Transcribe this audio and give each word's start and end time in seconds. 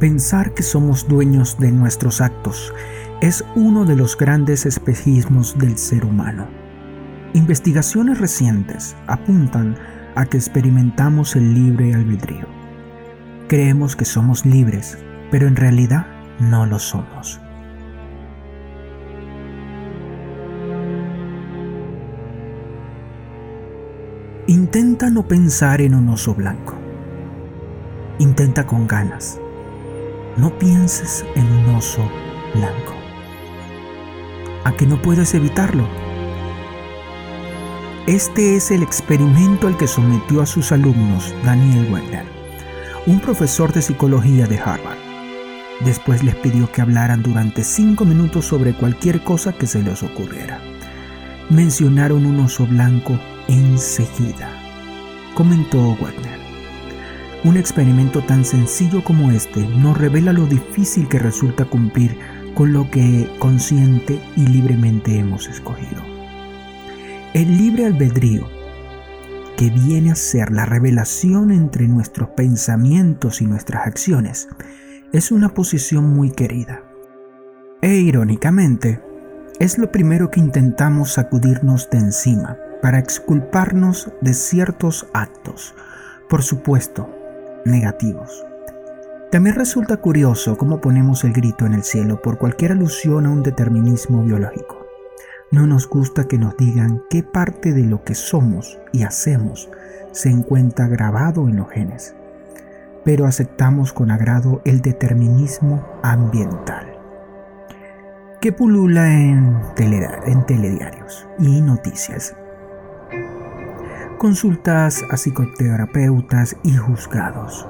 Pensar 0.00 0.54
que 0.54 0.62
somos 0.62 1.06
dueños 1.06 1.58
de 1.58 1.70
nuestros 1.70 2.22
actos 2.22 2.72
es 3.20 3.44
uno 3.54 3.84
de 3.84 3.96
los 3.96 4.16
grandes 4.16 4.64
espejismos 4.64 5.58
del 5.58 5.76
ser 5.76 6.06
humano. 6.06 6.48
Investigaciones 7.34 8.18
recientes 8.18 8.96
apuntan 9.06 9.76
a 10.14 10.24
que 10.24 10.38
experimentamos 10.38 11.36
el 11.36 11.52
libre 11.52 11.94
albedrío. 11.94 12.46
Creemos 13.48 13.94
que 13.94 14.06
somos 14.06 14.46
libres, 14.46 14.96
pero 15.30 15.46
en 15.46 15.56
realidad 15.56 16.06
no 16.38 16.64
lo 16.64 16.78
somos. 16.78 17.40
Intenta 24.50 25.10
no 25.10 25.28
pensar 25.28 25.80
en 25.80 25.94
un 25.94 26.08
oso 26.08 26.34
blanco. 26.34 26.74
Intenta 28.18 28.66
con 28.66 28.88
ganas. 28.88 29.38
No 30.36 30.58
pienses 30.58 31.24
en 31.36 31.46
un 31.46 31.76
oso 31.76 32.02
blanco. 32.56 32.92
¿A 34.64 34.72
que 34.72 34.86
no 34.86 35.00
puedes 35.00 35.34
evitarlo? 35.34 35.86
Este 38.08 38.56
es 38.56 38.72
el 38.72 38.82
experimento 38.82 39.68
al 39.68 39.76
que 39.76 39.86
sometió 39.86 40.42
a 40.42 40.46
sus 40.46 40.72
alumnos 40.72 41.32
Daniel 41.44 41.86
Wegner, 41.88 42.24
un 43.06 43.20
profesor 43.20 43.72
de 43.72 43.82
psicología 43.82 44.48
de 44.48 44.58
Harvard. 44.58 44.98
Después 45.84 46.24
les 46.24 46.34
pidió 46.34 46.72
que 46.72 46.82
hablaran 46.82 47.22
durante 47.22 47.62
cinco 47.62 48.04
minutos 48.04 48.46
sobre 48.46 48.74
cualquier 48.74 49.22
cosa 49.22 49.52
que 49.52 49.68
se 49.68 49.80
les 49.80 50.02
ocurriera. 50.02 50.58
Mencionaron 51.50 52.26
un 52.26 52.40
oso 52.40 52.66
blanco 52.66 53.16
enseguida, 53.50 54.48
comentó 55.34 55.96
Wagner. 55.96 56.38
Un 57.42 57.56
experimento 57.56 58.22
tan 58.22 58.44
sencillo 58.44 59.02
como 59.02 59.30
este 59.30 59.60
nos 59.60 59.98
revela 59.98 60.32
lo 60.32 60.46
difícil 60.46 61.08
que 61.08 61.18
resulta 61.18 61.64
cumplir 61.64 62.16
con 62.54 62.72
lo 62.72 62.90
que 62.90 63.28
consciente 63.38 64.20
y 64.36 64.46
libremente 64.46 65.18
hemos 65.18 65.48
escogido. 65.48 66.02
El 67.34 67.56
libre 67.56 67.86
albedrío, 67.86 68.48
que 69.56 69.70
viene 69.70 70.12
a 70.12 70.16
ser 70.16 70.52
la 70.52 70.66
revelación 70.66 71.50
entre 71.50 71.88
nuestros 71.88 72.30
pensamientos 72.30 73.40
y 73.40 73.46
nuestras 73.46 73.86
acciones, 73.86 74.48
es 75.12 75.32
una 75.32 75.54
posición 75.54 76.10
muy 76.10 76.30
querida. 76.30 76.82
E 77.82 77.96
irónicamente, 77.96 79.00
es 79.58 79.78
lo 79.78 79.90
primero 79.90 80.30
que 80.30 80.40
intentamos 80.40 81.12
sacudirnos 81.12 81.88
de 81.90 81.98
encima 81.98 82.56
para 82.82 82.98
exculparnos 82.98 84.10
de 84.20 84.34
ciertos 84.34 85.06
actos, 85.12 85.74
por 86.28 86.42
supuesto, 86.42 87.08
negativos. 87.64 88.44
También 89.30 89.54
resulta 89.54 89.98
curioso 89.98 90.56
cómo 90.56 90.80
ponemos 90.80 91.24
el 91.24 91.32
grito 91.32 91.66
en 91.66 91.74
el 91.74 91.84
cielo 91.84 92.20
por 92.20 92.38
cualquier 92.38 92.72
alusión 92.72 93.26
a 93.26 93.30
un 93.30 93.42
determinismo 93.42 94.22
biológico. 94.24 94.86
No 95.52 95.66
nos 95.66 95.88
gusta 95.88 96.26
que 96.26 96.38
nos 96.38 96.56
digan 96.56 97.02
qué 97.10 97.22
parte 97.22 97.72
de 97.72 97.84
lo 97.84 98.02
que 98.02 98.14
somos 98.14 98.78
y 98.92 99.02
hacemos 99.02 99.68
se 100.12 100.30
encuentra 100.30 100.88
grabado 100.88 101.48
en 101.48 101.56
los 101.56 101.70
genes, 101.70 102.14
pero 103.04 103.26
aceptamos 103.26 103.92
con 103.92 104.10
agrado 104.10 104.62
el 104.64 104.80
determinismo 104.80 105.86
ambiental 106.02 107.00
que 108.40 108.52
pulula 108.52 109.12
en, 109.12 109.60
en 109.76 110.46
telediarios 110.46 111.28
y 111.38 111.60
noticias 111.60 112.34
consultas 114.20 115.02
a 115.08 115.16
psicoterapeutas 115.16 116.54
y 116.62 116.76
juzgados. 116.76 117.66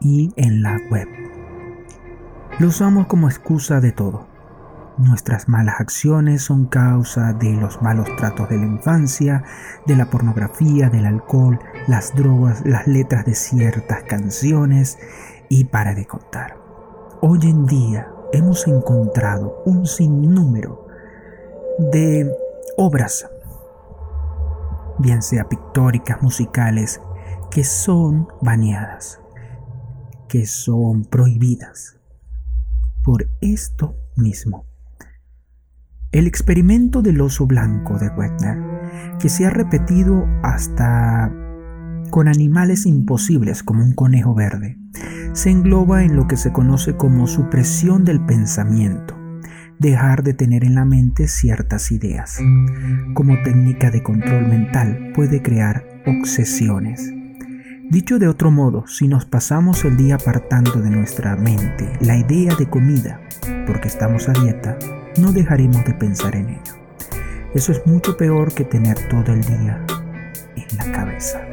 Y 0.00 0.32
en 0.34 0.60
la 0.60 0.76
web. 0.90 1.06
Lo 2.58 2.66
usamos 2.66 3.06
como 3.06 3.28
excusa 3.28 3.80
de 3.80 3.92
todo. 3.92 4.26
Nuestras 4.98 5.48
malas 5.48 5.80
acciones 5.80 6.42
son 6.42 6.66
causa 6.66 7.32
de 7.32 7.52
los 7.52 7.80
malos 7.80 8.08
tratos 8.16 8.48
de 8.48 8.58
la 8.58 8.66
infancia, 8.66 9.44
de 9.86 9.94
la 9.94 10.10
pornografía, 10.10 10.90
del 10.90 11.06
alcohol, 11.06 11.60
las 11.86 12.12
drogas, 12.16 12.66
las 12.66 12.88
letras 12.88 13.24
de 13.24 13.36
ciertas 13.36 14.02
canciones 14.02 14.98
y 15.48 15.62
para 15.66 15.94
de 15.94 16.06
contar. 16.06 16.56
Hoy 17.20 17.38
en 17.44 17.66
día 17.66 18.08
hemos 18.32 18.66
encontrado 18.66 19.62
un 19.64 19.86
sinnúmero 19.86 20.88
de 21.92 22.28
obras 22.76 23.30
bien 25.00 25.22
sea 25.22 25.48
pictóricas, 25.48 26.22
musicales, 26.22 27.00
que 27.50 27.64
son 27.64 28.28
baneadas, 28.40 29.20
que 30.28 30.46
son 30.46 31.04
prohibidas. 31.04 31.96
Por 33.02 33.28
esto 33.40 33.96
mismo. 34.16 34.66
El 36.12 36.26
experimento 36.26 37.02
del 37.02 37.20
oso 37.20 37.46
blanco 37.46 37.98
de 37.98 38.08
Wegner, 38.08 39.18
que 39.18 39.28
se 39.28 39.46
ha 39.46 39.50
repetido 39.50 40.26
hasta 40.42 41.32
con 42.10 42.26
animales 42.28 42.86
imposibles 42.86 43.62
como 43.62 43.84
un 43.84 43.94
conejo 43.94 44.34
verde, 44.34 44.76
se 45.32 45.50
engloba 45.50 46.02
en 46.02 46.16
lo 46.16 46.26
que 46.26 46.36
se 46.36 46.52
conoce 46.52 46.96
como 46.96 47.28
supresión 47.28 48.04
del 48.04 48.24
pensamiento 48.24 49.19
dejar 49.80 50.22
de 50.22 50.34
tener 50.34 50.62
en 50.62 50.74
la 50.74 50.84
mente 50.84 51.26
ciertas 51.26 51.90
ideas. 51.90 52.38
Como 53.14 53.42
técnica 53.42 53.90
de 53.90 54.02
control 54.02 54.46
mental 54.46 55.10
puede 55.14 55.40
crear 55.40 55.84
obsesiones. 56.06 57.10
Dicho 57.88 58.18
de 58.18 58.28
otro 58.28 58.50
modo, 58.50 58.86
si 58.86 59.08
nos 59.08 59.24
pasamos 59.24 59.84
el 59.84 59.96
día 59.96 60.16
apartando 60.16 60.80
de 60.82 60.90
nuestra 60.90 61.34
mente 61.34 61.90
la 62.00 62.16
idea 62.16 62.54
de 62.54 62.68
comida 62.68 63.20
porque 63.66 63.88
estamos 63.88 64.28
a 64.28 64.32
dieta, 64.32 64.78
no 65.18 65.32
dejaremos 65.32 65.82
de 65.86 65.94
pensar 65.94 66.36
en 66.36 66.50
ello. 66.50 66.74
Eso 67.54 67.72
es 67.72 67.84
mucho 67.86 68.16
peor 68.16 68.52
que 68.52 68.64
tener 68.64 68.96
todo 69.08 69.32
el 69.32 69.40
día 69.40 69.84
en 70.56 70.76
la 70.76 70.92
cabeza. 70.92 71.49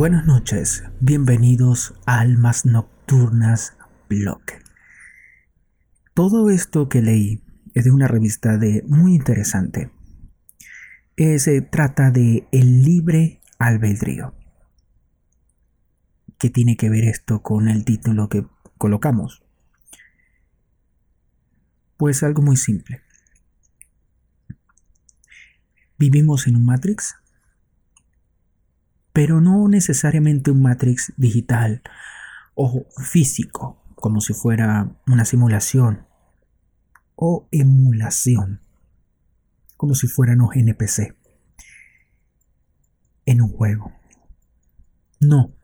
Buenas 0.00 0.24
noches, 0.24 0.82
bienvenidos 1.00 1.92
a 2.06 2.20
Almas 2.20 2.64
Nocturnas 2.64 3.76
Blog. 4.08 4.40
Todo 6.14 6.48
esto 6.48 6.88
que 6.88 7.02
leí 7.02 7.44
es 7.74 7.84
de 7.84 7.90
una 7.90 8.08
revista 8.08 8.56
de 8.56 8.82
muy 8.88 9.14
interesante. 9.14 9.92
Eh, 11.16 11.38
se 11.38 11.60
trata 11.60 12.10
de 12.10 12.48
El 12.50 12.82
libre 12.82 13.42
albedrío. 13.58 14.34
¿Qué 16.38 16.48
tiene 16.48 16.78
que 16.78 16.88
ver 16.88 17.04
esto 17.04 17.42
con 17.42 17.68
el 17.68 17.84
título 17.84 18.30
que 18.30 18.46
colocamos? 18.78 19.42
Pues 21.98 22.22
algo 22.22 22.40
muy 22.40 22.56
simple. 22.56 23.02
¿Vivimos 25.98 26.46
en 26.46 26.56
un 26.56 26.64
Matrix? 26.64 27.19
Pero 29.12 29.40
no 29.40 29.68
necesariamente 29.68 30.50
un 30.50 30.62
Matrix 30.62 31.12
digital 31.16 31.82
o 32.54 32.86
físico, 33.02 33.82
como 33.94 34.20
si 34.20 34.34
fuera 34.34 34.96
una 35.06 35.24
simulación 35.24 36.06
o 37.16 37.48
emulación, 37.50 38.62
como 39.76 39.94
si 39.94 40.06
fueran 40.06 40.40
un 40.40 40.50
NPC 40.54 41.16
en 43.26 43.42
un 43.42 43.48
juego. 43.48 43.92
No. 45.20 45.54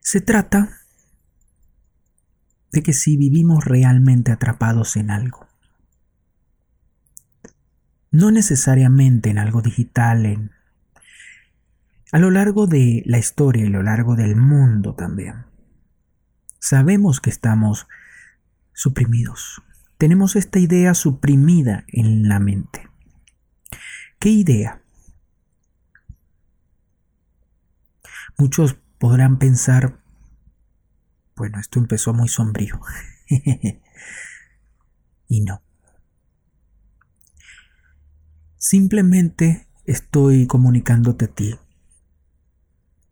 Se 0.00 0.20
trata 0.20 0.70
de 2.70 2.82
que 2.82 2.92
si 2.92 3.16
vivimos 3.16 3.64
realmente 3.64 4.30
atrapados 4.30 4.96
en 4.96 5.10
algo, 5.10 5.48
no 8.10 8.30
necesariamente 8.30 9.30
en 9.30 9.38
algo 9.38 9.62
digital, 9.62 10.26
en 10.26 10.52
a 12.12 12.18
lo 12.18 12.30
largo 12.30 12.66
de 12.66 13.02
la 13.06 13.18
historia 13.18 13.64
y 13.64 13.66
a 13.66 13.70
lo 13.70 13.82
largo 13.82 14.16
del 14.16 14.36
mundo 14.36 14.94
también. 14.94 15.46
Sabemos 16.58 17.20
que 17.20 17.30
estamos 17.30 17.86
suprimidos. 18.72 19.62
Tenemos 19.98 20.36
esta 20.36 20.58
idea 20.58 20.94
suprimida 20.94 21.84
en 21.88 22.28
la 22.28 22.38
mente. 22.38 22.88
¿Qué 24.18 24.30
idea? 24.30 24.82
Muchos 28.36 28.78
podrán 28.98 29.38
pensar, 29.38 30.00
bueno, 31.36 31.58
esto 31.58 31.78
empezó 31.78 32.14
muy 32.14 32.28
sombrío. 32.28 32.80
y 35.28 35.40
no. 35.42 35.62
Simplemente 38.56 39.68
estoy 39.84 40.46
comunicándote 40.46 41.26
a 41.26 41.28
ti 41.28 41.58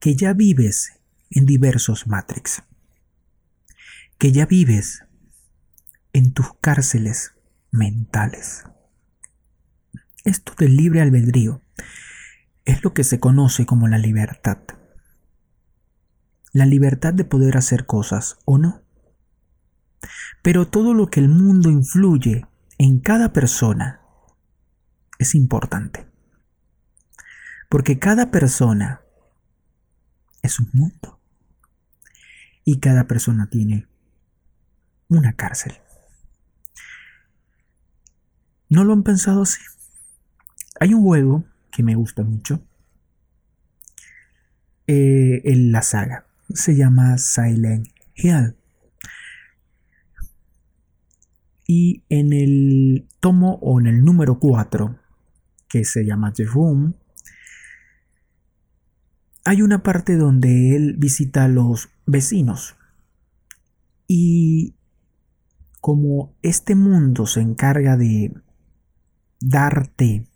que 0.06 0.14
ya 0.14 0.34
vives 0.34 1.00
en 1.30 1.46
diversos 1.46 2.06
Matrix, 2.06 2.62
que 4.18 4.30
ya 4.30 4.46
vives 4.46 5.02
en 6.12 6.32
tus 6.32 6.46
cárceles 6.60 7.34
mentales. 7.72 8.62
Esto 10.22 10.52
del 10.56 10.76
libre 10.76 11.00
albedrío 11.00 11.60
es 12.64 12.84
lo 12.84 12.94
que 12.94 13.02
se 13.02 13.18
conoce 13.18 13.66
como 13.66 13.88
la 13.88 13.98
libertad. 13.98 14.58
La 16.52 16.66
libertad 16.66 17.12
de 17.12 17.24
poder 17.24 17.56
hacer 17.56 17.84
cosas 17.84 18.38
o 18.44 18.58
no. 18.58 18.84
Pero 20.40 20.68
todo 20.68 20.94
lo 20.94 21.08
que 21.08 21.18
el 21.18 21.28
mundo 21.28 21.68
influye 21.68 22.46
en 22.78 23.00
cada 23.00 23.32
persona 23.32 24.02
es 25.18 25.34
importante. 25.34 26.06
Porque 27.68 27.98
cada 27.98 28.30
persona 28.30 29.00
es 30.42 30.58
un 30.60 30.70
mundo. 30.72 31.20
Y 32.64 32.78
cada 32.80 33.06
persona 33.06 33.48
tiene 33.48 33.86
una 35.08 35.34
cárcel. 35.34 35.74
¿No 38.68 38.84
lo 38.84 38.92
han 38.92 39.02
pensado 39.04 39.42
así? 39.42 39.60
Hay 40.80 40.92
un 40.94 41.02
juego 41.02 41.44
que 41.70 41.82
me 41.82 41.94
gusta 41.94 42.22
mucho 42.24 42.60
eh, 44.86 45.42
en 45.44 45.72
la 45.72 45.82
saga. 45.82 46.26
Se 46.52 46.76
llama 46.76 47.18
Silent 47.18 47.88
Hill. 48.14 48.56
Y 51.68 52.04
en 52.08 52.32
el 52.32 53.08
tomo 53.20 53.58
o 53.60 53.80
en 53.80 53.86
el 53.86 54.04
número 54.04 54.38
4, 54.38 54.98
que 55.68 55.84
se 55.84 56.04
llama 56.04 56.32
The 56.32 56.44
Room, 56.44 56.94
hay 59.46 59.62
una 59.62 59.84
parte 59.84 60.16
donde 60.16 60.74
él 60.74 60.96
visita 60.98 61.44
a 61.44 61.48
los 61.48 61.88
vecinos. 62.04 62.76
Y 64.08 64.74
como 65.80 66.34
este 66.42 66.74
mundo 66.74 67.26
se 67.26 67.42
encarga 67.42 67.96
de 67.96 68.34
darte 69.40 70.26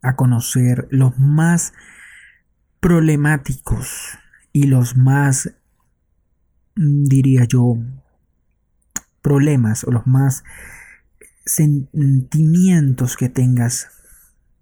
a 0.00 0.16
conocer 0.16 0.88
los 0.90 1.18
más 1.18 1.74
problemáticos 2.80 4.18
y 4.54 4.66
los 4.66 4.96
más, 4.96 5.54
mm, 6.76 7.04
diría 7.04 7.44
yo, 7.44 7.76
problemas 9.20 9.84
o 9.84 9.90
los 9.90 10.06
más 10.06 10.44
sentimientos 11.44 13.18
que 13.18 13.28
tengas 13.28 13.90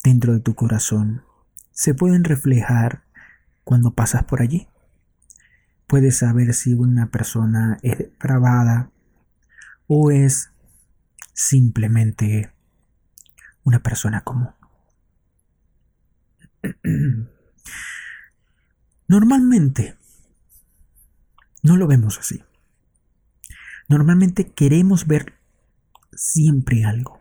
dentro 0.02 0.32
de 0.32 0.40
tu 0.40 0.56
corazón 0.56 1.22
se 1.72 1.94
pueden 1.94 2.24
reflejar 2.24 3.04
cuando 3.64 3.94
pasas 3.94 4.24
por 4.24 4.42
allí. 4.42 4.68
Puedes 5.86 6.18
saber 6.18 6.54
si 6.54 6.74
una 6.74 7.10
persona 7.10 7.78
es 7.82 7.98
depravada 7.98 8.90
o 9.86 10.10
es 10.10 10.50
simplemente 11.32 12.52
una 13.64 13.82
persona 13.82 14.22
común. 14.22 14.50
Normalmente 19.08 19.96
no 21.62 21.76
lo 21.76 21.86
vemos 21.86 22.18
así. 22.18 22.42
Normalmente 23.88 24.52
queremos 24.52 25.06
ver 25.06 25.34
siempre 26.12 26.84
algo 26.84 27.20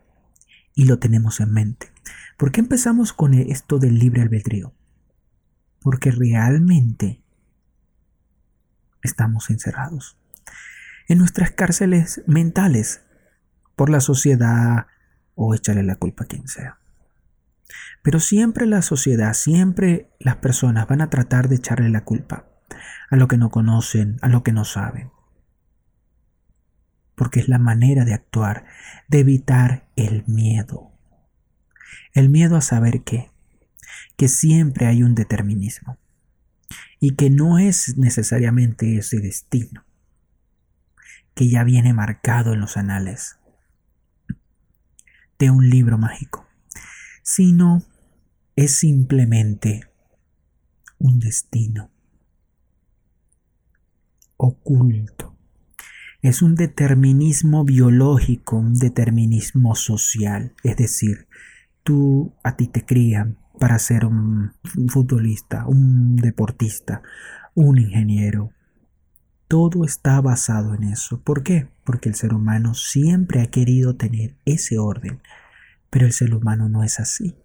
y 0.73 0.85
lo 0.85 0.99
tenemos 0.99 1.39
en 1.39 1.51
mente. 1.51 1.91
¿Por 2.41 2.51
qué 2.51 2.59
empezamos 2.59 3.13
con 3.13 3.35
esto 3.35 3.77
del 3.77 3.99
libre 3.99 4.23
albedrío? 4.23 4.73
Porque 5.79 6.09
realmente 6.09 7.21
estamos 9.03 9.51
encerrados 9.51 10.17
en 11.07 11.19
nuestras 11.19 11.51
cárceles 11.51 12.23
mentales 12.25 13.03
por 13.75 13.91
la 13.91 13.99
sociedad 13.99 14.87
o 15.35 15.53
echarle 15.53 15.83
la 15.83 15.97
culpa 15.97 16.23
a 16.23 16.27
quien 16.27 16.47
sea. 16.47 16.79
Pero 18.01 18.19
siempre 18.19 18.65
la 18.65 18.81
sociedad, 18.81 19.35
siempre 19.35 20.09
las 20.17 20.37
personas 20.37 20.87
van 20.87 21.01
a 21.01 21.11
tratar 21.11 21.47
de 21.47 21.57
echarle 21.57 21.89
la 21.89 22.05
culpa 22.05 22.47
a 23.11 23.17
lo 23.17 23.27
que 23.27 23.37
no 23.37 23.51
conocen, 23.51 24.17
a 24.23 24.29
lo 24.29 24.41
que 24.41 24.51
no 24.51 24.65
saben. 24.65 25.11
Porque 27.13 27.39
es 27.39 27.47
la 27.47 27.59
manera 27.59 28.03
de 28.03 28.15
actuar, 28.15 28.65
de 29.09 29.19
evitar 29.19 29.91
el 29.95 30.23
miedo. 30.25 30.90
El 32.13 32.29
miedo 32.29 32.55
a 32.55 32.61
saber 32.61 33.03
qué, 33.03 33.29
que 34.17 34.27
siempre 34.27 34.85
hay 34.85 35.03
un 35.03 35.15
determinismo 35.15 35.97
y 36.99 37.15
que 37.15 37.29
no 37.29 37.57
es 37.57 37.97
necesariamente 37.97 38.97
ese 38.97 39.19
destino, 39.19 39.83
que 41.33 41.49
ya 41.49 41.63
viene 41.63 41.93
marcado 41.93 42.53
en 42.53 42.59
los 42.59 42.77
anales 42.77 43.37
de 45.39 45.49
un 45.49 45.69
libro 45.69 45.97
mágico, 45.97 46.47
sino 47.23 47.83
es 48.55 48.77
simplemente 48.77 49.81
un 50.99 51.19
destino 51.19 51.89
oculto. 54.37 55.35
Es 56.21 56.43
un 56.43 56.53
determinismo 56.53 57.63
biológico, 57.63 58.57
un 58.57 58.75
determinismo 58.75 59.75
social, 59.75 60.53
es 60.63 60.77
decir, 60.77 61.27
tú 61.83 62.33
a 62.43 62.55
ti 62.55 62.67
te 62.67 62.85
crían 62.85 63.37
para 63.59 63.77
ser 63.79 64.05
un 64.05 64.53
futbolista, 64.87 65.67
un 65.67 66.15
deportista, 66.15 67.01
un 67.53 67.77
ingeniero. 67.77 68.51
Todo 69.47 69.83
está 69.83 70.19
basado 70.21 70.73
en 70.73 70.83
eso. 70.83 71.21
¿Por 71.21 71.43
qué? 71.43 71.69
Porque 71.83 72.09
el 72.09 72.15
ser 72.15 72.33
humano 72.33 72.73
siempre 72.73 73.41
ha 73.41 73.47
querido 73.47 73.95
tener 73.97 74.35
ese 74.45 74.79
orden, 74.79 75.21
pero 75.89 76.05
el 76.05 76.13
ser 76.13 76.33
humano 76.33 76.69
no 76.69 76.83
es 76.83 76.99
así. 76.99 77.35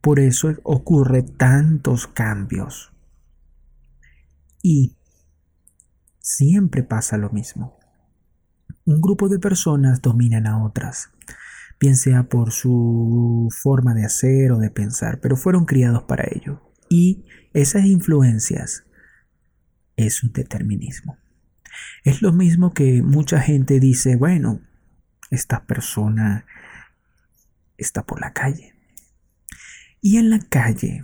Por 0.00 0.18
eso 0.18 0.52
ocurre 0.64 1.22
tantos 1.22 2.08
cambios. 2.08 2.92
Y 4.62 4.96
siempre 6.18 6.82
pasa 6.82 7.16
lo 7.16 7.30
mismo. 7.30 7.78
Un 8.84 9.00
grupo 9.00 9.28
de 9.28 9.38
personas 9.38 10.02
dominan 10.02 10.46
a 10.46 10.64
otras 10.64 11.10
bien 11.82 11.96
sea 11.96 12.28
por 12.28 12.52
su 12.52 13.48
forma 13.50 13.92
de 13.92 14.04
hacer 14.04 14.52
o 14.52 14.58
de 14.58 14.70
pensar, 14.70 15.18
pero 15.20 15.34
fueron 15.36 15.64
criados 15.64 16.04
para 16.04 16.28
ello. 16.30 16.62
Y 16.88 17.24
esas 17.54 17.86
influencias 17.86 18.84
es 19.96 20.22
un 20.22 20.32
determinismo. 20.32 21.18
Es 22.04 22.22
lo 22.22 22.32
mismo 22.32 22.72
que 22.72 23.02
mucha 23.02 23.40
gente 23.40 23.80
dice, 23.80 24.14
bueno, 24.14 24.60
esta 25.32 25.66
persona 25.66 26.46
está 27.78 28.06
por 28.06 28.20
la 28.20 28.32
calle. 28.32 28.76
Y 30.00 30.18
en 30.18 30.30
la 30.30 30.38
calle 30.38 31.02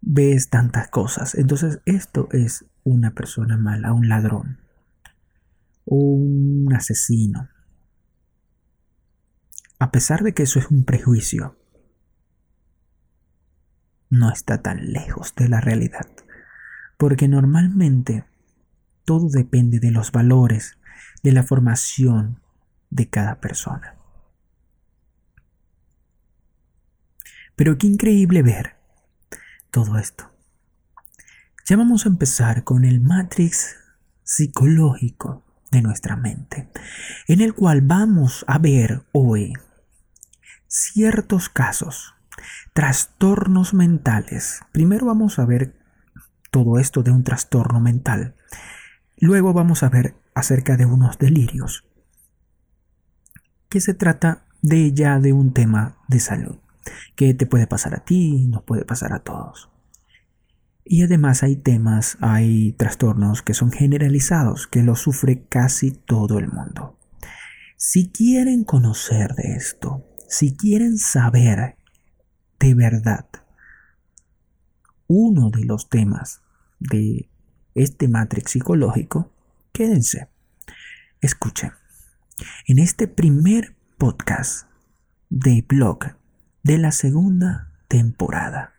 ves 0.00 0.48
tantas 0.48 0.88
cosas. 0.88 1.36
Entonces 1.36 1.78
esto 1.84 2.28
es 2.32 2.64
una 2.82 3.14
persona 3.14 3.56
mala, 3.56 3.92
un 3.92 4.08
ladrón, 4.08 4.58
un 5.84 6.72
asesino, 6.74 7.48
a 9.78 9.90
pesar 9.90 10.22
de 10.22 10.34
que 10.34 10.42
eso 10.42 10.58
es 10.58 10.66
un 10.70 10.84
prejuicio, 10.84 11.56
no 14.10 14.30
está 14.32 14.62
tan 14.62 14.92
lejos 14.92 15.34
de 15.36 15.48
la 15.48 15.60
realidad, 15.60 16.06
porque 16.96 17.28
normalmente 17.28 18.24
todo 19.04 19.28
depende 19.28 19.78
de 19.78 19.90
los 19.90 20.12
valores, 20.12 20.78
de 21.22 21.32
la 21.32 21.42
formación 21.42 22.40
de 22.90 23.08
cada 23.08 23.40
persona. 23.40 23.96
Pero 27.54 27.76
qué 27.76 27.86
increíble 27.86 28.42
ver 28.42 28.76
todo 29.70 29.98
esto. 29.98 30.30
Ya 31.66 31.76
vamos 31.76 32.06
a 32.06 32.08
empezar 32.08 32.64
con 32.64 32.84
el 32.84 33.00
matrix 33.00 33.76
psicológico 34.22 35.44
de 35.70 35.82
nuestra 35.82 36.16
mente, 36.16 36.70
en 37.26 37.40
el 37.40 37.54
cual 37.54 37.82
vamos 37.82 38.44
a 38.48 38.58
ver 38.58 39.04
hoy 39.12 39.52
ciertos 40.68 41.48
casos, 41.48 42.14
trastornos 42.74 43.74
mentales. 43.74 44.60
Primero 44.72 45.06
vamos 45.06 45.38
a 45.38 45.46
ver 45.46 45.74
todo 46.50 46.78
esto 46.78 47.02
de 47.02 47.10
un 47.10 47.24
trastorno 47.24 47.80
mental. 47.80 48.36
Luego 49.16 49.52
vamos 49.52 49.82
a 49.82 49.88
ver 49.88 50.14
acerca 50.34 50.76
de 50.76 50.86
unos 50.86 51.18
delirios, 51.18 51.84
que 53.68 53.80
se 53.80 53.94
trata 53.94 54.46
de 54.62 54.92
ya 54.92 55.18
de 55.18 55.32
un 55.32 55.52
tema 55.52 55.98
de 56.08 56.20
salud, 56.20 56.58
que 57.16 57.34
te 57.34 57.46
puede 57.46 57.66
pasar 57.66 57.94
a 57.94 58.04
ti, 58.04 58.46
nos 58.46 58.62
puede 58.62 58.84
pasar 58.84 59.12
a 59.12 59.20
todos. 59.20 59.70
Y 60.84 61.02
además 61.02 61.42
hay 61.42 61.56
temas, 61.56 62.16
hay 62.20 62.72
trastornos 62.72 63.42
que 63.42 63.52
son 63.52 63.72
generalizados, 63.72 64.66
que 64.66 64.82
lo 64.82 64.96
sufre 64.96 65.44
casi 65.46 65.90
todo 65.90 66.38
el 66.38 66.48
mundo. 66.48 66.98
Si 67.76 68.10
quieren 68.10 68.64
conocer 68.64 69.34
de 69.34 69.54
esto, 69.54 70.07
si 70.28 70.56
quieren 70.56 70.98
saber 70.98 71.76
de 72.60 72.74
verdad 72.74 73.26
uno 75.08 75.50
de 75.50 75.64
los 75.64 75.88
temas 75.88 76.42
de 76.78 77.28
este 77.74 78.08
matrix 78.08 78.52
psicológico, 78.52 79.32
quédense, 79.72 80.28
escuchen. 81.20 81.72
En 82.66 82.78
este 82.78 83.08
primer 83.08 83.74
podcast 83.96 84.68
de 85.30 85.64
blog 85.66 86.14
de 86.62 86.78
la 86.78 86.92
segunda 86.92 87.72
temporada 87.88 88.74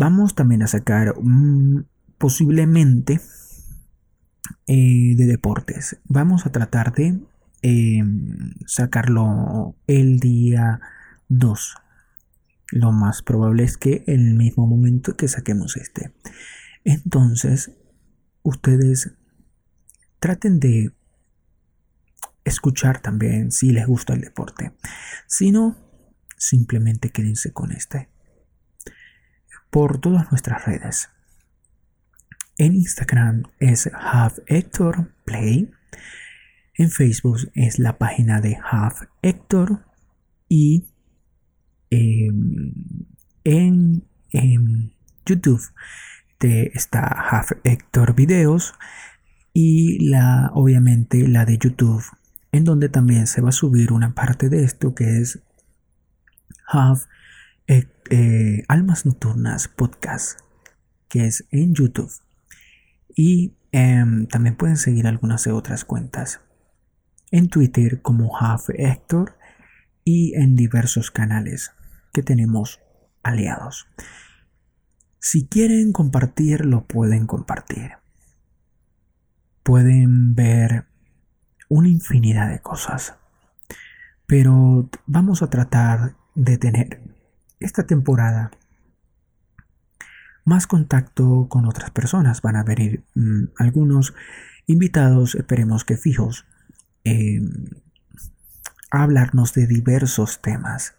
Vamos 0.00 0.36
también 0.36 0.62
a 0.62 0.68
sacar 0.68 1.16
posiblemente 2.18 3.20
eh, 4.68 5.16
de 5.16 5.26
deportes. 5.26 5.98
Vamos 6.04 6.46
a 6.46 6.52
tratar 6.52 6.94
de 6.94 7.18
eh, 7.62 8.02
sacarlo 8.66 9.76
el 9.86 10.20
día 10.20 10.80
2. 11.28 11.74
Lo 12.72 12.92
más 12.92 13.22
probable 13.22 13.64
es 13.64 13.76
que 13.76 14.04
en 14.06 14.28
el 14.28 14.34
mismo 14.34 14.66
momento 14.66 15.16
que 15.16 15.28
saquemos 15.28 15.76
este. 15.76 16.12
Entonces, 16.84 17.72
ustedes 18.42 19.12
traten 20.20 20.60
de 20.60 20.92
escuchar 22.44 23.00
también 23.00 23.52
si 23.52 23.70
les 23.72 23.86
gusta 23.86 24.14
el 24.14 24.20
deporte. 24.20 24.72
Si 25.26 25.50
no, 25.50 25.76
simplemente 26.36 27.10
quédense 27.10 27.52
con 27.52 27.72
este 27.72 28.08
por 29.70 30.00
todas 30.00 30.30
nuestras 30.30 30.64
redes. 30.64 31.10
En 32.56 32.74
Instagram 32.74 33.44
es 33.60 33.88
Have 33.92 34.42
Hector 34.46 35.12
Play. 35.24 35.70
En 36.78 36.92
Facebook 36.92 37.50
es 37.54 37.80
la 37.80 37.98
página 37.98 38.40
de 38.40 38.56
Have 38.70 39.08
Hector. 39.20 39.84
Y 40.48 40.86
em, 41.90 42.72
en, 43.42 44.04
YouTube 45.26 45.60
está 46.38 47.00
Have 47.00 47.60
Hector 47.64 48.14
Videos. 48.14 48.74
Y 49.52 50.08
la, 50.08 50.52
obviamente 50.54 51.26
la 51.26 51.44
de 51.44 51.58
YouTube, 51.58 52.04
en 52.52 52.62
donde 52.62 52.88
también 52.88 53.26
se 53.26 53.40
va 53.40 53.48
a 53.48 53.52
subir 53.52 53.92
una 53.92 54.14
parte 54.14 54.48
de 54.48 54.62
esto 54.62 54.94
que 54.94 55.18
es 55.18 55.40
eh, 57.66 57.88
eh, 58.10 58.62
Almas 58.68 59.04
Nocturnas 59.04 59.66
Podcast, 59.66 60.38
que 61.08 61.26
es 61.26 61.44
en 61.50 61.74
YouTube. 61.74 62.12
Y 63.16 63.56
em, 63.72 64.28
también 64.28 64.54
pueden 64.54 64.76
seguir 64.76 65.08
algunas 65.08 65.42
de 65.42 65.50
otras 65.50 65.84
cuentas. 65.84 66.40
En 67.30 67.48
Twitter 67.48 68.00
como 68.02 68.36
Half 68.38 68.70
Hector 68.70 69.36
y 70.04 70.34
en 70.34 70.56
diversos 70.56 71.10
canales 71.10 71.72
que 72.12 72.22
tenemos 72.22 72.80
aliados. 73.22 73.86
Si 75.18 75.46
quieren 75.46 75.92
compartir, 75.92 76.64
lo 76.64 76.86
pueden 76.86 77.26
compartir. 77.26 77.92
Pueden 79.62 80.34
ver 80.34 80.86
una 81.68 81.88
infinidad 81.88 82.48
de 82.48 82.60
cosas. 82.60 83.16
Pero 84.26 84.88
vamos 85.06 85.42
a 85.42 85.50
tratar 85.50 86.16
de 86.34 86.58
tener 86.58 87.02
esta 87.60 87.86
temporada 87.86 88.50
más 90.44 90.66
contacto 90.66 91.46
con 91.48 91.66
otras 91.66 91.90
personas. 91.90 92.40
Van 92.40 92.56
a 92.56 92.64
venir 92.64 93.04
mm, 93.14 93.44
algunos 93.58 94.14
invitados, 94.66 95.34
esperemos 95.34 95.84
que 95.84 95.96
fijos, 95.96 96.46
em, 97.08 97.50
hablarnos 98.90 99.54
de 99.54 99.66
diversos 99.66 100.40
temas. 100.40 100.94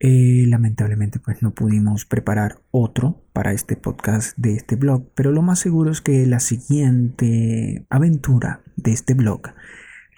Eh, 0.00 0.44
lamentablemente 0.48 1.18
pues 1.18 1.42
no 1.42 1.54
pudimos 1.54 2.04
preparar 2.04 2.60
otro 2.70 3.24
para 3.32 3.52
este 3.52 3.76
podcast 3.76 4.36
de 4.36 4.54
este 4.54 4.76
blog, 4.76 5.08
pero 5.14 5.32
lo 5.32 5.40
más 5.40 5.60
seguro 5.60 5.90
es 5.90 6.00
que 6.00 6.26
la 6.26 6.40
siguiente 6.40 7.86
aventura 7.88 8.60
de 8.76 8.92
este 8.92 9.14
blog 9.14 9.42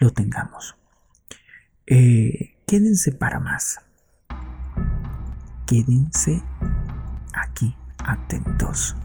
lo 0.01 0.11
tengamos. 0.11 0.77
Eh, 1.87 2.57
quédense 2.67 3.13
para 3.13 3.39
más 3.39 3.79
quédense 5.67 6.43
aquí 7.35 7.75
atentos. 7.99 8.97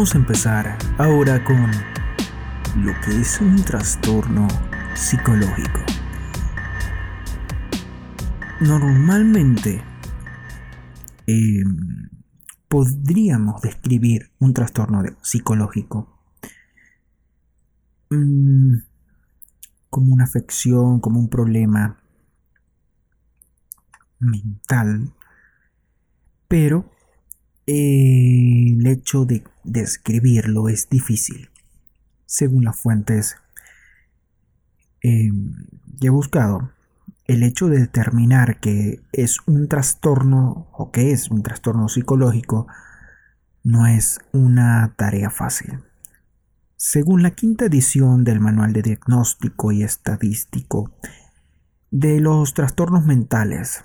Vamos 0.00 0.14
a 0.14 0.18
empezar 0.18 0.78
ahora 0.96 1.44
con 1.44 1.70
lo 2.82 2.98
que 3.02 3.20
es 3.20 3.38
un 3.38 3.62
trastorno 3.62 4.48
psicológico. 4.94 5.80
Normalmente 8.60 9.82
em, 11.26 12.08
podríamos 12.66 13.60
describir 13.60 14.32
un 14.38 14.54
trastorno 14.54 15.02
psicológico 15.20 16.18
mm, 18.08 18.76
como 19.90 20.14
una 20.14 20.24
afección, 20.24 21.00
como 21.00 21.20
un 21.20 21.28
problema 21.28 22.00
mental, 24.18 25.12
pero 26.48 26.90
el 27.70 28.84
hecho 28.86 29.24
de 29.24 29.44
describirlo 29.62 30.68
es 30.68 30.88
difícil. 30.88 31.50
Según 32.26 32.64
las 32.64 32.76
fuentes 32.76 33.36
em, 35.02 35.54
que 36.00 36.08
he 36.08 36.10
buscado, 36.10 36.72
el 37.26 37.44
hecho 37.44 37.68
de 37.68 37.78
determinar 37.78 38.58
que 38.58 39.00
es 39.12 39.38
un 39.46 39.68
trastorno 39.68 40.68
o 40.72 40.90
que 40.90 41.12
es 41.12 41.30
un 41.30 41.44
trastorno 41.44 41.88
psicológico 41.88 42.66
no 43.62 43.86
es 43.86 44.18
una 44.32 44.94
tarea 44.96 45.30
fácil. 45.30 45.78
Según 46.76 47.22
la 47.22 47.32
quinta 47.32 47.66
edición 47.66 48.24
del 48.24 48.40
Manual 48.40 48.72
de 48.72 48.82
Diagnóstico 48.82 49.70
y 49.70 49.84
Estadístico 49.84 50.90
de 51.92 52.20
los 52.20 52.54
Trastornos 52.54 53.04
Mentales, 53.04 53.84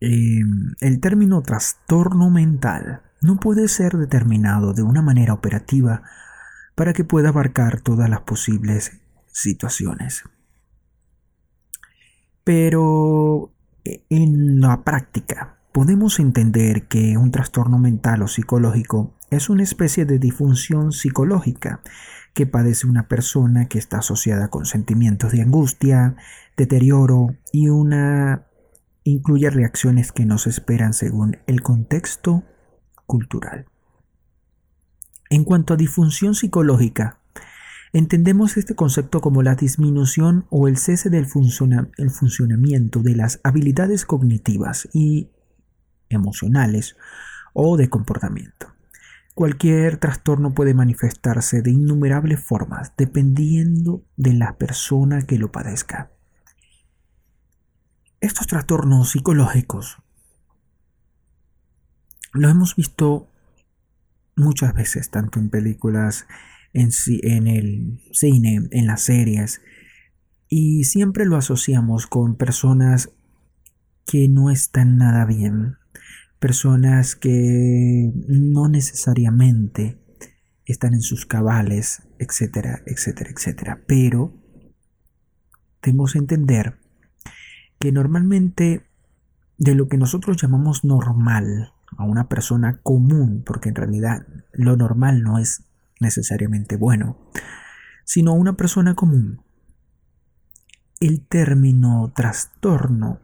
Em, 0.00 0.74
el 0.80 1.00
término 1.00 1.42
trastorno 1.42 2.28
mental 2.30 3.02
no 3.22 3.40
puede 3.40 3.68
ser 3.68 3.96
determinado 3.96 4.74
de 4.74 4.82
una 4.82 5.00
manera 5.00 5.32
operativa 5.32 6.02
para 6.74 6.92
que 6.92 7.04
pueda 7.04 7.30
abarcar 7.30 7.80
todas 7.80 8.10
las 8.10 8.20
posibles 8.20 9.00
situaciones. 9.26 10.24
Pero 12.44 13.52
e, 13.84 14.04
en 14.10 14.60
la 14.60 14.84
práctica 14.84 15.58
podemos 15.72 16.20
entender 16.20 16.88
que 16.88 17.16
un 17.16 17.30
trastorno 17.30 17.78
mental 17.78 18.22
o 18.22 18.28
psicológico 18.28 19.14
es 19.30 19.48
una 19.48 19.62
especie 19.62 20.04
de 20.04 20.18
disfunción 20.18 20.92
psicológica 20.92 21.80
que 22.34 22.46
padece 22.46 22.86
una 22.86 23.08
persona 23.08 23.66
que 23.66 23.78
está 23.78 23.98
asociada 23.98 24.48
con 24.48 24.66
sentimientos 24.66 25.32
de 25.32 25.42
angustia, 25.42 26.16
deterioro 26.56 27.34
y 27.50 27.70
una 27.70 28.46
incluye 29.10 29.50
reacciones 29.50 30.12
que 30.12 30.26
nos 30.26 30.46
esperan 30.46 30.92
según 30.92 31.38
el 31.46 31.62
contexto 31.62 32.44
cultural. 33.06 33.66
En 35.30 35.44
cuanto 35.44 35.74
a 35.74 35.76
disfunción 35.76 36.34
psicológica, 36.34 37.20
entendemos 37.92 38.56
este 38.56 38.74
concepto 38.74 39.20
como 39.20 39.42
la 39.42 39.54
disminución 39.54 40.46
o 40.50 40.68
el 40.68 40.76
cese 40.76 41.08
del 41.10 41.26
funcionamiento 41.26 43.00
de 43.00 43.16
las 43.16 43.40
habilidades 43.42 44.04
cognitivas 44.04 44.88
y 44.92 45.30
emocionales 46.08 46.96
o 47.52 47.76
de 47.76 47.88
comportamiento. 47.88 48.72
Cualquier 49.34 49.98
trastorno 49.98 50.54
puede 50.54 50.74
manifestarse 50.74 51.62
de 51.62 51.70
innumerables 51.70 52.40
formas 52.40 52.92
dependiendo 52.96 54.02
de 54.16 54.32
la 54.32 54.56
persona 54.56 55.22
que 55.22 55.38
lo 55.38 55.52
padezca. 55.52 56.10
Estos 58.26 58.48
trastornos 58.48 59.10
psicológicos 59.10 59.98
lo 62.32 62.48
hemos 62.48 62.74
visto 62.74 63.30
muchas 64.34 64.74
veces, 64.74 65.12
tanto 65.12 65.38
en 65.38 65.48
películas, 65.48 66.26
en, 66.72 66.90
en 67.22 67.46
el 67.46 68.00
cine, 68.10 68.66
en 68.72 68.86
las 68.88 69.02
series, 69.02 69.62
y 70.48 70.82
siempre 70.82 71.24
lo 71.24 71.36
asociamos 71.36 72.08
con 72.08 72.34
personas 72.34 73.10
que 74.06 74.28
no 74.28 74.50
están 74.50 74.96
nada 74.96 75.24
bien, 75.24 75.76
personas 76.40 77.14
que 77.14 78.10
no 78.26 78.68
necesariamente 78.68 80.02
están 80.64 80.94
en 80.94 81.02
sus 81.02 81.26
cabales, 81.26 82.02
etcétera, 82.18 82.82
etcétera, 82.86 83.30
etcétera. 83.30 83.84
Pero 83.86 84.34
tenemos 85.80 86.14
que 86.14 86.18
entender 86.18 86.84
que 87.78 87.92
normalmente 87.92 88.86
de 89.58 89.74
lo 89.74 89.88
que 89.88 89.98
nosotros 89.98 90.36
llamamos 90.40 90.84
normal 90.84 91.72
a 91.96 92.04
una 92.04 92.28
persona 92.28 92.80
común, 92.82 93.42
porque 93.44 93.70
en 93.70 93.74
realidad 93.74 94.26
lo 94.52 94.76
normal 94.76 95.22
no 95.22 95.38
es 95.38 95.64
necesariamente 96.00 96.76
bueno, 96.76 97.18
sino 98.04 98.32
a 98.32 98.34
una 98.34 98.56
persona 98.56 98.94
común, 98.94 99.42
el 101.00 101.26
término 101.26 102.12
trastorno 102.14 103.20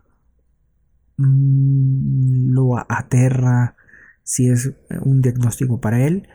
mm, 1.16 2.52
lo 2.52 2.78
aterra 2.78 3.76
si 4.22 4.48
es 4.48 4.72
un 5.00 5.20
diagnóstico 5.20 5.80
para 5.80 6.04
él, 6.04 6.28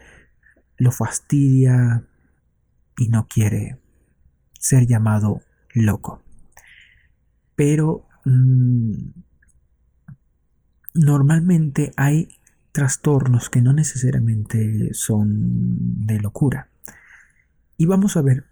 lo 0.78 0.92
fastidia 0.92 2.06
y 2.98 3.08
no 3.10 3.28
quiere 3.28 3.80
ser 4.60 4.88
llamado 4.88 5.42
loco. 5.74 6.24
Pero 7.56 8.07
mm, 8.28 9.14
normalmente 10.94 11.92
hay 11.96 12.30
trastornos 12.72 13.50
que 13.50 13.62
no 13.62 13.74
necesariamente 13.74 14.94
son 14.94 16.06
de 16.06 16.20
locura. 16.20 16.70
Y 17.78 17.86
vamos 17.86 18.18
a 18.18 18.22
ver 18.22 18.46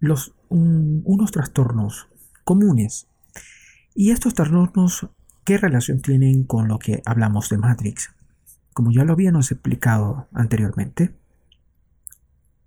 los, 0.00 0.34
unos 0.48 1.32
trastornos 1.32 2.08
comunes. 2.44 3.06
Y 3.94 4.12
estos 4.12 4.34
trastornos, 4.34 5.08
¿qué 5.44 5.58
relación 5.58 6.00
tienen 6.00 6.44
con 6.44 6.68
lo 6.68 6.78
que 6.78 7.02
hablamos 7.04 7.48
de 7.48 7.58
Matrix? 7.58 8.10
Como 8.72 8.92
ya 8.92 9.04
lo 9.04 9.12
habíamos 9.12 9.50
explicado 9.50 10.28
anteriormente, 10.32 11.14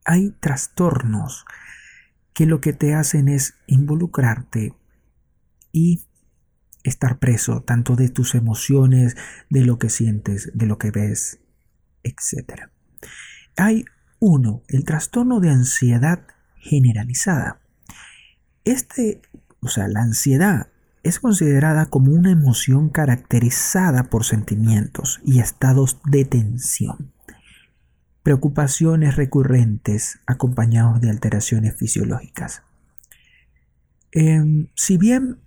hay 0.05 0.31
trastornos 0.39 1.45
que 2.33 2.45
lo 2.45 2.59
que 2.61 2.73
te 2.73 2.93
hacen 2.93 3.29
es 3.29 3.55
involucrarte 3.67 4.73
y 5.71 6.03
estar 6.83 7.19
preso 7.19 7.61
tanto 7.61 7.95
de 7.95 8.09
tus 8.09 8.35
emociones, 8.35 9.15
de 9.49 9.61
lo 9.61 9.77
que 9.77 9.89
sientes, 9.89 10.51
de 10.53 10.65
lo 10.65 10.77
que 10.77 10.91
ves, 10.91 11.39
etc. 12.03 12.69
Hay 13.55 13.85
uno, 14.19 14.63
el 14.67 14.83
trastorno 14.85 15.39
de 15.39 15.49
ansiedad 15.49 16.27
generalizada. 16.57 17.59
Este, 18.65 19.21
o 19.61 19.67
sea, 19.67 19.87
la 19.87 20.01
ansiedad 20.01 20.67
es 21.03 21.19
considerada 21.19 21.87
como 21.87 22.11
una 22.11 22.31
emoción 22.31 22.89
caracterizada 22.89 24.03
por 24.03 24.23
sentimientos 24.23 25.19
y 25.25 25.39
estados 25.39 25.99
de 26.05 26.25
tensión, 26.25 27.11
preocupaciones 28.21 29.15
recurrentes 29.15 30.19
acompañados 30.27 31.01
de 31.01 31.09
alteraciones 31.09 31.75
fisiológicas. 31.75 32.61
Em, 34.11 34.67
si 34.75 34.97
bien 34.97 35.39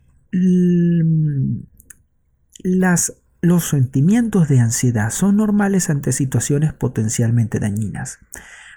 las, 2.62 3.14
los 3.40 3.68
sentimientos 3.68 4.48
de 4.48 4.60
ansiedad 4.60 5.10
son 5.10 5.36
normales 5.36 5.90
ante 5.90 6.12
situaciones 6.12 6.72
potencialmente 6.72 7.60
dañinas 7.60 8.18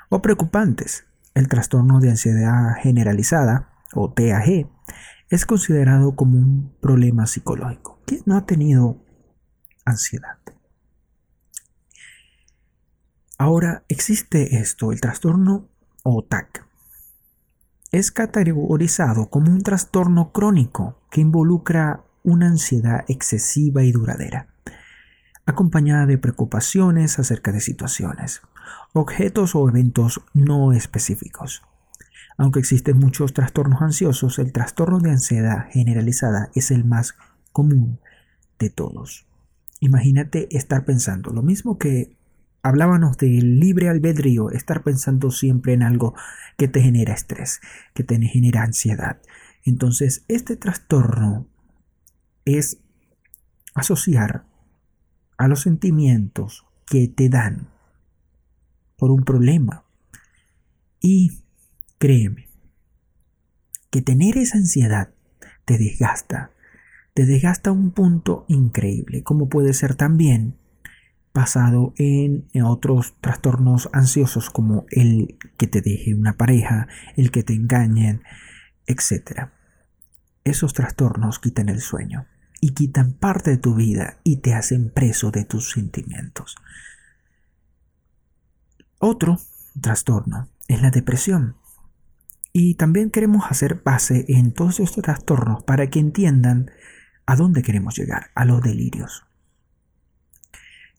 o 0.10 0.22
preocupantes, 0.22 1.06
el 1.34 1.48
trastorno 1.48 2.00
de 2.00 2.12
ansiedad 2.12 2.76
generalizada, 2.82 3.70
o 3.94 4.14
TAG, 4.14 4.70
es 5.30 5.46
considerado 5.46 6.16
como 6.16 6.38
un 6.38 6.74
problema 6.80 7.26
psicológico. 7.28 8.02
¿Quién 8.06 8.22
no 8.26 8.38
ha 8.38 8.46
tenido 8.46 9.04
ansiedad? 9.86 10.38
Ahora 13.38 13.84
existe 13.88 14.58
esto, 14.58 14.92
el 14.92 15.02
trastorno 15.02 15.70
o 16.04 16.24
TAC. 16.24 16.66
Es 17.92 18.12
categorizado 18.12 19.30
como 19.30 19.52
un 19.52 19.62
trastorno 19.62 20.32
crónico 20.32 20.97
que 21.10 21.22
involucra 21.22 22.04
una 22.24 22.48
ansiedad 22.48 23.06
excesiva 23.08 23.84
y 23.84 23.92
duradera, 23.92 24.48
acompañada 25.46 26.06
de 26.06 26.18
preocupaciones 26.18 27.20
acerca 27.20 27.52
de 27.52 27.62
situaciones, 27.62 28.42
objetos 28.94 29.56
o 29.56 29.68
eventos 29.70 30.22
no 30.34 30.74
específicos. 30.74 31.64
Aunque 32.38 32.60
existen 32.60 32.98
muchos 32.98 33.34
trastornos 33.34 33.82
ansiosos, 33.82 34.38
el 34.40 34.52
trastorno 34.52 35.00
de 35.00 35.12
ansiedad 35.12 35.68
generalizada 35.72 36.52
es 36.54 36.70
el 36.72 36.86
más 36.86 37.16
común 37.52 38.00
de 38.60 38.70
todos. 38.70 39.26
Imagínate 39.80 40.48
estar 40.56 40.86
pensando 40.86 41.32
lo 41.32 41.42
mismo 41.42 41.78
que 41.78 42.16
hablábamos 42.62 43.18
del 43.18 43.60
libre 43.60 43.90
albedrío, 43.90 44.52
estar 44.52 44.84
pensando 44.84 45.32
siempre 45.32 45.74
en 45.74 45.84
algo 45.84 46.14
que 46.58 46.68
te 46.68 46.82
genera 46.82 47.14
estrés, 47.14 47.62
que 47.94 48.04
te 48.04 48.20
genera 48.20 48.64
ansiedad. 48.64 49.18
Entonces, 49.68 50.24
este 50.30 50.56
trastorno 50.56 51.46
es 52.46 52.80
asociar 53.76 54.46
a 55.38 55.50
los 55.50 55.60
sentimientos 55.60 56.66
que 56.86 57.10
te 57.10 57.28
dan 57.28 57.68
por 58.96 59.12
un 59.12 59.24
problema. 59.24 59.84
Y 61.02 61.44
créeme, 61.98 62.48
que 63.92 64.02
tener 64.02 64.38
esa 64.38 64.58
ansiedad 64.58 65.10
te 65.66 65.78
desgasta, 65.78 66.52
te 67.14 67.26
desgasta 67.26 67.72
a 67.72 67.74
un 67.74 67.92
punto 67.92 68.46
increíble, 68.48 69.22
como 69.22 69.50
puede 69.50 69.74
ser 69.74 69.96
también 69.96 70.56
basado 71.34 71.94
en, 71.98 72.48
otros 72.64 73.16
trastornos 73.20 73.90
ansiosos 73.92 74.50
como 74.50 74.86
el 74.92 75.38
que 75.58 75.68
te 75.68 75.82
deje 75.82 76.16
una 76.16 76.38
pareja, 76.38 76.88
el 77.18 77.32
que 77.32 77.44
te 77.44 77.54
engañen, 77.54 78.24
etc. 78.86 79.57
Esos 80.48 80.74
trastornos 80.74 81.40
quitan 81.40 81.68
el 81.68 81.82
sueño 81.82 82.26
y 82.62 82.74
quitan 82.74 83.12
parte 83.12 83.52
de 83.52 83.58
tu 83.58 83.76
vida 83.76 84.22
y 84.24 84.38
te 84.38 84.54
hacen 84.54 84.90
preso 84.90 85.30
de 85.30 85.44
tus 85.44 85.72
sentimientos. 85.72 86.56
Otro 88.98 89.42
trastorno 89.82 90.48
es 90.70 90.82
la 90.82 90.90
depresión. 90.90 91.58
Y 92.54 92.76
también 92.76 93.12
queremos 93.12 93.44
hacer 93.50 93.82
base 93.84 94.24
en 94.30 94.54
todos 94.54 94.80
estos 94.80 95.04
trastornos 95.04 95.64
para 95.64 95.90
que 95.90 96.00
entiendan 96.00 96.72
a 97.26 97.36
dónde 97.36 97.62
queremos 97.62 97.98
llegar, 97.98 98.28
a 98.34 98.46
los 98.46 98.62
delirios. 98.62 99.26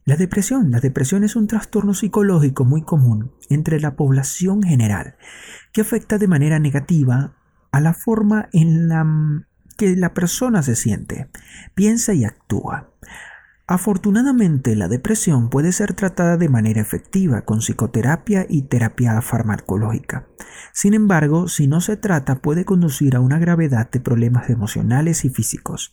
La 0.04 0.16
depresión. 0.16 0.70
La 0.70 0.80
depresión 0.80 1.24
es 1.24 1.36
un 1.36 1.46
trastorno 1.46 1.94
psicológico 1.94 2.66
muy 2.66 2.82
común 2.82 3.32
entre 3.48 3.80
la 3.80 3.96
población 3.96 4.62
general 4.62 5.16
que 5.72 5.80
afecta 5.80 6.18
de 6.18 6.28
manera 6.28 6.58
negativa 6.58 7.37
a 7.72 7.80
la 7.80 7.94
forma 7.94 8.48
en 8.52 8.88
la 8.88 9.06
que 9.76 9.94
la 9.96 10.12
persona 10.12 10.62
se 10.62 10.74
siente, 10.74 11.30
piensa 11.74 12.12
y 12.12 12.24
actúa. 12.24 12.90
Afortunadamente, 13.70 14.74
la 14.74 14.88
depresión 14.88 15.50
puede 15.50 15.72
ser 15.72 15.92
tratada 15.92 16.38
de 16.38 16.48
manera 16.48 16.80
efectiva 16.80 17.42
con 17.42 17.58
psicoterapia 17.58 18.46
y 18.48 18.62
terapia 18.62 19.20
farmacológica. 19.20 20.26
Sin 20.72 20.94
embargo, 20.94 21.48
si 21.48 21.66
no 21.66 21.80
se 21.82 21.96
trata, 21.96 22.40
puede 22.40 22.64
conducir 22.64 23.14
a 23.14 23.20
una 23.20 23.38
gravedad 23.38 23.90
de 23.90 24.00
problemas 24.00 24.48
emocionales 24.48 25.24
y 25.24 25.30
físicos 25.30 25.92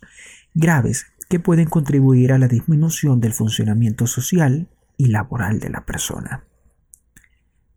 graves 0.54 1.08
que 1.28 1.40
pueden 1.40 1.68
contribuir 1.68 2.32
a 2.32 2.40
la 2.40 2.48
disminución 2.48 3.20
del 3.20 3.34
funcionamiento 3.34 4.08
social 4.08 4.70
y 4.98 5.08
laboral 5.08 5.60
de 5.60 5.70
la 5.70 5.86
persona. 5.86 6.46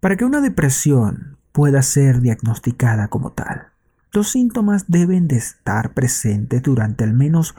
Para 0.01 0.17
que 0.17 0.25
una 0.25 0.41
depresión 0.41 1.39
pueda 1.51 1.83
ser 1.83 2.21
diagnosticada 2.21 3.09
como 3.09 3.33
tal, 3.33 3.73
los 4.13 4.31
síntomas 4.31 4.87
deben 4.89 5.29
de 5.29 5.37
estar 5.37 5.95
presentes 5.95 6.63
durante 6.63 7.05
al 7.05 7.13
menos 7.13 7.55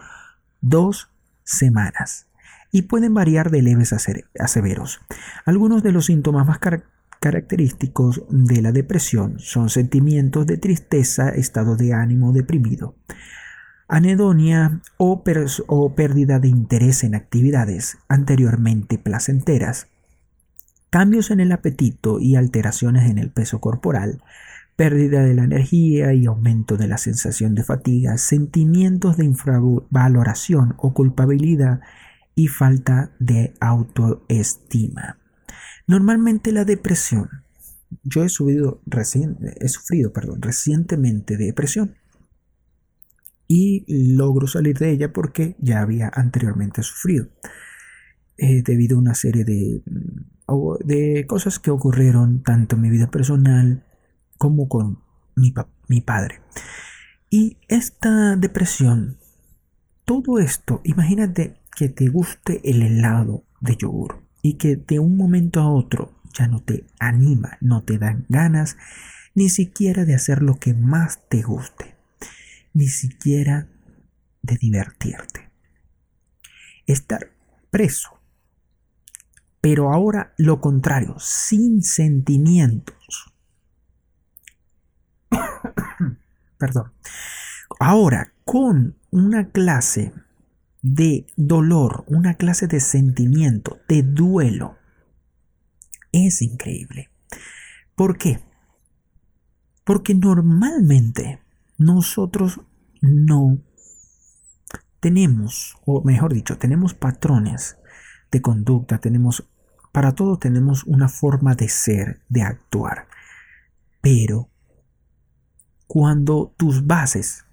dos 0.62 1.10
semanas 1.44 2.28
y 2.72 2.84
pueden 2.84 3.14
variar 3.14 3.50
de 3.50 3.62
leves 3.62 3.94
a 3.94 4.48
severos. 4.48 5.00
Algunos 5.46 5.84
de 5.84 5.92
los 5.92 6.06
síntomas 6.06 6.48
más 6.48 6.60
característicos 7.20 8.24
de 8.30 8.62
la 8.62 8.72
depresión 8.72 9.40
son 9.40 9.70
sentimientos 9.70 10.46
de 10.46 10.58
tristeza, 10.58 11.30
estado 11.30 11.76
de 11.76 11.94
ánimo 11.94 12.32
deprimido, 12.32 12.96
anedonia 13.88 14.82
o, 14.98 15.24
pérdida 15.24 16.40
de 16.40 16.48
interés 16.48 17.04
en 17.04 17.16
actividades 17.16 17.98
anteriormente 18.08 19.00
placenteras, 19.00 19.88
cambios 20.92 21.32
en 21.32 21.40
el 21.40 21.52
apetito 21.52 22.20
y 22.20 22.36
alteraciones 22.36 23.10
en 23.10 23.18
el 23.18 23.32
peso 23.32 23.60
corporal, 23.60 24.22
pérdida 24.80 25.26
de 25.26 25.34
la 25.34 25.44
energía 25.44 26.14
y 26.14 26.26
aumento 26.26 26.78
de 26.78 26.88
la 26.88 26.98
sensación 26.98 27.54
de 27.54 27.66
fatiga, 27.66 28.18
sentimientos 28.18 29.18
de 29.18 29.26
infravaloración 29.26 30.76
o 30.78 30.94
culpabilidad 30.94 31.82
y 32.34 32.48
falta 32.48 33.12
de 33.20 33.54
autoestima. 33.60 35.20
Normalmente 35.86 36.54
la 36.54 36.64
depresión, 36.64 37.28
yo 38.04 38.24
he, 38.24 38.30
sufrido 38.30 38.80
recientemente 38.86 41.36
depresión. 41.36 41.98
Y 43.50 43.84
logro 44.16 44.48
salir 44.48 44.78
de 44.78 44.92
ella 44.92 45.12
porque 45.12 45.58
ya 45.60 45.82
había 45.82 46.08
anteriormente 46.08 46.84
sufrido. 46.84 47.28
Eh, 48.38 48.64
debido 48.64 48.96
a 48.96 49.02
una 49.02 49.14
serie 49.14 49.44
de, 49.44 49.84
mm, 49.86 50.86
de 50.86 51.26
cosas 51.28 51.60
que 51.60 51.70
ocurrieron 51.70 52.44
tanto 52.44 52.78
en 52.78 52.82
mi 52.82 52.90
vida 52.90 53.12
personal 53.12 53.84
como 54.40 54.68
con 54.68 55.04
mi, 55.36 55.54
mi 55.88 56.02
padre. 56.02 56.42
Y 57.30 57.58
esta 57.68 58.36
depresión, 58.36 59.20
todo 60.06 60.40
esto, 60.40 60.82
imagínate 60.84 61.62
que 61.76 61.90
te 61.90 62.08
guste 62.10 62.60
el 62.64 62.82
helado 62.82 63.44
de 63.62 63.76
yogur 63.76 64.24
y 64.42 64.56
que 64.56 64.76
de 64.78 64.98
un 64.98 65.16
momento 65.16 65.60
a 65.60 65.70
otro 65.70 66.20
ya 66.34 66.48
no 66.48 66.62
te 66.62 66.88
anima, 67.00 67.60
no 67.62 67.84
te 67.84 68.00
dan 68.00 68.26
ganas 68.30 68.78
ni 69.36 69.50
siquiera 69.50 70.06
de 70.06 70.16
hacer 70.16 70.42
lo 70.42 70.56
que 70.56 70.74
más 70.74 71.20
te 71.30 71.44
guste, 71.44 71.96
ni 72.74 72.88
siquiera 72.88 73.68
de 74.42 74.58
divertirte. 74.58 75.52
Estar 76.88 77.30
preso 77.70 78.20
pero 79.62 79.92
ahora 79.92 80.34
lo 80.38 80.62
contrario, 80.62 81.16
sin 81.20 81.84
sentimientos. 81.84 82.96
Perdón. 86.58 86.92
Ahora, 87.80 88.34
con 88.46 88.98
una 89.12 89.50
clase 89.50 90.14
de 90.82 91.28
dolor, 91.36 92.04
una 92.08 92.36
clase 92.36 92.68
de 92.68 92.80
sentimiento, 92.80 93.80
de 93.88 94.04
duelo, 94.04 94.78
es 96.12 96.42
increíble. 96.42 97.10
¿Por 97.96 98.18
qué? 98.18 98.40
Porque 99.84 100.16
normalmente 100.16 101.42
nosotros 101.78 102.62
no 103.02 103.60
tenemos, 105.00 105.78
o 105.86 106.04
mejor 106.04 106.34
dicho, 106.34 106.58
tenemos 106.58 106.94
patrones 106.94 107.78
de 108.32 108.42
conducta, 108.42 109.00
tenemos, 109.00 109.48
para 109.92 110.14
todo 110.14 110.38
tenemos 110.38 110.84
una 110.84 111.08
forma 111.10 111.56
de 111.56 111.70
ser, 111.70 112.22
de 112.30 112.42
actuar. 112.42 113.08
Pero 114.02 114.50
cuando 115.90 116.54
tus 116.56 116.86
bases, 116.86 117.48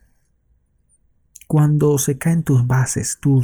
cuando 1.47 1.97
se 1.97 2.19
caen 2.19 2.43
tus 2.43 2.67
bases, 2.67 3.19
tu 3.19 3.41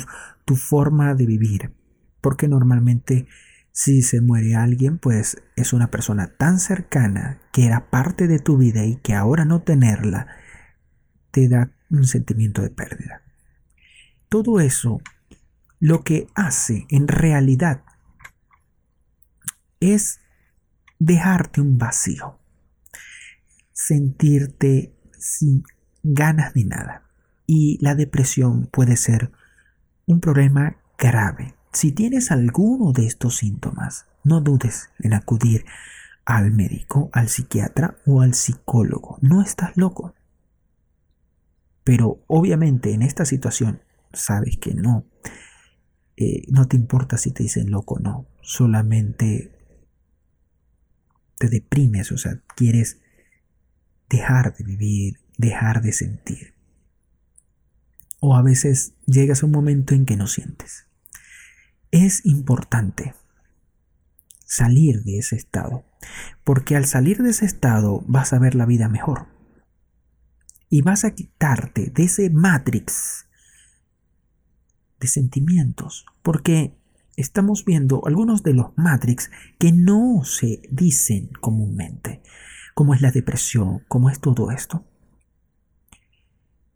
forma 0.54 1.14
de 1.14 1.24
vivir, 1.24 1.72
porque 2.20 2.46
normalmente 2.46 3.26
si 3.72 4.02
se 4.02 4.20
muere 4.20 4.54
alguien, 4.54 4.98
pues 4.98 5.42
es 5.56 5.72
una 5.72 5.90
persona 5.90 6.36
tan 6.36 6.58
cercana 6.58 7.40
que 7.54 7.64
era 7.64 7.88
parte 7.88 8.28
de 8.28 8.38
tu 8.38 8.58
vida 8.58 8.84
y 8.84 8.96
que 8.96 9.14
ahora 9.14 9.46
no 9.46 9.62
tenerla 9.62 10.26
te 11.30 11.48
da 11.48 11.70
un 11.88 12.04
sentimiento 12.04 12.60
de 12.60 12.68
pérdida. 12.68 13.22
Todo 14.28 14.60
eso 14.60 15.00
lo 15.80 16.04
que 16.04 16.26
hace 16.34 16.84
en 16.90 17.08
realidad 17.08 17.82
es 19.80 20.20
dejarte 20.98 21.62
un 21.62 21.78
vacío, 21.78 22.38
sentirte 23.86 24.94
sin 25.18 25.64
ganas 26.02 26.54
de 26.54 26.64
nada. 26.64 27.02
Y 27.46 27.78
la 27.80 27.94
depresión 27.94 28.66
puede 28.66 28.96
ser 28.96 29.32
un 30.06 30.20
problema 30.20 30.76
grave. 30.98 31.54
Si 31.72 31.92
tienes 31.92 32.30
alguno 32.30 32.92
de 32.92 33.06
estos 33.06 33.36
síntomas, 33.36 34.06
no 34.24 34.40
dudes 34.40 34.90
en 34.98 35.14
acudir 35.14 35.64
al 36.24 36.52
médico, 36.52 37.10
al 37.12 37.28
psiquiatra 37.28 37.96
o 38.06 38.22
al 38.22 38.34
psicólogo. 38.34 39.18
No 39.20 39.42
estás 39.42 39.76
loco. 39.76 40.14
Pero 41.84 42.22
obviamente 42.28 42.92
en 42.92 43.02
esta 43.02 43.24
situación 43.24 43.80
sabes 44.12 44.56
que 44.58 44.74
no 44.74 45.06
eh, 46.16 46.44
no 46.48 46.68
te 46.68 46.76
importa 46.76 47.16
si 47.16 47.32
te 47.32 47.42
dicen 47.42 47.70
loco 47.70 47.94
o 47.94 47.98
no, 47.98 48.26
solamente 48.42 49.50
te 51.38 51.48
deprimes, 51.48 52.12
o 52.12 52.18
sea, 52.18 52.40
quieres 52.54 53.01
dejar 54.12 54.54
de 54.54 54.62
vivir, 54.62 55.20
dejar 55.38 55.82
de 55.82 55.92
sentir. 55.92 56.54
O 58.20 58.36
a 58.36 58.42
veces 58.42 58.92
llegas 59.06 59.42
a 59.42 59.46
un 59.46 59.52
momento 59.52 59.94
en 59.94 60.06
que 60.06 60.16
no 60.16 60.28
sientes. 60.28 60.86
Es 61.90 62.24
importante 62.24 63.14
salir 64.44 65.02
de 65.02 65.18
ese 65.18 65.34
estado, 65.34 65.84
porque 66.44 66.76
al 66.76 66.84
salir 66.84 67.22
de 67.22 67.30
ese 67.30 67.46
estado 67.46 68.04
vas 68.06 68.32
a 68.32 68.38
ver 68.38 68.54
la 68.54 68.66
vida 68.66 68.88
mejor. 68.88 69.26
Y 70.68 70.82
vas 70.82 71.04
a 71.04 71.14
quitarte 71.14 71.90
de 71.90 72.04
ese 72.04 72.30
matrix 72.30 73.26
de 75.00 75.08
sentimientos, 75.08 76.06
porque 76.22 76.76
estamos 77.16 77.64
viendo 77.64 78.06
algunos 78.06 78.42
de 78.42 78.54
los 78.54 78.66
Matrix 78.76 79.30
que 79.58 79.72
no 79.72 80.22
se 80.24 80.62
dicen 80.70 81.30
comúnmente, 81.40 82.22
como 82.74 82.94
es 82.94 83.02
la 83.02 83.10
depresión, 83.10 83.84
como 83.88 84.10
es 84.10 84.20
todo 84.20 84.50
esto. 84.50 84.84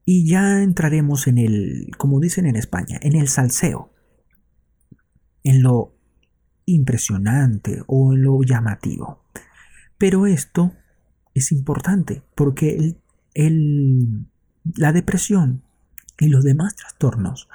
Y 0.05 0.29
ya 0.29 0.63
entraremos 0.63 1.27
en 1.27 1.39
el, 1.39 1.91
como 1.99 2.21
dicen 2.21 2.47
en 2.47 2.57
España, 2.57 2.99
en 3.03 3.17
el 3.17 3.29
salseo, 3.29 3.93
en 5.43 5.63
lo 5.63 5.95
impresionante 6.65 7.83
o 7.87 8.13
en 8.13 8.23
lo 8.23 8.43
llamativo. 8.43 9.25
Pero 9.99 10.27
esto 10.27 10.75
es 11.35 11.53
importante 11.53 12.23
porque 12.35 12.97
el, 13.35 14.27
la 14.75 14.93
depresión 14.93 15.63
y 16.19 16.29
los 16.29 16.45
demás 16.45 16.77
trastornos 16.77 17.49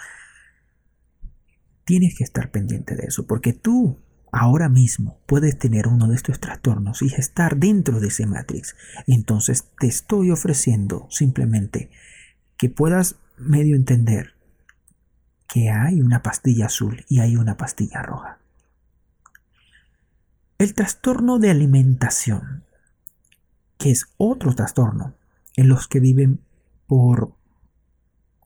tienes 1.85 2.15
que 2.15 2.23
estar 2.23 2.51
pendiente 2.51 2.95
de 2.95 3.03
eso, 3.07 3.25
porque 3.25 3.53
tú 3.53 3.97
ahora 4.31 4.69
mismo 4.69 5.19
puedes 5.25 5.57
tener 5.57 5.87
uno 5.87 6.07
de 6.07 6.15
estos 6.15 6.39
trastornos 6.39 7.01
y 7.01 7.07
estar 7.07 7.57
dentro 7.57 7.99
de 7.99 8.07
ese 8.07 8.25
matrix. 8.25 8.75
Entonces 9.07 9.65
te 9.79 9.87
estoy 9.87 10.31
ofreciendo 10.31 11.07
simplemente 11.09 11.91
que 12.57 12.69
puedas 12.69 13.15
medio 13.37 13.75
entender 13.75 14.33
que 15.47 15.69
hay 15.69 16.01
una 16.01 16.23
pastilla 16.23 16.67
azul 16.67 17.05
y 17.09 17.19
hay 17.19 17.35
una 17.35 17.57
pastilla 17.57 18.01
roja. 18.01 18.39
El 20.57 20.73
trastorno 20.73 21.39
de 21.39 21.49
alimentación, 21.49 22.63
que 23.77 23.91
es 23.91 24.05
otro 24.17 24.53
trastorno 24.53 25.15
en 25.55 25.67
los 25.67 25.87
que 25.87 25.99
viven 25.99 26.39
por 26.87 27.33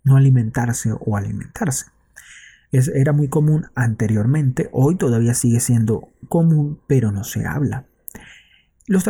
no 0.03 0.15
alimentarse 0.15 0.93
o 0.97 1.17
alimentarse 1.17 1.94
era 2.71 3.13
muy 3.13 3.29
común 3.29 3.67
anteriormente, 3.75 4.69
hoy 4.71 4.95
todavía 4.95 5.33
sigue 5.33 5.59
siendo 5.59 6.09
común, 6.27 6.81
pero 6.87 7.11
no 7.11 7.23
se 7.23 7.45
habla. 7.45 7.85
Los, 8.87 9.03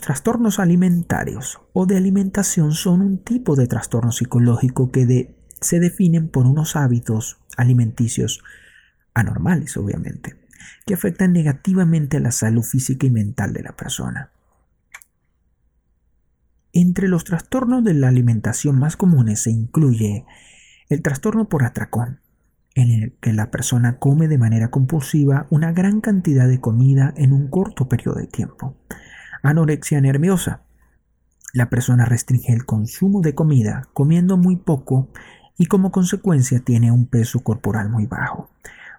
trastornos 0.00 0.58
alimentarios 0.58 1.60
o 1.74 1.84
de 1.84 1.98
alimentación 1.98 2.72
son 2.72 3.02
un 3.02 3.18
tipo 3.18 3.56
de 3.56 3.66
trastorno 3.66 4.10
psicológico 4.10 4.90
que 4.90 5.36
se 5.60 5.80
definen 5.80 6.28
por 6.28 6.46
unos 6.46 6.76
hábitos 6.76 7.38
alimenticios 7.58 8.42
anormales, 9.12 9.76
obviamente, 9.76 10.36
que 10.86 10.94
afectan 10.94 11.34
negativamente 11.34 12.16
a 12.16 12.20
la 12.20 12.32
salud 12.32 12.62
física 12.62 13.06
y 13.06 13.10
mental 13.10 13.52
de 13.52 13.62
la 13.62 13.76
persona. 13.76 14.30
Entre 16.72 17.06
los 17.06 17.24
trastornos 17.24 17.84
de 17.84 17.92
la 17.92 18.08
alimentación 18.08 18.78
más 18.78 18.96
comunes 18.96 19.42
se 19.42 19.50
incluye 19.50 20.24
el 20.88 21.02
trastorno 21.02 21.50
por 21.50 21.64
atracón, 21.64 22.20
en 22.74 22.90
el 22.90 23.12
que 23.20 23.32
la 23.32 23.50
persona 23.50 23.98
come 23.98 24.28
de 24.28 24.38
manera 24.38 24.70
compulsiva 24.70 25.46
una 25.50 25.72
gran 25.72 26.00
cantidad 26.00 26.48
de 26.48 26.60
comida 26.60 27.12
en 27.16 27.32
un 27.32 27.48
corto 27.48 27.88
periodo 27.88 28.16
de 28.16 28.26
tiempo. 28.26 28.76
Anorexia 29.42 30.00
nerviosa. 30.00 30.62
La 31.52 31.68
persona 31.68 32.04
restringe 32.04 32.52
el 32.52 32.64
consumo 32.64 33.20
de 33.20 33.34
comida 33.34 33.88
comiendo 33.92 34.36
muy 34.36 34.56
poco 34.56 35.10
y 35.58 35.66
como 35.66 35.92
consecuencia 35.92 36.60
tiene 36.60 36.90
un 36.90 37.06
peso 37.06 37.40
corporal 37.40 37.90
muy 37.90 38.06
bajo. 38.06 38.50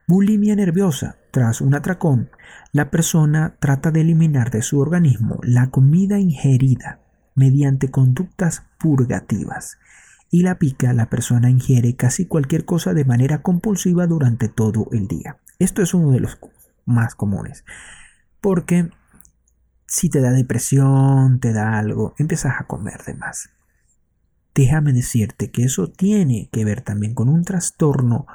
Bulimia 0.07 0.55
nerviosa. 0.55 1.17
Tras 1.31 1.61
un 1.61 1.73
atracón, 1.73 2.29
la 2.73 2.91
persona 2.91 3.55
trata 3.59 3.89
de 3.89 4.01
eliminar 4.01 4.51
de 4.51 4.61
su 4.61 4.79
organismo 4.79 5.39
la 5.41 5.71
comida 5.71 6.19
ingerida 6.19 6.99
mediante 7.33 7.89
conductas 7.89 8.63
purgativas 8.77 9.77
y 10.33 10.41
la 10.41 10.57
pica, 10.57 10.93
la 10.93 11.11
persona 11.11 11.51
ingiere 11.51 11.95
casi 11.95 12.25
cualquier 12.25 12.65
cosa 12.65 12.95
de 12.95 13.05
manera 13.05 13.43
compulsiva 13.43 14.07
durante 14.07 14.49
todo 14.49 14.87
el 14.91 15.07
día. 15.07 15.37
Esto 15.59 15.83
es 15.83 15.93
uno 15.93 16.09
de 16.09 16.21
los 16.21 16.39
más 16.85 17.13
comunes. 17.13 17.63
Porque 18.41 18.89
si 19.85 20.09
te 20.09 20.21
da 20.21 20.31
depresión, 20.31 21.39
te 21.39 21.53
da 21.53 21.77
algo, 21.77 22.15
empiezas 22.17 22.59
a 22.59 22.65
comer 22.65 23.03
de 23.03 23.13
más. 23.13 23.51
Déjame 24.55 24.91
decirte 24.91 25.51
que 25.51 25.65
eso 25.65 25.91
tiene 25.91 26.49
que 26.51 26.65
ver 26.65 26.81
también 26.81 27.13
con 27.13 27.29
un 27.29 27.43
trastorno 27.43 28.25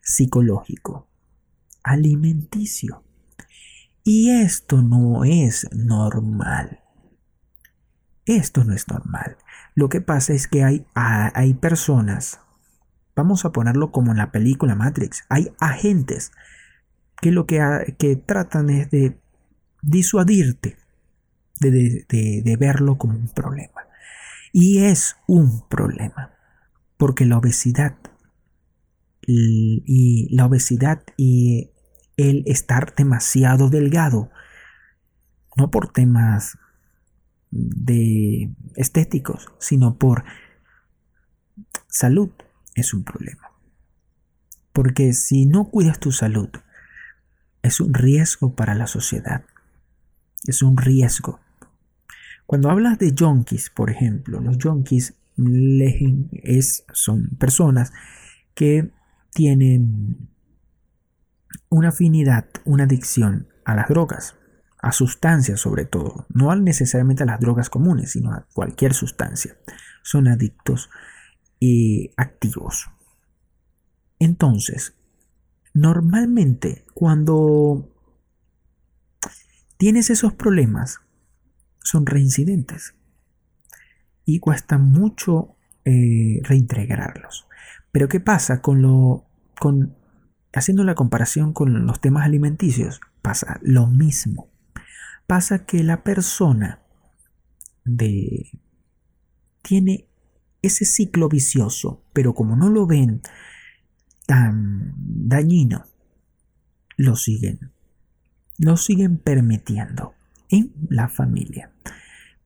psicológico, 0.00 1.06
alimenticio. 1.82 3.04
Y 4.04 4.30
esto 4.30 4.80
no 4.80 5.24
es 5.24 5.68
normal. 5.72 6.80
Esto 8.24 8.64
no 8.64 8.72
es 8.72 8.88
normal. 8.88 9.36
Lo 9.76 9.90
que 9.90 10.00
pasa 10.00 10.32
es 10.32 10.48
que 10.48 10.64
hay, 10.64 10.86
hay 10.94 11.52
personas, 11.52 12.40
vamos 13.14 13.44
a 13.44 13.52
ponerlo 13.52 13.92
como 13.92 14.10
en 14.10 14.16
la 14.16 14.32
película 14.32 14.74
Matrix, 14.74 15.24
hay 15.28 15.52
agentes 15.60 16.32
que 17.20 17.30
lo 17.30 17.46
que, 17.46 17.94
que 17.98 18.16
tratan 18.16 18.70
es 18.70 18.90
de 18.90 19.20
disuadirte 19.82 20.78
de, 21.60 22.56
verlo 22.58 22.96
como 22.96 23.18
un 23.18 23.28
problema. 23.28 23.82
Y 24.50 24.78
es 24.84 25.16
un 25.26 25.68
problema, 25.68 26.34
porque 26.96 27.26
la 27.26 27.36
obesidad 27.36 27.96
y 29.26 30.34
la 30.34 30.46
obesidad 30.46 31.02
y 31.18 31.70
el 32.16 32.44
estar 32.46 32.94
demasiado 32.94 33.68
delgado, 33.68 34.30
no 35.54 35.70
por 35.70 35.92
temas 35.92 36.56
de 37.56 38.50
estéticos, 38.74 39.48
sino 39.58 39.98
por 39.98 40.24
salud, 41.88 42.30
es 42.74 42.94
un 42.94 43.04
problema. 43.04 43.50
Porque 44.72 45.12
si 45.12 45.46
no 45.46 45.70
cuidas 45.70 45.98
tu 45.98 46.12
salud, 46.12 46.50
es 47.62 47.80
un 47.80 47.94
riesgo 47.94 48.54
para 48.54 48.74
la 48.74 48.86
sociedad. 48.86 49.44
Es 50.46 50.62
un 50.62 50.76
riesgo. 50.76 51.40
Cuando 52.46 52.70
hablas 52.70 52.98
de 52.98 53.12
yonkis, 53.12 53.70
por 53.70 53.90
ejemplo, 53.90 54.40
los 54.40 54.58
yonkis 54.58 55.14
es, 56.42 56.84
son 56.92 57.28
personas 57.38 57.92
que 58.54 58.90
tienen 59.32 60.28
una 61.68 61.88
afinidad, 61.88 62.46
una 62.64 62.84
adicción 62.84 63.48
a 63.64 63.74
las 63.74 63.88
drogas, 63.88 64.36
a 64.86 64.92
sustancias 64.92 65.60
sobre 65.60 65.84
todo, 65.84 66.26
no 66.32 66.54
necesariamente 66.54 67.24
a 67.24 67.26
las 67.26 67.40
drogas 67.40 67.68
comunes, 67.68 68.12
sino 68.12 68.32
a 68.32 68.46
cualquier 68.54 68.94
sustancia. 68.94 69.56
Son 70.04 70.28
adictos 70.28 70.90
y 71.58 72.12
activos. 72.16 72.88
Entonces, 74.20 74.94
normalmente 75.74 76.84
cuando 76.94 77.92
tienes 79.76 80.08
esos 80.10 80.34
problemas, 80.34 81.00
son 81.82 82.06
reincidentes 82.06 82.94
y 84.24 84.38
cuesta 84.38 84.78
mucho 84.78 85.56
eh, 85.84 86.38
reintegrarlos. 86.44 87.48
Pero 87.90 88.06
¿qué 88.06 88.20
pasa 88.20 88.62
con 88.62 88.82
lo 88.82 89.26
con 89.58 89.96
haciendo 90.52 90.84
la 90.84 90.94
comparación 90.94 91.52
con 91.52 91.86
los 91.86 92.00
temas 92.00 92.24
alimenticios? 92.24 93.00
Pasa 93.20 93.58
lo 93.62 93.88
mismo. 93.88 94.48
Pasa 95.26 95.66
que 95.66 95.82
la 95.82 96.02
persona 96.02 96.82
de 97.84 98.50
tiene 99.62 100.06
ese 100.62 100.84
ciclo 100.84 101.28
vicioso, 101.28 102.02
pero 102.12 102.34
como 102.34 102.56
no 102.56 102.68
lo 102.68 102.86
ven 102.86 103.22
tan 104.26 104.94
dañino, 104.96 105.84
lo 106.96 107.16
siguen. 107.16 107.72
Lo 108.58 108.76
siguen 108.76 109.18
permitiendo 109.18 110.14
en 110.48 110.72
la 110.88 111.08
familia. 111.08 111.72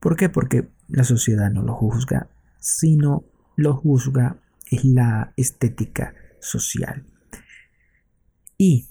¿Por 0.00 0.16
qué? 0.16 0.28
Porque 0.28 0.68
la 0.88 1.04
sociedad 1.04 1.50
no 1.50 1.62
lo 1.62 1.74
juzga, 1.74 2.30
sino 2.58 3.24
lo 3.56 3.76
juzga 3.76 4.40
es 4.70 4.84
la 4.84 5.32
estética 5.36 6.14
social. 6.40 7.04
Y 8.56 8.86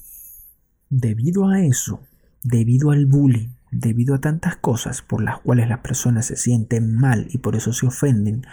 debido 0.89 1.47
a 1.47 1.61
eso, 1.61 2.01
debido 2.43 2.91
al 2.91 3.05
bullying, 3.05 3.49
debido 3.71 4.15
a 4.15 4.21
tantas 4.21 4.57
cosas 4.57 5.01
por 5.01 5.23
las 5.23 5.39
cuales 5.39 5.69
las 5.69 5.79
personas 5.79 6.25
se 6.25 6.35
sienten 6.35 6.95
mal 6.95 7.27
y 7.29 7.39
por 7.39 7.55
eso 7.55 7.73
se 7.73 7.85
ofenden 7.87 8.45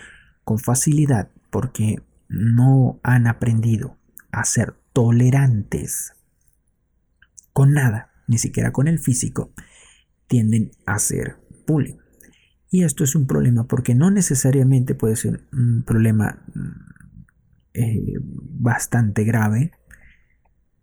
con 0.45 0.59
facilidad 0.59 1.31
porque 1.51 2.03
no 2.29 3.01
han 3.03 3.27
aprendido 3.27 3.97
a 4.31 4.45
ser 4.45 4.75
tolerantes 4.93 6.13
con 7.53 7.73
nada, 7.73 8.11
ni 8.27 8.39
siquiera 8.39 8.73
con 8.73 8.87
el 8.87 8.99
físico, 8.99 9.53
tienden 10.27 10.73
a 10.85 10.99
ser 10.99 11.37
bullying. 11.67 11.97
Y 12.71 12.85
esto 12.85 13.05
es 13.05 13.15
un 13.15 13.27
problema 13.27 13.67
porque 13.67 13.95
no 13.95 14.11
necesariamente 14.11 14.95
puede 14.95 15.17
ser 15.17 15.41
un 15.53 15.83
problema 15.83 16.45
mm, 16.55 16.87
eh, 17.75 18.15
bastante 18.21 19.25
grave, 19.25 19.73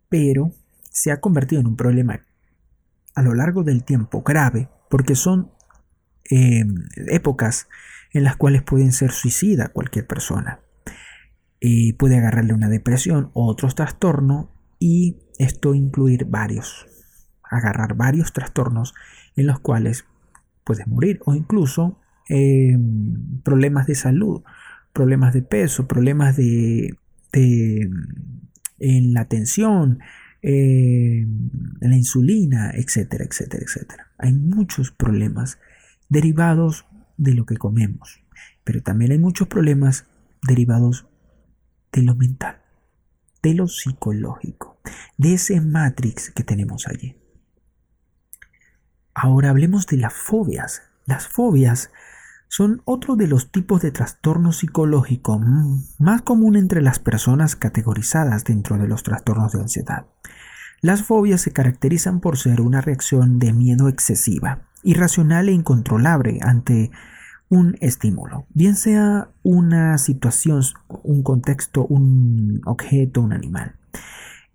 pero 0.08 0.52
se 0.90 1.12
ha 1.12 1.20
convertido 1.20 1.60
en 1.60 1.68
un 1.68 1.76
problema 1.76 2.20
a 3.14 3.22
lo 3.22 3.34
largo 3.34 3.62
del 3.62 3.84
tiempo 3.84 4.22
grave 4.22 4.68
porque 4.90 5.14
son 5.14 5.50
em, 6.24 6.74
épocas 7.08 7.68
en 8.12 8.24
las 8.24 8.36
cuales 8.36 8.62
pueden 8.62 8.92
ser 8.92 9.10
suicida 9.12 9.68
cualquier 9.68 10.06
persona. 10.06 10.60
puede 11.98 12.18
agarrarle 12.18 12.52
una 12.52 12.68
depresión 12.68 13.30
o 13.32 13.46
otros 13.46 13.74
trastornos 13.74 14.48
y 14.78 15.16
esto 15.38 15.74
incluir 15.74 16.26
varios, 16.26 16.86
agarrar 17.42 17.94
varios 17.94 18.32
trastornos 18.32 18.94
en 19.36 19.46
los 19.46 19.60
cuales 19.60 20.04
puedes 20.64 20.86
morir 20.86 21.20
o 21.24 21.34
incluso 21.34 21.98
eh, 22.28 22.76
problemas 23.42 23.86
de 23.86 23.94
salud, 23.94 24.42
problemas 24.92 25.34
de 25.34 25.42
peso, 25.42 25.86
problemas 25.86 26.36
de, 26.36 26.96
en 27.32 29.12
la 29.12 29.26
tensión, 29.26 30.00
eh, 30.46 31.26
la 31.80 31.96
insulina, 31.96 32.70
etcétera, 32.74 33.24
etcétera, 33.24 33.64
etcétera. 33.64 34.12
Hay 34.18 34.34
muchos 34.34 34.90
problemas 34.90 35.58
derivados 36.10 36.84
de 37.16 37.32
lo 37.32 37.46
que 37.46 37.56
comemos, 37.56 38.22
pero 38.62 38.82
también 38.82 39.12
hay 39.12 39.18
muchos 39.18 39.48
problemas 39.48 40.06
derivados 40.46 41.06
de 41.92 42.02
lo 42.02 42.14
mental, 42.14 42.58
de 43.42 43.54
lo 43.54 43.68
psicológico, 43.68 44.78
de 45.16 45.32
ese 45.32 45.62
matrix 45.62 46.30
que 46.30 46.44
tenemos 46.44 46.88
allí. 46.88 47.16
Ahora 49.14 49.48
hablemos 49.48 49.86
de 49.86 49.96
las 49.96 50.12
fobias. 50.12 50.82
Las 51.06 51.26
fobias 51.26 51.90
son 52.56 52.82
otro 52.84 53.16
de 53.16 53.26
los 53.26 53.50
tipos 53.50 53.82
de 53.82 53.90
trastorno 53.90 54.52
psicológico 54.52 55.40
más 55.98 56.22
común 56.22 56.54
entre 56.54 56.82
las 56.82 57.00
personas 57.00 57.56
categorizadas 57.56 58.44
dentro 58.44 58.78
de 58.78 58.86
los 58.86 59.02
trastornos 59.02 59.50
de 59.50 59.62
ansiedad. 59.62 60.06
Las 60.80 61.02
fobias 61.02 61.40
se 61.40 61.50
caracterizan 61.52 62.20
por 62.20 62.38
ser 62.38 62.60
una 62.60 62.80
reacción 62.80 63.40
de 63.40 63.52
miedo 63.52 63.88
excesiva, 63.88 64.68
irracional 64.84 65.48
e 65.48 65.52
incontrolable 65.52 66.38
ante 66.42 66.92
un 67.48 67.74
estímulo, 67.80 68.46
bien 68.54 68.76
sea 68.76 69.30
una 69.42 69.98
situación, 69.98 70.62
un 71.02 71.24
contexto, 71.24 71.84
un 71.84 72.60
objeto, 72.66 73.20
un 73.20 73.32
animal. 73.32 73.74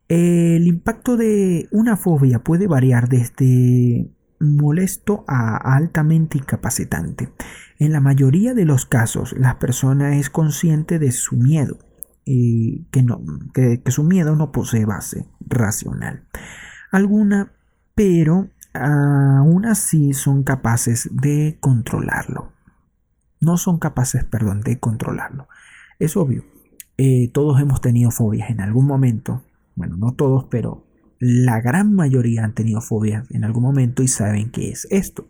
El 0.07 0.67
impacto 0.67 1.17
de 1.17 1.67
una 1.71 1.97
fobia 1.97 2.45
puede 2.45 2.65
variar 2.65 3.09
desde 3.09 4.09
molesto 4.39 5.23
a 5.27 5.57
altamente 5.75 6.37
incapacitante. 6.37 7.33
En 7.77 7.91
la 7.91 7.99
mayoría 7.99 8.53
de 8.53 8.65
los 8.65 8.85
casos, 8.85 9.33
la 9.37 9.59
persona 9.59 10.17
es 10.17 10.29
consciente 10.29 10.99
de 10.99 11.11
su 11.11 11.35
miedo 11.35 11.77
y 12.25 12.85
que, 12.91 13.03
no, 13.03 13.21
que, 13.53 13.81
su 13.87 14.03
miedo 14.03 14.35
no 14.35 14.51
posee 14.51 14.85
base 14.85 15.25
racional 15.39 16.27
alguna, 16.91 17.53
pero 17.95 18.49
aún 18.73 19.65
así 19.65 20.13
son 20.13 20.43
capaces 20.43 21.09
de 21.11 21.57
controlarlo. 21.59 22.53
No 23.41 23.57
son 23.57 23.79
capaces, 23.79 24.25
perdón, 24.25 24.61
de 24.61 24.79
controlarlo. 24.79 25.47
Es 25.97 26.17
obvio, 26.17 26.43
eh, 26.97 27.31
todos 27.31 27.61
hemos 27.61 27.81
tenido 27.81 28.11
fobias 28.11 28.49
en 28.49 28.61
algún 28.61 28.85
momento. 28.85 29.43
Bueno, 29.75 29.95
no 29.95 30.13
todos, 30.13 30.45
pero 30.49 30.85
la 31.19 31.59
gran 31.61 31.93
mayoría 31.93 32.43
han 32.45 32.55
tenido 32.55 32.81
fobias 32.81 33.29
en 33.31 33.43
algún 33.43 33.63
momento 33.63 34.03
y 34.03 34.07
saben 34.07 34.51
qué 34.51 34.69
es 34.69 34.87
esto. 34.89 35.29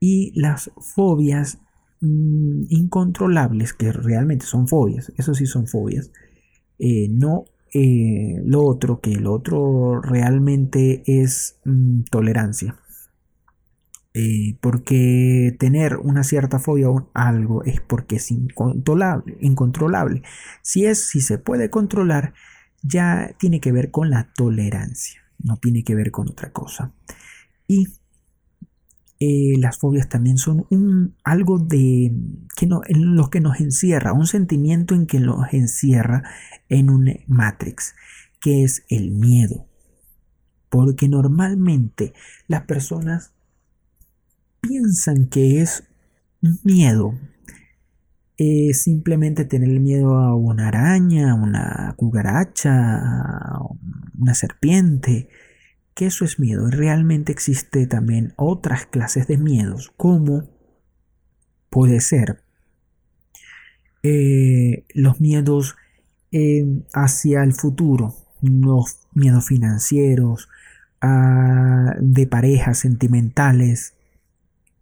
Y 0.00 0.32
las 0.38 0.70
fobias 0.94 1.58
mm, 2.00 2.64
incontrolables, 2.68 3.72
que 3.72 3.92
realmente 3.92 4.46
son 4.46 4.68
fobias, 4.68 5.12
eso 5.16 5.34
sí 5.34 5.46
son 5.46 5.66
fobias, 5.66 6.10
eh, 6.78 7.08
no 7.10 7.44
eh, 7.72 8.40
lo 8.44 8.64
otro, 8.64 9.00
que 9.00 9.16
lo 9.16 9.32
otro 9.32 10.00
realmente 10.00 11.02
es 11.06 11.58
mm, 11.64 12.02
tolerancia. 12.10 12.76
Eh, 14.14 14.56
porque 14.60 15.54
tener 15.60 15.96
una 15.96 16.24
cierta 16.24 16.58
fobia 16.58 16.88
a 17.14 17.28
algo 17.28 17.62
es 17.64 17.80
porque 17.80 18.16
es 18.16 18.30
incontrolable, 18.32 19.36
incontrolable. 19.40 20.22
Si 20.62 20.86
es, 20.86 21.08
si 21.08 21.20
se 21.20 21.38
puede 21.38 21.70
controlar, 21.70 22.34
ya 22.82 23.34
tiene 23.38 23.60
que 23.60 23.72
ver 23.72 23.90
con 23.90 24.10
la 24.10 24.32
tolerancia, 24.34 25.22
no 25.38 25.56
tiene 25.56 25.84
que 25.84 25.94
ver 25.94 26.10
con 26.10 26.28
otra 26.28 26.52
cosa. 26.52 26.92
Y 27.66 27.86
eh, 29.20 29.56
las 29.58 29.78
fobias 29.78 30.08
también 30.08 30.38
son 30.38 30.66
un, 30.70 31.16
algo 31.24 31.58
de 31.58 32.12
que 32.56 32.66
no, 32.66 32.82
que 33.30 33.40
nos 33.40 33.60
encierra, 33.60 34.12
un 34.12 34.26
sentimiento 34.26 34.94
en 34.94 35.06
que 35.06 35.18
nos 35.18 35.52
encierra 35.52 36.22
en 36.68 36.88
un 36.88 37.12
matrix, 37.26 37.94
que 38.40 38.62
es 38.62 38.84
el 38.88 39.10
miedo. 39.10 39.66
Porque 40.68 41.08
normalmente 41.08 42.12
las 42.46 42.62
personas 42.62 43.32
piensan 44.60 45.26
que 45.26 45.62
es 45.62 45.84
miedo. 46.62 47.14
Simplemente 48.72 49.44
tener 49.44 49.80
miedo 49.80 50.16
a 50.16 50.34
una 50.34 50.68
araña, 50.68 51.34
una 51.34 51.94
cucaracha, 51.96 53.02
una 54.16 54.34
serpiente, 54.34 55.28
que 55.94 56.06
eso 56.06 56.24
es 56.24 56.38
miedo. 56.38 56.70
Realmente 56.70 57.32
existe 57.32 57.88
también 57.88 58.32
otras 58.36 58.86
clases 58.86 59.26
de 59.26 59.38
miedos, 59.38 59.92
como 59.96 60.48
puede 61.70 62.00
ser 62.00 62.44
eh, 64.04 64.84
los 64.94 65.20
miedos 65.20 65.76
eh, 66.30 66.64
hacia 66.94 67.42
el 67.42 67.52
futuro, 67.52 68.14
los 68.40 69.00
miedos 69.12 69.46
financieros, 69.46 70.48
ah, 71.00 71.94
de 72.00 72.26
parejas 72.28 72.78
sentimentales, 72.78 73.94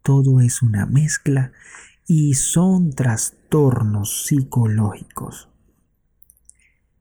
todo 0.02 0.40
es 0.40 0.60
una 0.62 0.84
mezcla 0.84 1.52
y 2.06 2.34
son 2.34 2.92
trastornos 2.92 4.26
psicológicos. 4.26 5.48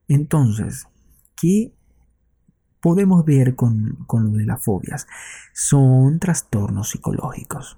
Entonces, 0.08 0.88
¿qué 1.36 1.74
podemos 2.80 3.26
ver 3.26 3.56
con, 3.56 4.06
lo 4.12 4.30
de 4.32 4.46
las 4.46 4.64
fobias? 4.64 5.08
Son 5.54 6.20
trastornos 6.20 6.90
psicológicos 6.90 7.78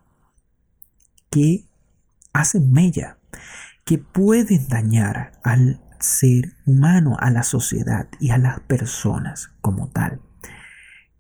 que 1.29 1.65
hacen 2.33 2.71
mella, 2.71 3.17
que 3.83 3.97
pueden 3.97 4.67
dañar 4.67 5.39
al 5.43 5.81
ser 5.99 6.53
humano, 6.65 7.17
a 7.19 7.31
la 7.31 7.43
sociedad 7.43 8.07
y 8.19 8.29
a 8.29 8.37
las 8.37 8.59
personas 8.61 9.51
como 9.61 9.89
tal. 9.89 10.21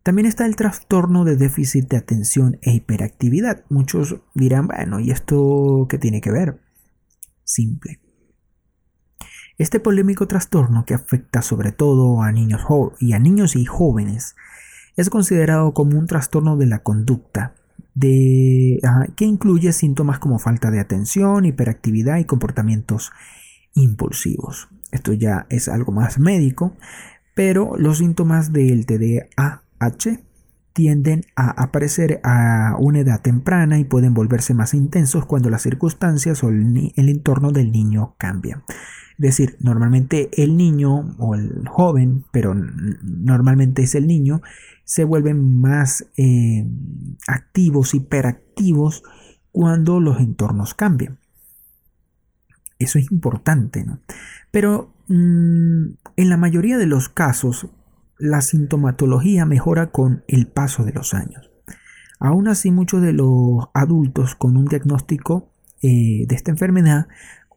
También 0.07 0.25
está 0.25 0.45
el 0.45 0.55
trastorno 0.55 1.25
de 1.25 1.35
déficit 1.35 1.89
de 1.89 1.97
atención 1.97 2.59
e 2.61 2.71
hiperactividad. 2.71 3.65
Muchos 3.67 4.21
dirán, 4.33 4.67
bueno, 4.67 5.01
¿y 5.01 5.11
esto 5.11 5.85
qué 5.89 5.97
tiene 5.97 6.21
que 6.21 6.31
ver? 6.31 6.61
Simple. 7.43 7.99
Este 9.57 9.81
polémico 9.81 10.25
trastorno 10.25 10.85
que 10.85 10.93
afecta 10.93 11.41
sobre 11.41 11.73
todo 11.73 12.21
a 12.21 12.31
niños 12.31 12.61
y 13.01 13.11
a 13.11 13.19
niños 13.19 13.57
y 13.57 13.65
jóvenes 13.65 14.37
es 14.95 15.09
considerado 15.09 15.73
como 15.73 15.99
un 15.99 16.07
trastorno 16.07 16.55
de 16.55 16.67
la 16.67 16.83
conducta 16.83 17.55
de, 17.93 18.79
que 19.17 19.25
incluye 19.25 19.73
síntomas 19.73 20.19
como 20.19 20.39
falta 20.39 20.71
de 20.71 20.79
atención, 20.79 21.43
hiperactividad 21.43 22.15
y 22.19 22.23
comportamientos 22.23 23.11
impulsivos. 23.73 24.69
Esto 24.89 25.11
ya 25.11 25.47
es 25.49 25.67
algo 25.67 25.91
más 25.91 26.17
médico, 26.17 26.77
pero 27.35 27.75
los 27.75 27.97
síntomas 27.97 28.53
del 28.53 28.85
TDAH 28.85 29.66
Tienden 30.73 31.25
a 31.35 31.49
aparecer 31.63 32.21
a 32.23 32.75
una 32.79 32.99
edad 32.99 33.21
temprana 33.21 33.79
y 33.79 33.83
pueden 33.83 34.13
volverse 34.13 34.53
más 34.53 34.75
intensos 34.75 35.25
cuando 35.25 35.49
las 35.49 35.63
circunstancias 35.63 36.43
o 36.43 36.49
el, 36.49 36.93
entorno 36.95 37.51
del 37.51 37.71
niño 37.71 38.15
cambian. 38.19 38.63
Es 39.17 39.17
decir, 39.17 39.57
normalmente 39.59 40.29
el 40.33 40.55
niño 40.55 41.15
o 41.17 41.33
el 41.33 41.67
joven, 41.67 42.25
pero 42.31 42.53
normalmente 42.53 43.81
es 43.81 43.95
el 43.95 44.05
niño, 44.05 44.43
se 44.83 45.03
vuelven 45.03 45.59
más 45.59 46.05
eh, 46.15 46.67
activos, 47.27 47.95
hiperactivos, 47.95 49.01
cuando 49.51 49.99
los 49.99 50.19
entornos 50.19 50.75
cambian. 50.75 51.17
Eso 52.77 52.99
es 52.99 53.11
importante, 53.11 53.83
¿no? 53.83 53.99
Pero 54.51 54.93
mm, 55.07 55.85
en 56.15 56.29
la 56.29 56.37
mayoría 56.37 56.77
de 56.77 56.85
los 56.85 57.09
casos, 57.09 57.67
la 58.19 58.41
sintomatología 58.41 59.45
mejora 59.45 59.91
con 59.91 60.23
el 60.27 60.47
paso 60.47 60.83
de 60.83 60.93
los 60.93 61.13
años. 61.13 61.49
Aún 62.19 62.47
así, 62.47 62.71
muchos 62.71 63.01
de 63.01 63.13
los 63.13 63.67
adultos 63.73 64.35
con 64.35 64.57
un 64.57 64.65
diagnóstico 64.65 65.53
eh, 65.81 66.25
de 66.27 66.35
esta 66.35 66.51
enfermedad 66.51 67.07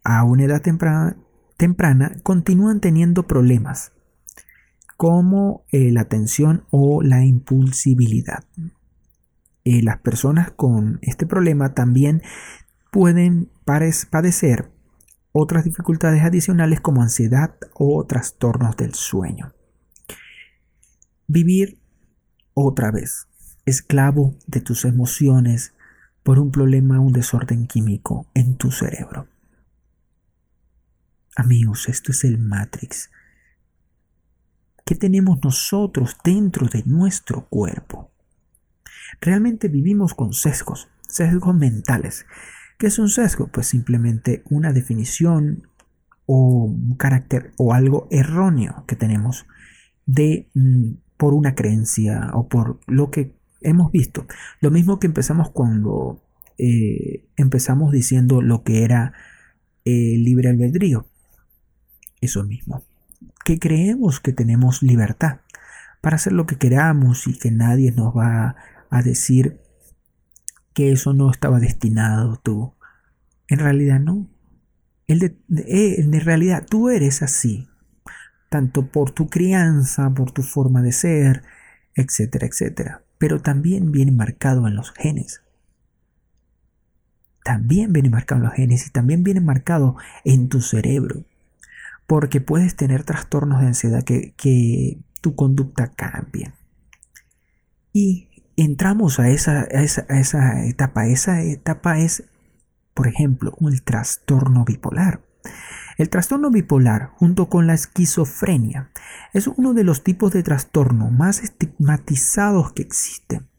a 0.04 0.24
una 0.24 0.44
edad 0.44 0.62
temprana, 0.62 2.12
continúan 2.22 2.80
teniendo 2.80 3.26
problemas 3.26 3.92
como 4.96 5.64
eh, 5.72 5.90
la 5.90 6.04
tensión 6.04 6.64
o 6.70 7.02
la 7.02 7.24
impulsibilidad. 7.24 8.44
Eh, 9.64 9.82
las 9.82 9.98
personas 9.98 10.50
con 10.50 10.98
este 11.02 11.26
problema 11.26 11.72
también 11.72 12.22
pueden 12.90 13.50
padecer 13.64 14.70
otras 15.32 15.64
dificultades 15.64 16.22
adicionales 16.22 16.80
como 16.80 17.02
ansiedad 17.02 17.54
o 17.74 18.04
trastornos 18.04 18.76
del 18.76 18.94
sueño. 18.94 19.52
Vivir 21.32 21.78
otra 22.54 22.90
vez, 22.90 23.28
esclavo 23.64 24.36
de 24.48 24.60
tus 24.60 24.84
emociones 24.84 25.74
por 26.24 26.40
un 26.40 26.50
problema, 26.50 26.98
un 26.98 27.12
desorden 27.12 27.68
químico 27.68 28.26
en 28.34 28.56
tu 28.56 28.72
cerebro. 28.72 29.28
Amigos, 31.36 31.88
esto 31.88 32.10
es 32.10 32.24
el 32.24 32.38
Matrix. 32.38 33.12
¿Qué 34.84 34.96
tenemos 34.96 35.38
nosotros 35.44 36.16
dentro 36.24 36.66
de 36.66 36.82
nuestro 36.84 37.46
cuerpo? 37.48 38.10
Realmente 39.20 39.68
vivimos 39.68 40.14
con 40.14 40.32
sesgos, 40.32 40.88
sesgos 41.06 41.54
mentales. 41.54 42.26
¿Qué 42.76 42.88
es 42.88 42.98
un 42.98 43.08
sesgo? 43.08 43.46
Pues 43.46 43.68
simplemente 43.68 44.42
una 44.50 44.72
definición 44.72 45.68
o 46.26 46.64
un 46.64 46.96
carácter 46.96 47.52
o 47.56 47.72
algo 47.72 48.08
erróneo 48.10 48.84
que 48.88 48.96
tenemos 48.96 49.46
de 50.06 50.50
mm, 50.54 50.94
por 51.20 51.34
una 51.34 51.54
creencia 51.54 52.30
o 52.32 52.48
por 52.48 52.80
lo 52.86 53.10
que 53.10 53.34
hemos 53.60 53.92
visto. 53.92 54.26
Lo 54.62 54.70
mismo 54.70 54.98
que 54.98 55.06
empezamos 55.06 55.50
cuando 55.50 56.18
eh, 56.56 57.26
empezamos 57.36 57.92
diciendo 57.92 58.40
lo 58.40 58.62
que 58.64 58.84
era 58.84 59.12
eh, 59.84 60.16
libre 60.16 60.48
albedrío. 60.48 61.06
Eso 62.22 62.42
mismo. 62.42 62.84
Que 63.44 63.58
creemos 63.58 64.18
que 64.18 64.32
tenemos 64.32 64.82
libertad 64.82 65.40
para 66.00 66.16
hacer 66.16 66.32
lo 66.32 66.46
que 66.46 66.56
queramos 66.56 67.26
y 67.26 67.38
que 67.38 67.50
nadie 67.50 67.92
nos 67.92 68.16
va 68.16 68.56
a 68.88 69.02
decir 69.02 69.60
que 70.72 70.90
eso 70.90 71.12
no 71.12 71.30
estaba 71.30 71.60
destinado 71.60 72.36
tú. 72.42 72.72
En 73.46 73.58
realidad 73.58 74.00
no. 74.00 74.26
Eh, 75.06 75.34
en 75.98 76.20
realidad 76.20 76.64
tú 76.66 76.88
eres 76.88 77.20
así 77.20 77.69
tanto 78.50 78.88
por 78.88 79.12
tu 79.12 79.30
crianza, 79.30 80.10
por 80.10 80.32
tu 80.32 80.42
forma 80.42 80.82
de 80.82 80.92
ser, 80.92 81.44
etcétera, 81.94 82.46
etcétera. 82.46 83.02
Pero 83.16 83.40
también 83.40 83.92
viene 83.92 84.12
marcado 84.12 84.66
en 84.66 84.74
los 84.74 84.92
genes. 84.92 85.42
También 87.44 87.92
viene 87.92 88.10
marcado 88.10 88.40
en 88.40 88.46
los 88.46 88.54
genes 88.54 88.86
y 88.86 88.90
también 88.90 89.22
viene 89.22 89.40
marcado 89.40 89.96
en 90.24 90.48
tu 90.48 90.60
cerebro. 90.60 91.24
Porque 92.06 92.40
puedes 92.40 92.74
tener 92.74 93.04
trastornos 93.04 93.60
de 93.60 93.68
ansiedad 93.68 94.02
que, 94.02 94.34
que 94.36 94.98
tu 95.20 95.36
conducta 95.36 95.92
cambie. 95.92 96.52
Y 97.92 98.28
entramos 98.56 99.20
a 99.20 99.30
esa, 99.30 99.60
a 99.60 99.82
esa, 99.82 100.06
a 100.08 100.18
esa 100.18 100.64
etapa. 100.66 101.06
Esa 101.06 101.42
etapa 101.42 101.98
es, 102.00 102.24
por 102.94 103.06
ejemplo, 103.06 103.54
un 103.60 103.78
trastorno 103.78 104.64
bipolar. 104.64 105.20
El 106.00 106.08
trastorno 106.08 106.50
bipolar, 106.50 107.10
junto 107.16 107.50
con 107.50 107.66
la 107.66 107.74
esquizofrenia, 107.74 108.90
es 109.34 109.46
uno 109.46 109.74
de 109.74 109.84
los 109.84 110.02
tipos 110.02 110.32
de 110.32 110.42
trastorno 110.42 111.10
más 111.10 111.42
estigmatizados 111.42 112.72
que 112.72 112.80
existen. 112.80 113.50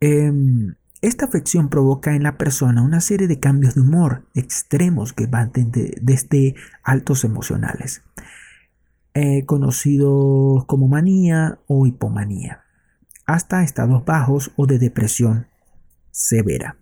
Em, 0.00 0.76
esta 1.02 1.26
afección 1.26 1.68
provoca 1.68 2.14
en 2.14 2.22
la 2.22 2.38
persona 2.38 2.80
una 2.80 3.02
serie 3.02 3.28
de 3.28 3.40
cambios 3.40 3.74
de 3.74 3.82
humor 3.82 4.26
extremos 4.34 5.12
que 5.12 5.26
van 5.26 5.52
desde, 5.52 6.54
altos 6.82 7.24
emocionales, 7.24 8.02
eh, 9.12 9.44
conocidos 9.44 10.64
como 10.64 10.88
manía 10.88 11.58
o 11.66 11.84
hipomanía, 11.84 12.64
hasta 13.26 13.62
estados 13.62 14.02
bajos 14.06 14.50
o 14.56 14.64
de 14.64 14.78
depresión 14.78 15.48
severa. 16.10 16.78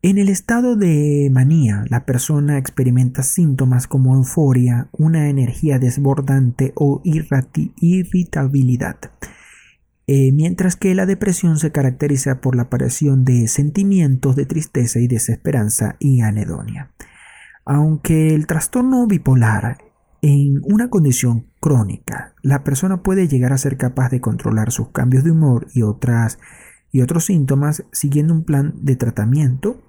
En 0.00 0.16
el 0.16 0.28
estado 0.28 0.76
de 0.76 1.28
manía, 1.32 1.84
la 1.88 2.06
persona 2.06 2.56
experimenta 2.56 3.24
síntomas 3.24 3.88
como 3.88 4.14
euforia, 4.14 4.88
una 4.92 5.28
energía 5.28 5.80
desbordante 5.80 6.72
o 6.76 7.02
irritabilidad, 7.02 8.98
eh, 10.06 10.30
mientras 10.30 10.76
que 10.76 10.94
la 10.94 11.04
depresión 11.04 11.58
se 11.58 11.72
caracteriza 11.72 12.40
por 12.40 12.54
la 12.54 12.62
aparición 12.62 13.24
de 13.24 13.48
sentimientos 13.48 14.36
de 14.36 14.46
tristeza 14.46 15.00
y 15.00 15.08
desesperanza 15.08 15.96
y 15.98 16.20
anedonia. 16.20 16.92
Aunque 17.64 18.36
el 18.36 18.46
trastorno 18.46 19.04
bipolar 19.08 19.78
en 20.22 20.60
una 20.62 20.90
condición 20.90 21.48
crónica, 21.58 22.36
la 22.42 22.62
persona 22.62 23.02
puede 23.02 23.26
llegar 23.26 23.52
a 23.52 23.58
ser 23.58 23.76
capaz 23.76 24.10
de 24.10 24.20
controlar 24.20 24.70
sus 24.70 24.90
cambios 24.90 25.24
de 25.24 25.32
humor 25.32 25.66
y 25.74 25.82
otras 25.82 26.38
y 26.92 27.00
otros 27.00 27.24
síntomas 27.24 27.84
siguiendo 27.92 28.32
un 28.32 28.44
plan 28.44 28.74
de 28.80 28.94
tratamiento 28.96 29.87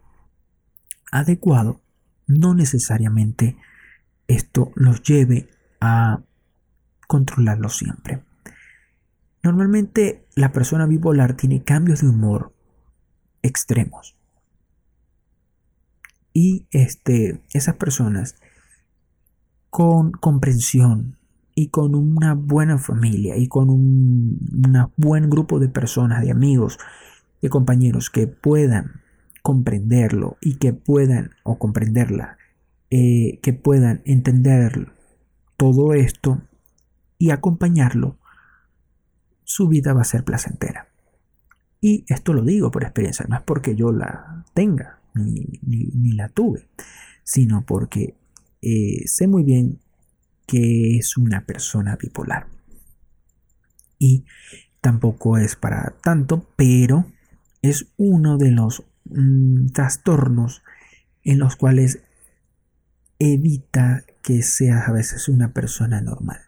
adecuado, 1.12 1.82
no 2.28 2.54
necesariamente 2.54 3.58
esto 4.28 4.72
los 4.76 5.02
lleve 5.04 5.50
a 5.82 6.22
controlarlo 7.08 7.70
siempre. 7.70 8.24
Normalmente 9.42 10.26
la 10.36 10.52
persona 10.52 10.86
bipolar 10.86 11.36
tiene 11.36 11.64
cambios 11.64 12.02
de 12.02 12.10
humor 12.10 12.54
extremos. 13.42 14.16
Y 16.34 16.68
este, 16.72 17.42
esas 17.54 17.76
personas 17.76 18.36
con 19.70 20.12
comprensión 20.12 21.18
y 21.56 21.70
con 21.70 21.96
una 21.96 22.36
buena 22.36 22.78
familia 22.78 23.38
y 23.38 23.48
con 23.48 23.70
un 23.70 24.40
buen 24.96 25.30
grupo 25.30 25.60
de 25.60 25.70
personas, 25.70 26.22
de 26.22 26.32
amigos, 26.32 26.78
de 27.42 27.50
compañeros 27.50 28.10
que 28.10 28.28
puedan 28.28 29.02
comprenderlo 29.50 30.38
y 30.42 30.58
que 30.58 30.74
puedan, 30.74 31.32
o 31.42 31.58
comprenderla, 31.58 32.38
eh, 32.92 33.40
que 33.42 33.52
puedan 33.52 34.04
entender 34.06 34.92
todo 35.58 35.96
esto 35.96 36.44
y 37.18 37.32
acompañarlo, 37.32 38.20
su 39.46 39.68
vida 39.68 39.94
va 39.94 40.02
a 40.02 40.04
ser 40.04 40.24
placentera. 40.24 40.90
Y 41.82 42.06
esto 42.10 42.34
lo 42.34 42.44
digo 42.44 42.70
por 42.70 42.84
experiencia, 42.84 43.26
no 43.28 43.38
es 43.38 43.42
porque 43.42 43.76
yo 43.76 43.92
la 43.92 44.46
tenga 44.54 45.00
ni, 45.16 46.12
la 46.12 46.30
tuve, 46.30 46.70
sino 47.24 47.66
porque 47.66 48.14
eh, 48.62 49.08
sé 49.08 49.28
muy 49.28 49.42
bien 49.42 49.80
que 50.46 50.96
es 50.98 51.18
una 51.18 51.44
persona 51.48 51.96
bipolar. 51.96 52.46
Y 53.98 54.26
tampoco 54.80 55.40
es 55.40 55.56
para 55.56 55.96
tanto, 56.04 56.48
pero 56.56 57.08
es 57.64 57.88
uno 57.98 58.38
de 58.38 58.52
los 58.52 58.84
mm, 59.10 59.68
trastornos 59.68 60.64
en 61.24 61.40
los 61.40 61.56
cuales 61.56 62.00
evita 63.20 64.04
que 64.24 64.42
seas 64.42 64.88
a 64.88 64.92
veces 64.92 65.28
una 65.28 65.54
persona 65.54 66.02
normal. 66.02 66.40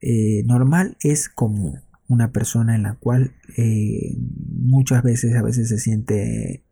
Eh, 0.00 0.42
normal 0.46 0.96
es 1.00 1.28
común, 1.28 1.80
una 2.06 2.32
persona 2.32 2.76
en 2.76 2.84
la 2.84 2.94
cual 2.94 3.32
eh, 3.56 4.16
muchas 4.16 5.02
veces 5.02 5.34
a 5.34 5.42
veces 5.42 5.68
se 5.68 5.78
siente 5.78 6.62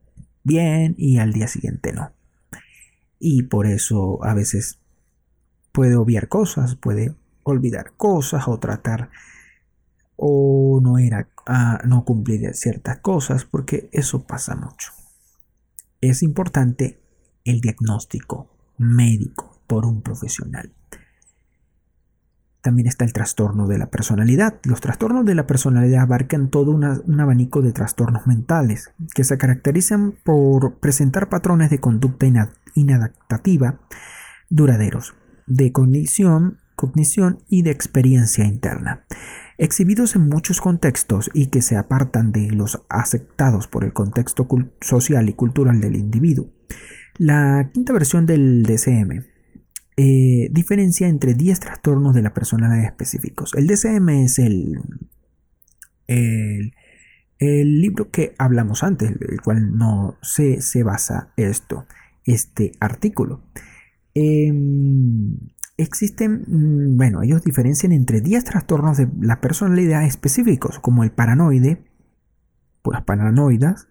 bien 0.45 0.95
y 0.97 1.19
al 1.19 1.33
día 1.33 1.49
siguiente 1.49 1.93
no. 1.93 2.13
Y 3.19 3.45
por 3.45 3.67
eso 3.67 4.23
a 4.25 4.35
veces 4.35 4.79
puede 5.73 5.97
obviar 5.97 6.29
cosas, 6.29 6.77
puede 6.77 7.15
olvidar 7.43 7.93
cosas 7.97 8.49
o 8.49 8.59
tratar 8.59 9.11
o 10.17 10.81
no 10.83 10.99
era 10.99 11.29
a 11.47 11.81
no 11.85 12.05
cumplir 12.05 12.55
ciertas 12.55 12.99
cosas 12.99 13.45
porque 13.45 13.89
eso 13.93 14.25
pasa 14.25 14.57
mucho. 14.57 14.93
Es 16.01 16.23
importante 16.23 17.01
el 17.45 17.61
diagnóstico 17.61 18.49
médico 18.79 19.61
por 19.67 19.87
un 19.87 20.03
profesional. 20.03 20.73
También 22.61 22.89
está 22.89 23.05
el 23.05 23.13
trastorno 23.13 23.69
de 23.69 23.79
la 23.79 23.91
personalidad. 23.91 24.59
Los 24.65 24.81
trastornos 24.81 25.25
de 25.25 25.37
la 25.37 25.47
personalidad 25.47 26.03
abarcan 26.03 26.51
todo 26.51 26.73
un 26.73 27.21
abanico 27.21 27.63
de 27.63 27.73
trastornos 27.73 28.27
mentales 28.27 28.91
que 29.15 29.23
se 29.23 29.39
caracterizan 29.39 30.17
por 30.25 30.81
presentar 30.81 31.29
patrones 31.29 31.71
de 31.71 31.79
conducta 31.79 32.27
inadaptativa 32.75 33.79
duraderos, 34.51 35.15
de 35.47 35.71
cognición, 35.71 36.59
cognición 36.75 37.39
y 37.49 37.63
de 37.63 37.71
experiencia 37.71 38.45
interna, 38.45 39.05
exhibidos 39.59 40.17
en 40.17 40.29
muchos 40.29 40.61
contextos 40.61 41.31
y 41.35 41.47
que 41.47 41.63
se 41.63 41.77
apartan 41.77 42.33
de 42.33 42.51
los 42.51 42.83
aceptados 42.89 43.69
por 43.69 43.85
el 43.85 43.93
contexto 43.93 44.47
social 44.81 45.29
y 45.29 45.33
cultural 45.33 45.81
del 45.81 45.97
individuo. 45.97 46.51
La 47.19 47.71
quinta 47.73 47.93
versión 47.93 48.27
del 48.27 48.63
DCM 48.63 49.25
eh, 49.99 50.49
diferencia 50.51 51.09
entre 51.09 51.33
10 51.33 51.59
trastornos 51.59 52.15
de 52.15 52.21
la 52.21 52.35
personalidad 52.35 52.85
específicos. 52.85 53.55
El 53.55 53.67
DCM 53.67 54.11
es 54.25 54.39
el, 54.39 54.79
el, 56.07 57.81
libro 57.81 58.11
que 58.11 58.35
hablamos 58.37 58.83
antes, 58.83 59.11
el 59.27 59.41
cual 59.41 59.75
no 59.75 60.19
se, 60.21 60.61
se 60.61 60.83
basa 60.83 61.33
esto, 61.39 61.87
este 62.25 62.73
artículo. 62.79 63.43
Em, 64.13 65.39
existen, 65.77 66.45
mm, 66.47 66.97
bueno, 66.97 67.23
ellos 67.23 67.43
diferencian 67.43 67.93
entre 67.93 68.21
10 68.21 68.45
trastornos 68.45 68.97
de 68.97 69.09
la 69.21 69.41
personalidad 69.41 70.05
específicos, 70.05 70.79
como 70.79 71.05
el 71.05 71.13
paranoide, 71.13 71.85
por 72.83 72.95
las 72.95 73.05
paranoidas, 73.05 73.89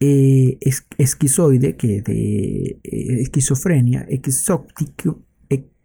eh, 0.00 0.58
esquizoide, 0.98 1.76
que 1.76 2.02
de 2.02 2.80
eh, 2.82 3.20
esquizofrenia, 3.20 4.04
exótico, 4.08 5.22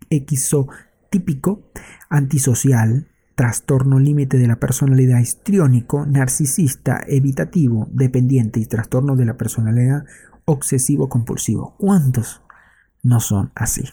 exotípico, 0.09 1.71
antisocial, 2.09 3.07
trastorno 3.35 3.99
límite 3.99 4.38
de 4.38 4.47
la 4.47 4.59
personalidad 4.59 5.19
histriónico, 5.19 6.05
narcisista, 6.07 7.03
evitativo, 7.07 7.88
dependiente 7.91 8.59
y 8.59 8.65
trastorno 8.65 9.15
de 9.15 9.25
la 9.25 9.38
personalidad 9.38 10.05
obsesivo-compulsivo. 10.45 11.75
¿Cuántos 11.77 12.41
no 13.03 13.19
son 13.19 13.51
así? 13.53 13.83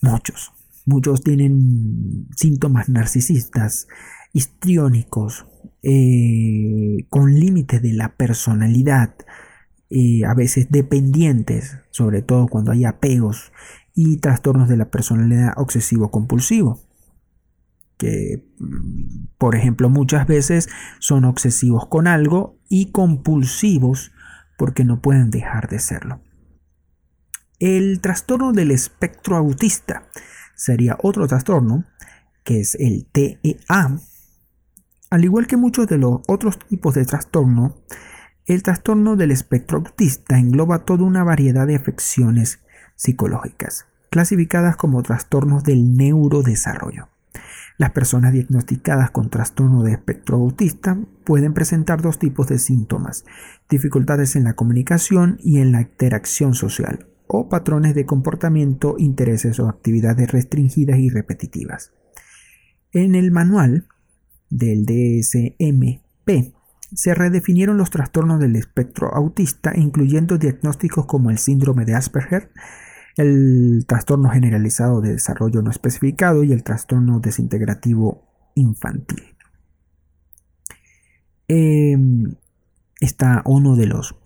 Muchos. 0.00 0.52
Muchos 0.86 1.22
tienen 1.22 2.28
síntomas 2.36 2.88
narcisistas, 2.88 3.88
histriónicos, 4.32 5.46
eh, 5.82 7.06
con 7.08 7.34
límites 7.34 7.82
de 7.82 7.92
la 7.92 8.16
personalidad, 8.16 9.14
eh, 9.90 10.24
a 10.24 10.34
veces 10.34 10.68
dependientes, 10.70 11.78
sobre 11.90 12.22
todo 12.22 12.46
cuando 12.46 12.72
hay 12.72 12.84
apegos 12.84 13.52
y 13.94 14.18
trastornos 14.18 14.68
de 14.68 14.76
la 14.76 14.90
personalidad 14.90 15.54
obsesivo-compulsivo, 15.56 16.80
que 17.96 18.44
mm, 18.58 19.26
por 19.38 19.56
ejemplo 19.56 19.90
muchas 19.90 20.26
veces 20.26 20.68
son 21.00 21.24
obsesivos 21.24 21.86
con 21.86 22.06
algo 22.06 22.58
y 22.68 22.92
compulsivos 22.92 24.12
porque 24.56 24.84
no 24.84 25.00
pueden 25.00 25.30
dejar 25.30 25.68
de 25.68 25.78
serlo. 25.78 26.20
El 27.60 28.00
trastorno 28.00 28.52
del 28.52 28.70
espectro 28.70 29.36
autista 29.36 30.04
sería 30.54 30.96
otro 31.02 31.26
trastorno, 31.26 31.86
que 32.44 32.60
es 32.60 32.76
el 32.76 33.06
TEA, 33.10 33.98
al 35.10 35.24
igual 35.24 35.48
que 35.48 35.56
muchos 35.56 35.88
de 35.88 35.98
los 35.98 36.20
otros 36.28 36.60
tipos 36.60 36.94
de 36.94 37.04
trastorno, 37.04 37.76
el 38.46 38.62
trastorno 38.62 39.16
del 39.16 39.32
espectro 39.32 39.78
autista 39.78 40.38
engloba 40.38 40.84
toda 40.84 41.02
una 41.02 41.24
variedad 41.24 41.66
de 41.66 41.74
afecciones 41.74 42.60
psicológicas, 42.94 43.86
clasificadas 44.10 44.76
como 44.76 45.02
trastornos 45.02 45.64
del 45.64 45.96
neurodesarrollo. 45.96 47.08
Las 47.76 47.90
personas 47.90 48.34
diagnosticadas 48.34 49.10
con 49.10 49.30
trastorno 49.30 49.82
de 49.82 49.92
espectro 49.92 50.36
autista 50.36 50.96
pueden 51.24 51.54
presentar 51.54 52.02
dos 52.02 52.20
tipos 52.20 52.46
de 52.46 52.60
síntomas, 52.60 53.24
dificultades 53.68 54.36
en 54.36 54.44
la 54.44 54.54
comunicación 54.54 55.38
y 55.42 55.58
en 55.58 55.72
la 55.72 55.80
interacción 55.80 56.54
social, 56.54 57.08
o 57.28 57.48
patrones 57.48 57.94
de 57.94 58.06
comportamiento, 58.06 58.96
intereses 58.98 59.60
o 59.60 59.68
actividades 59.68 60.32
restringidas 60.32 60.98
y 60.98 61.10
repetitivas. 61.10 61.92
En 62.92 63.14
el 63.14 63.30
manual 63.30 63.86
del 64.50 64.86
DSMP, 64.86 66.54
se 66.94 67.14
redefinieron 67.14 67.76
los 67.76 67.90
trastornos 67.90 68.40
del 68.40 68.56
espectro 68.56 69.14
autista, 69.14 69.72
incluyendo 69.76 70.38
diagnósticos 70.38 71.06
como 71.06 71.30
el 71.30 71.38
síndrome 71.38 71.84
de 71.84 71.94
Asperger, 71.94 72.50
el 73.16 73.84
trastorno 73.86 74.30
generalizado 74.30 75.00
de 75.00 75.12
desarrollo 75.12 75.60
no 75.60 75.70
especificado 75.70 76.44
y 76.44 76.52
el 76.52 76.62
trastorno 76.62 77.20
desintegrativo 77.20 78.26
infantil. 78.54 79.22
Em, 81.48 82.34
está 83.00 83.42
uno 83.44 83.76
de 83.76 83.86
los 83.86 84.17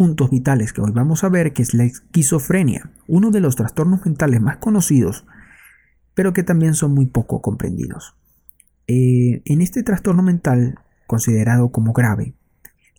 puntos 0.00 0.30
vitales 0.30 0.72
que 0.72 0.80
hoy 0.80 0.92
vamos 0.92 1.24
a 1.24 1.28
ver, 1.28 1.52
que 1.52 1.60
es 1.60 1.74
la 1.74 1.84
esquizofrenia, 1.84 2.90
uno 3.06 3.30
de 3.30 3.40
los 3.40 3.54
trastornos 3.54 4.06
mentales 4.06 4.40
más 4.40 4.56
conocidos, 4.56 5.26
pero 6.14 6.32
que 6.32 6.42
también 6.42 6.72
son 6.72 6.94
muy 6.94 7.04
poco 7.04 7.42
comprendidos. 7.42 8.16
Eh, 8.86 9.42
en 9.44 9.60
este 9.60 9.82
trastorno 9.82 10.22
mental, 10.22 10.78
considerado 11.06 11.70
como 11.70 11.92
grave, 11.92 12.32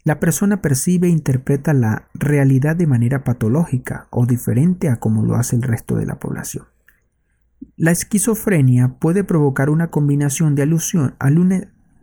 la 0.04 0.20
persona 0.20 0.62
percibe 0.62 1.08
e 1.08 1.10
interpreta 1.10 1.74
la 1.74 2.08
realidad 2.14 2.76
de 2.76 2.86
manera 2.86 3.24
patológica 3.24 4.08
o 4.12 4.28
diferente 4.28 4.88
a 4.88 4.98
como 4.98 5.24
lo 5.24 5.34
hace 5.38 5.56
el 5.56 5.64
resto 5.64 5.96
de 5.96 6.06
la 6.06 6.20
población. 6.20 6.66
La 7.78 7.90
esquizofrenia 7.90 9.00
puede 9.00 9.24
provocar 9.24 9.72
una 9.72 9.90
combinación 9.90 10.54
de 10.54 10.62
alusión, 10.62 11.16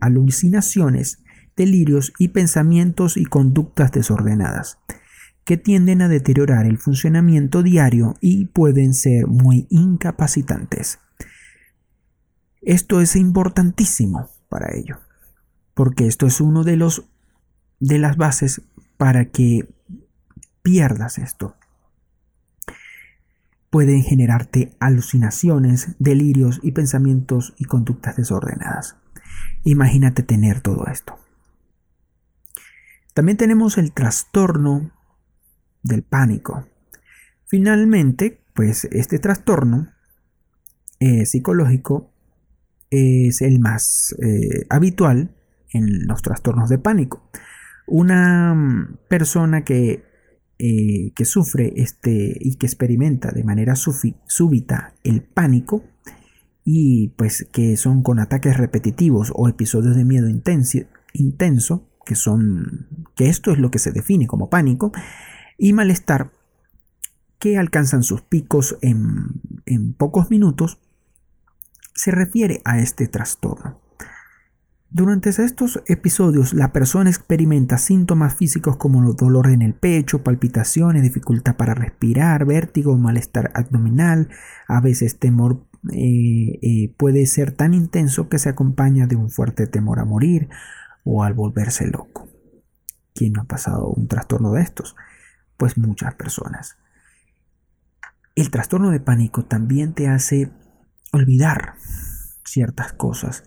alucinaciones, 0.01 1.23
delirios 1.59 2.13
y 2.17 2.29
pensamientos 2.29 3.17
y 3.17 3.25
conductas 3.25 3.91
desordenadas, 3.91 4.79
que 5.43 5.57
tienden 5.57 6.01
a 6.01 6.07
deteriorar 6.07 6.65
el 6.65 6.77
funcionamiento 6.77 7.63
diario 7.63 8.15
y 8.21 8.45
pueden 8.45 8.93
ser 8.93 9.27
muy 9.27 9.67
incapacitantes. 9.69 10.99
Esto 12.61 13.01
es 13.01 13.17
importantísimo 13.17 14.29
para 14.47 14.73
ello, 14.73 14.99
porque 15.73 16.07
esto 16.07 16.27
es 16.27 16.39
uno 16.39 16.63
de 16.63 16.77
los 16.77 17.05
de 17.81 17.99
las 17.99 18.15
bases 18.15 18.61
para 18.97 19.25
que 19.25 19.67
pierdas 20.61 21.17
esto. 21.17 21.55
Pueden 23.69 24.01
generarte 24.01 24.75
alucinaciones, 24.79 25.95
delirios 25.99 26.61
y 26.63 26.71
pensamientos 26.71 27.53
y 27.57 27.65
conductas 27.65 28.15
desordenadas. 28.15 28.95
Imagínate 29.63 30.23
tener 30.23 30.61
todo 30.61 30.87
esto. 30.87 31.19
También 33.19 33.35
tenemos 33.35 33.77
el 33.77 33.91
trastorno 33.91 34.93
del 35.83 36.03
pánico. 36.03 36.65
Finalmente, 37.47 38.45
pues 38.53 38.85
este 38.93 39.19
trastorno 39.19 39.89
eh, 41.01 41.25
psicológico 41.25 42.13
es 42.89 43.41
el 43.41 43.59
más 43.59 44.15
eh, 44.21 44.65
habitual 44.69 45.35
en 45.73 46.07
los 46.07 46.21
trastornos 46.21 46.69
de 46.69 46.77
pánico. 46.77 47.29
Una 47.87 48.55
mm, 48.55 48.99
persona 49.09 49.65
que, 49.65 50.05
eh, 50.57 51.11
que 51.13 51.25
sufre 51.25 51.73
este 51.75 52.37
y 52.39 52.55
que 52.55 52.67
experimenta 52.67 53.31
de 53.31 53.43
manera 53.43 53.75
súbita 53.75 54.93
el 55.03 55.23
pánico 55.23 55.83
y 56.63 57.09
pues 57.17 57.49
que 57.51 57.75
son 57.75 58.01
con 58.01 58.19
ataques 58.19 58.55
repetitivos 58.55 59.33
o 59.35 59.49
episodios 59.49 59.97
de 59.97 60.05
miedo 60.05 60.29
intenso, 60.29 60.77
intenso 61.11 61.88
que 62.05 62.15
son 62.15 62.87
que 63.15 63.29
esto 63.29 63.51
es 63.51 63.59
lo 63.59 63.71
que 63.71 63.79
se 63.79 63.91
define 63.91 64.27
como 64.27 64.49
pánico 64.49 64.91
y 65.57 65.73
malestar 65.73 66.31
que 67.39 67.57
alcanzan 67.57 68.03
sus 68.03 68.21
picos 68.21 68.77
en, 68.81 69.93
pocos 69.97 70.29
minutos 70.29 70.79
se 71.93 72.11
refiere 72.11 72.61
a 72.65 72.79
este 72.79 73.07
trastorno. 73.07 73.79
Durante 74.91 75.29
estos 75.29 75.83
episodios, 75.85 76.53
la 76.53 76.73
persona 76.73 77.09
experimenta 77.09 77.77
síntomas 77.77 78.33
físicos 78.33 78.77
como 78.77 79.13
dolor 79.13 79.49
en 79.49 79.61
el 79.61 79.75
pecho, 79.75 80.23
palpitaciones, 80.23 81.03
dificultad 81.03 81.55
para 81.57 81.75
respirar, 81.75 82.45
vértigo, 82.45 82.97
malestar 82.97 83.51
abdominal, 83.53 84.29
a 84.67 84.81
veces 84.81 85.19
temor 85.19 85.67
eh, 85.93 86.59
eh, 86.61 86.95
puede 86.97 87.25
ser 87.27 87.51
tan 87.51 87.73
intenso 87.73 88.29
que 88.29 88.39
se 88.39 88.49
acompaña 88.49 89.05
de 89.05 89.15
un 89.15 89.29
fuerte 89.29 89.67
temor 89.67 89.99
a 89.99 90.05
morir 90.05 90.49
o 91.03 91.23
al 91.23 91.33
volverse 91.33 91.87
loco. 91.87 92.29
¿Quién 93.13 93.33
no 93.33 93.41
ha 93.41 93.45
pasado 93.45 93.87
un 93.87 94.07
trastorno 94.07 94.53
de 94.53 94.61
estos? 94.61 94.95
Pues 95.57 95.77
muchas 95.77 96.15
personas. 96.15 96.77
El 98.35 98.51
trastorno 98.51 98.91
de 98.91 98.99
pánico 98.99 99.43
también 99.43 99.93
te 99.93 100.07
hace 100.07 100.51
olvidar 101.11 101.73
ciertas 102.43 102.93
cosas 102.93 103.43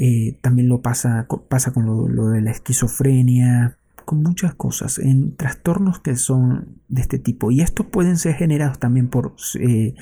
eh, 0.00 0.38
también 0.42 0.68
lo 0.68 0.80
pasa, 0.80 1.26
pasa 1.48 1.72
con 1.72 1.84
lo, 1.84 2.28
de 2.28 2.40
la 2.40 2.52
esquizofrenia, 2.52 3.78
con 4.04 4.22
muchas 4.22 4.54
cosas, 4.54 5.00
en 5.00 5.34
trastornos 5.34 5.98
que 5.98 6.14
son 6.14 6.80
de 6.86 7.00
este 7.00 7.18
tipo. 7.18 7.50
Y 7.50 7.62
estos 7.62 7.86
pueden 7.86 8.16
ser 8.16 8.34
generados 8.36 8.78
también 8.78 9.08
por 9.08 9.34
eh, 9.58 9.94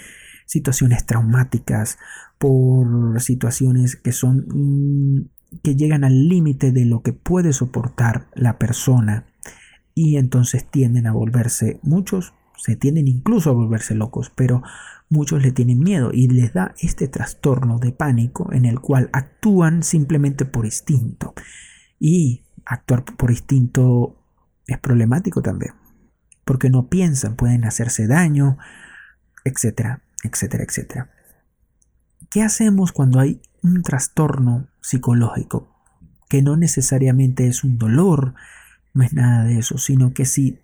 situaciones 0.44 1.06
traumáticas, 1.06 1.96
por 2.36 3.18
situaciones 3.22 3.96
que 3.96 4.12
son 4.12 4.44
mm, 4.48 5.30
que 5.62 5.76
llegan 5.76 6.04
al 6.04 6.28
límite 6.28 6.72
de 6.72 6.84
lo 6.84 7.02
que 7.02 7.12
puede 7.12 7.52
soportar 7.52 8.28
la 8.34 8.58
persona 8.58 9.26
y 9.94 10.16
entonces 10.16 10.64
tienden 10.70 11.06
a 11.06 11.12
volverse 11.12 11.80
muchos 11.82 12.34
se 12.56 12.76
tienden 12.76 13.08
incluso 13.08 13.50
a 13.50 13.54
volverse 13.54 13.94
locos, 13.94 14.32
pero 14.34 14.62
muchos 15.08 15.42
le 15.42 15.52
tienen 15.52 15.78
miedo 15.78 16.10
y 16.12 16.28
les 16.28 16.52
da 16.52 16.74
este 16.80 17.08
trastorno 17.08 17.78
de 17.78 17.92
pánico 17.92 18.52
en 18.52 18.64
el 18.64 18.80
cual 18.80 19.10
actúan 19.12 19.82
simplemente 19.82 20.44
por 20.44 20.64
instinto. 20.64 21.34
Y 21.98 22.44
actuar 22.64 23.04
por 23.04 23.30
instinto 23.30 24.16
es 24.66 24.78
problemático 24.78 25.42
también, 25.42 25.74
porque 26.44 26.70
no 26.70 26.88
piensan, 26.88 27.36
pueden 27.36 27.64
hacerse 27.64 28.06
daño, 28.06 28.58
etcétera, 29.44 30.02
etcétera, 30.24 30.64
etcétera. 30.64 31.10
¿Qué 32.30 32.42
hacemos 32.42 32.92
cuando 32.92 33.20
hay 33.20 33.40
un 33.74 33.82
trastorno 33.82 34.68
psicológico? 34.80 35.72
Que 36.28 36.42
no 36.42 36.56
necesariamente 36.56 37.46
es 37.46 37.64
un 37.64 37.78
dolor, 37.78 38.34
no 38.94 39.02
es 39.02 39.12
nada 39.12 39.44
de 39.44 39.58
eso, 39.58 39.78
sino 39.78 40.12
que 40.12 40.24
si, 40.24 40.58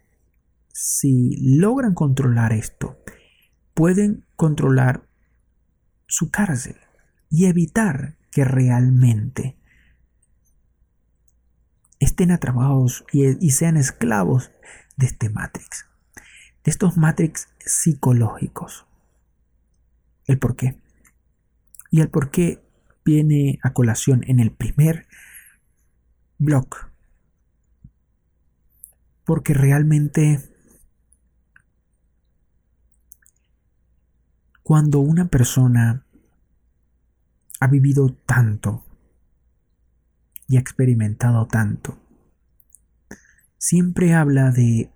si 0.72 1.36
logran 1.56 1.94
controlar 1.94 2.52
esto, 2.52 2.98
pueden 3.74 4.24
controlar 4.36 5.06
su 6.06 6.30
cárcel 6.30 6.76
y 7.30 7.46
evitar 7.46 8.16
que 8.30 8.44
realmente 8.44 9.56
estén 12.00 12.30
atrapados 12.30 13.04
y, 13.12 13.50
sean 13.50 13.76
esclavos 13.76 14.50
de 14.96 15.06
este 15.06 15.30
Matrix, 15.30 15.86
de 16.64 16.70
estos 16.70 16.96
Matrix 16.96 17.48
psicológicos. 17.64 18.86
El 20.26 20.38
por 20.38 20.56
qué. 20.56 20.80
Y 21.90 22.00
el 22.00 22.08
por 22.08 22.30
qué 22.30 22.62
viene 23.04 23.58
a 23.62 23.72
colación 23.72 24.22
en 24.26 24.40
el 24.40 24.50
primer 24.50 25.06
blog. 26.38 26.68
Porque 29.24 29.54
realmente 29.54 30.52
Cuando 34.62 35.00
una 35.00 35.26
persona 35.26 36.06
ha 37.58 37.66
vivido 37.66 38.14
tanto 38.26 38.84
y 40.46 40.56
ha 40.56 40.60
experimentado 40.60 41.46
tanto, 41.48 41.98
siempre 43.58 44.14
habla 44.14 44.52
de 44.52 44.92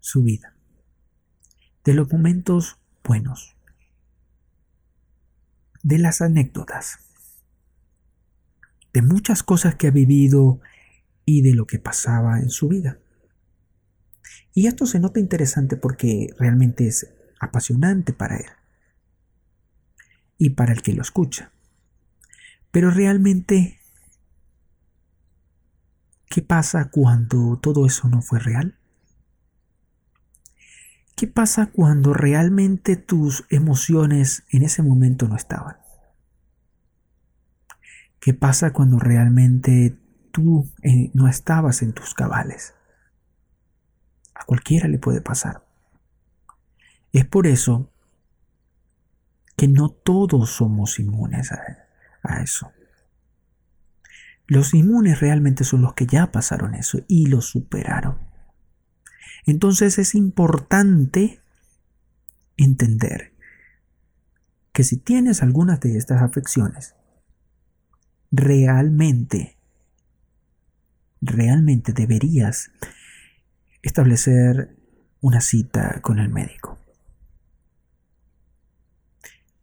su 0.00 0.22
vida, 0.22 0.54
de 1.84 1.92
los 1.92 2.10
momentos 2.10 2.78
buenos, 3.04 3.54
de 5.82 5.98
las 5.98 6.20
anécdotas, 6.20 6.98
de 8.92 9.02
muchas 9.02 9.42
cosas 9.42 9.76
que 9.76 9.86
ha 9.86 9.90
vivido 9.90 10.60
y 11.24 11.42
de 11.42 11.54
lo 11.54 11.66
que 11.66 11.78
pasaba 11.78 12.38
en 12.38 12.50
su 12.50 12.68
vida. 12.68 12.98
Y 14.52 14.66
esto 14.66 14.86
se 14.86 14.98
nota 14.98 15.20
interesante 15.20 15.76
porque 15.76 16.34
realmente 16.38 16.86
es 16.86 17.12
apasionante 17.38 18.12
para 18.12 18.36
él 18.36 18.50
y 20.38 20.50
para 20.50 20.72
el 20.72 20.82
que 20.82 20.92
lo 20.92 21.02
escucha. 21.02 21.52
Pero 22.70 22.90
realmente, 22.90 23.78
¿qué 26.28 26.42
pasa 26.42 26.90
cuando 26.90 27.58
todo 27.60 27.86
eso 27.86 28.08
no 28.08 28.22
fue 28.22 28.38
real? 28.38 28.79
¿Qué 31.20 31.26
pasa 31.26 31.66
cuando 31.66 32.14
realmente 32.14 32.96
tus 32.96 33.44
emociones 33.50 34.42
en 34.52 34.62
ese 34.62 34.82
momento 34.82 35.28
no 35.28 35.36
estaban? 35.36 35.76
¿Qué 38.18 38.32
pasa 38.32 38.72
cuando 38.72 38.98
realmente 38.98 39.98
tú 40.32 40.72
eh, 40.82 41.10
no 41.12 41.28
estabas 41.28 41.82
en 41.82 41.92
tus 41.92 42.14
cabales? 42.14 42.72
A 44.34 44.46
cualquiera 44.46 44.88
le 44.88 44.98
puede 44.98 45.20
pasar. 45.20 45.62
Es 47.12 47.26
por 47.26 47.46
eso 47.46 47.92
que 49.58 49.68
no 49.68 49.90
todos 49.90 50.48
somos 50.48 50.98
inmunes 50.98 51.52
a, 51.52 52.40
eso. 52.42 52.72
Los 54.46 54.72
inmunes 54.72 55.20
realmente 55.20 55.64
son 55.64 55.82
los 55.82 55.92
que 55.92 56.06
ya 56.06 56.32
pasaron 56.32 56.74
eso 56.74 57.00
y 57.08 57.26
lo 57.26 57.42
superaron. 57.42 58.29
Entonces 59.50 59.98
es 59.98 60.14
importante 60.14 61.40
entender 62.56 63.32
que 64.72 64.84
si 64.84 64.96
tienes 64.96 65.42
algunas 65.42 65.80
de 65.80 65.96
estas 65.96 66.22
afecciones, 66.22 66.94
realmente, 68.30 69.56
realmente 71.20 71.92
deberías 71.92 72.70
establecer 73.82 74.76
una 75.20 75.40
cita 75.40 76.00
con 76.00 76.20
el 76.20 76.28
médico 76.28 76.78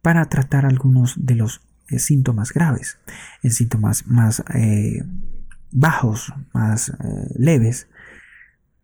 para 0.02 0.26
tratar 0.26 0.66
algunos 0.66 1.14
de 1.16 1.34
los 1.34 1.62
eh, 1.88 1.98
síntomas 1.98 2.52
graves. 2.52 2.98
En 3.42 3.52
síntomas 3.52 4.06
más 4.06 4.44
eh, 4.54 5.02
bajos, 5.70 6.30
más 6.52 6.90
eh, 6.90 6.94
leves, 7.36 7.88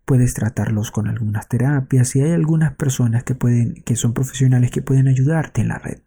puedes 0.05 0.35
tratarlos 0.35 0.91
con 0.91 1.09
algunas 1.09 1.49
terapias 1.49 2.15
y 2.17 2.21
hay 2.23 2.33
algunas 2.33 2.75
personas 2.75 3.25
que 3.25 3.35
pueden 3.35 3.75
que 3.85 3.97
son 3.97 4.13
profesionales 4.15 4.71
que 4.71 4.83
pueden 4.83 5.09
ayudarte 5.09 5.61
en 5.63 5.69
la 5.69 5.79
red. 5.79 6.03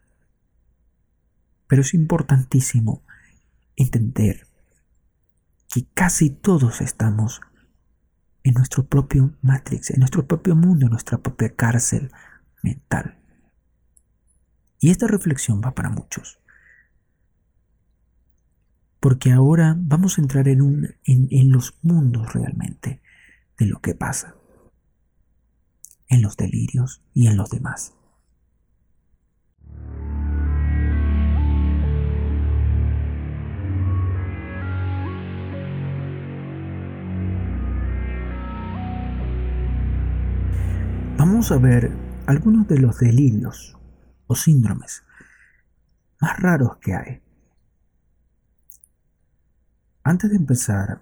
Pero 1.68 1.82
es 1.82 1.94
importantísimo 1.94 3.04
entender 3.76 4.48
que 5.74 5.86
casi 5.94 6.30
todos 6.30 6.82
estamos 6.82 7.42
en 8.44 8.54
nuestro 8.54 8.86
propio 8.88 9.36
matrix, 9.42 9.92
en 9.92 10.00
nuestro 10.00 10.28
propio 10.28 10.56
mundo, 10.56 10.86
en 10.86 10.92
nuestra 10.92 11.18
propia 11.18 11.54
cárcel 11.56 12.12
mental. 12.64 13.18
Y 14.80 14.92
esta 14.92 15.08
reflexión 15.08 15.62
va 15.64 15.74
para 15.76 15.90
muchos. 15.90 16.40
porque 19.00 19.32
ahora 19.32 19.76
vamos 19.78 20.18
a 20.18 20.22
entrar 20.22 20.48
en, 20.48 20.62
un, 20.62 20.96
en, 21.06 21.28
en 21.32 21.52
los 21.52 21.78
mundos 21.82 22.34
realmente 22.34 23.02
de 23.58 23.66
lo 23.66 23.80
que 23.82 23.96
pasa, 23.96 24.36
en 26.08 26.22
los 26.22 26.38
delirios 26.38 27.04
y 27.14 27.28
en 27.28 27.38
los 27.38 27.50
demás. 27.50 27.94
Vamos 41.18 41.52
a 41.52 41.58
ver 41.58 41.92
algunos 42.26 42.68
de 42.68 42.80
los 42.80 43.00
delirios 43.00 43.78
o 44.28 44.36
síndromes 44.36 45.04
más 46.20 46.40
raros 46.40 46.78
que 46.78 46.96
hay. 46.96 47.22
Antes 50.04 50.30
de 50.30 50.38
empezar 50.38 51.02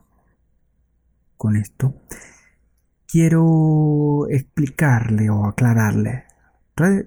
con 1.38 1.56
esto, 1.56 2.02
quiero 3.16 4.28
explicarle 4.30 5.30
o 5.30 5.46
aclararle 5.46 6.26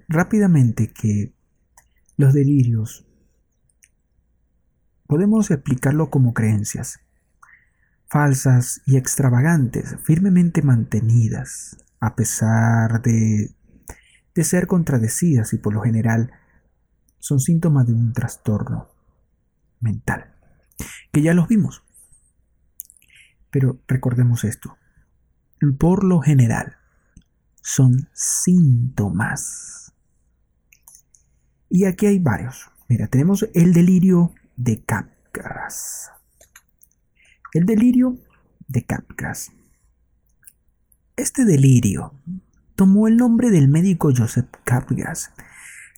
rápidamente 0.09 0.91
que 0.91 1.35
los 2.17 2.33
delirios 2.33 3.07
podemos 5.07 5.51
explicarlo 5.51 6.09
como 6.09 6.33
creencias 6.33 7.01
falsas 8.07 8.81
y 8.87 8.97
extravagantes, 8.97 9.97
firmemente 10.03 10.63
mantenidas, 10.63 11.77
a 12.01 12.17
pesar 12.17 13.03
de, 13.03 13.55
de 14.35 14.45
ser 14.45 14.67
contradecidas 14.67 15.53
y 15.53 15.59
por 15.59 15.75
lo 15.75 15.83
general 15.83 16.31
son 17.19 17.39
síntomas 17.39 17.87
de 17.87 17.93
un 17.93 18.15
trastorno 18.15 18.89
mental, 19.81 20.35
que 21.13 21.21
ya 21.21 21.35
los 21.35 21.49
vimos. 21.49 21.83
Pero 23.51 23.79
recordemos 23.87 24.45
esto. 24.45 24.79
Por 25.79 26.05
lo 26.05 26.21
general, 26.21 26.77
son 27.63 28.09
síntomas. 28.13 29.93
Y 31.69 31.85
aquí 31.85 32.07
hay 32.07 32.19
varios. 32.19 32.71
Mira, 32.89 33.09
tenemos 33.09 33.47
el 33.55 33.73
delirio 33.73 34.33
de 34.57 34.83
Capgras. 34.83 36.11
El 37.53 37.67
delirio 37.67 38.17
de 38.69 38.85
Capgras. 38.85 39.53
Este 41.17 41.45
delirio 41.45 42.15
tomó 42.75 43.09
el 43.09 43.17
nombre 43.17 43.51
del 43.51 43.69
médico 43.69 44.13
Joseph 44.17 44.49
Capgras, 44.65 45.33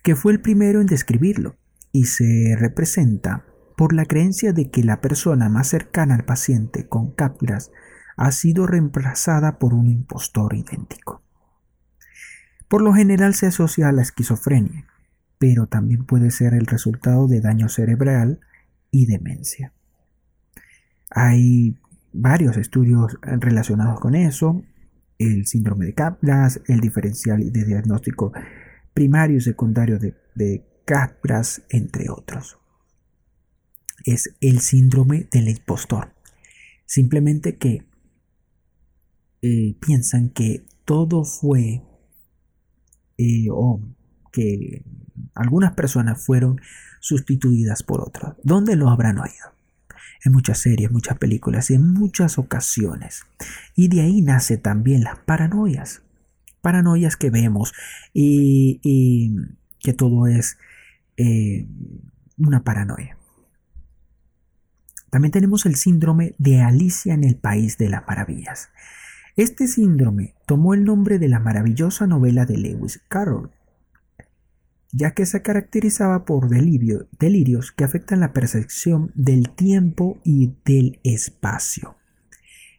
que 0.02 0.16
fue 0.16 0.32
el 0.32 0.40
primero 0.40 0.80
en 0.80 0.86
describirlo, 0.86 1.56
y 1.92 2.04
se 2.04 2.56
representa 2.58 3.44
por 3.76 3.92
la 3.92 4.06
creencia 4.06 4.52
de 4.52 4.70
que 4.70 4.82
la 4.82 5.00
persona 5.00 5.48
más 5.48 5.68
cercana 5.68 6.14
al 6.14 6.24
paciente 6.24 6.88
con 6.88 7.12
Capgras 7.12 7.70
ha 8.20 8.32
sido 8.32 8.66
reemplazada 8.66 9.58
por 9.58 9.72
un 9.72 9.88
impostor 9.88 10.54
idéntico. 10.54 11.22
Por 12.68 12.82
lo 12.82 12.92
general 12.92 13.34
se 13.34 13.46
asocia 13.46 13.88
a 13.88 13.92
la 13.92 14.02
esquizofrenia, 14.02 14.86
pero 15.38 15.66
también 15.66 16.04
puede 16.04 16.30
ser 16.30 16.52
el 16.52 16.66
resultado 16.66 17.28
de 17.28 17.40
daño 17.40 17.70
cerebral 17.70 18.40
y 18.90 19.06
demencia. 19.06 19.72
Hay 21.10 21.78
varios 22.12 22.58
estudios 22.58 23.16
relacionados 23.22 23.98
con 24.00 24.14
eso, 24.14 24.62
el 25.16 25.46
síndrome 25.46 25.86
de 25.86 25.94
Capgras, 25.94 26.60
el 26.68 26.80
diferencial 26.80 27.50
de 27.50 27.64
diagnóstico 27.64 28.34
primario 28.92 29.38
y 29.38 29.40
secundario 29.40 29.98
de, 29.98 30.14
de 30.34 30.66
entre 31.70 32.10
otros 32.10 32.58
es 34.04 34.34
el 34.40 34.60
síndrome 34.60 35.28
del 35.30 35.48
impostor. 35.48 36.12
Simplemente 36.84 37.56
que 37.56 37.84
eh, 39.42 39.74
piensan 39.80 40.30
que 40.30 40.64
todo 40.84 41.24
fue 41.24 41.82
eh, 43.16 43.46
o 43.50 43.80
que 44.32 44.84
algunas 45.34 45.72
personas 45.72 46.24
fueron 46.24 46.60
sustituidas 47.00 47.82
por 47.82 48.00
otras. 48.00 48.34
¿Dónde 48.42 48.76
lo 48.76 48.90
habrán 48.90 49.18
oído? 49.18 49.54
En 50.24 50.32
muchas 50.32 50.58
series, 50.58 50.90
muchas 50.90 51.18
películas 51.18 51.70
y 51.70 51.74
en 51.74 51.92
muchas 51.92 52.38
ocasiones. 52.38 53.22
Y 53.74 53.88
de 53.88 54.02
ahí 54.02 54.20
nace 54.20 54.58
también 54.58 55.02
las 55.02 55.18
paranoias. 55.18 56.02
Paranoias 56.60 57.16
que 57.16 57.30
vemos 57.30 57.72
y, 58.12 59.32
que 59.78 59.94
todo 59.94 60.26
es 60.26 60.58
eh, 61.16 61.66
una 62.36 62.62
paranoia. 62.62 63.16
También 65.08 65.32
tenemos 65.32 65.64
el 65.64 65.76
síndrome 65.76 66.34
de 66.38 66.60
Alicia 66.60 67.14
en 67.14 67.24
el 67.24 67.36
País 67.36 67.78
de 67.78 67.88
las 67.88 68.06
Maravillas. 68.06 68.68
Este 69.36 69.68
síndrome 69.68 70.34
tomó 70.46 70.74
el 70.74 70.84
nombre 70.84 71.18
de 71.18 71.28
la 71.28 71.38
maravillosa 71.38 72.06
novela 72.06 72.46
de 72.46 72.56
Lewis 72.56 73.00
Carroll, 73.08 73.50
ya 74.92 75.12
que 75.12 75.24
se 75.24 75.42
caracterizaba 75.42 76.24
por 76.24 76.48
delirios 76.48 77.72
que 77.72 77.84
afectan 77.84 78.20
la 78.20 78.32
percepción 78.32 79.12
del 79.14 79.50
tiempo 79.50 80.20
y 80.24 80.54
del 80.64 81.00
espacio. 81.04 81.96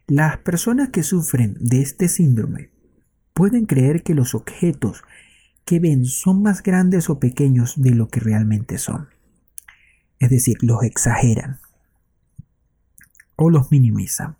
Las 0.06 0.38
personas 0.38 0.90
que 0.90 1.02
sufren 1.02 1.56
de 1.58 1.80
este 1.80 2.08
síndrome 2.08 2.70
pueden 3.32 3.64
creer 3.64 4.02
que 4.02 4.14
los 4.14 4.34
objetos 4.34 5.02
que 5.64 5.80
ven 5.80 6.04
son 6.04 6.42
más 6.42 6.62
grandes 6.62 7.08
o 7.08 7.18
pequeños 7.18 7.80
de 7.80 7.92
lo 7.92 8.08
que 8.08 8.20
realmente 8.20 8.78
son. 8.78 9.08
Es 10.18 10.28
decir, 10.28 10.58
los 10.60 10.82
exageran 10.82 11.60
o 13.36 13.48
los 13.48 13.70
minimizan. 13.70 14.36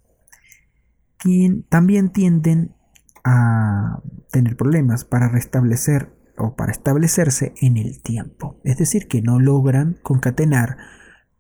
También 1.69 2.11
tienden 2.11 2.75
a 3.25 4.01
tener 4.31 4.57
problemas 4.57 5.05
para 5.05 5.29
restablecer 5.29 6.13
o 6.37 6.57
para 6.57 6.73
establecerse 6.73 7.55
en 7.61 7.77
el 7.77 8.03
tiempo. 8.03 8.61
Es 8.65 8.79
decir, 8.79 9.07
que 9.07 9.23
no 9.23 9.39
logran 9.39 9.99
concatenar 10.03 10.77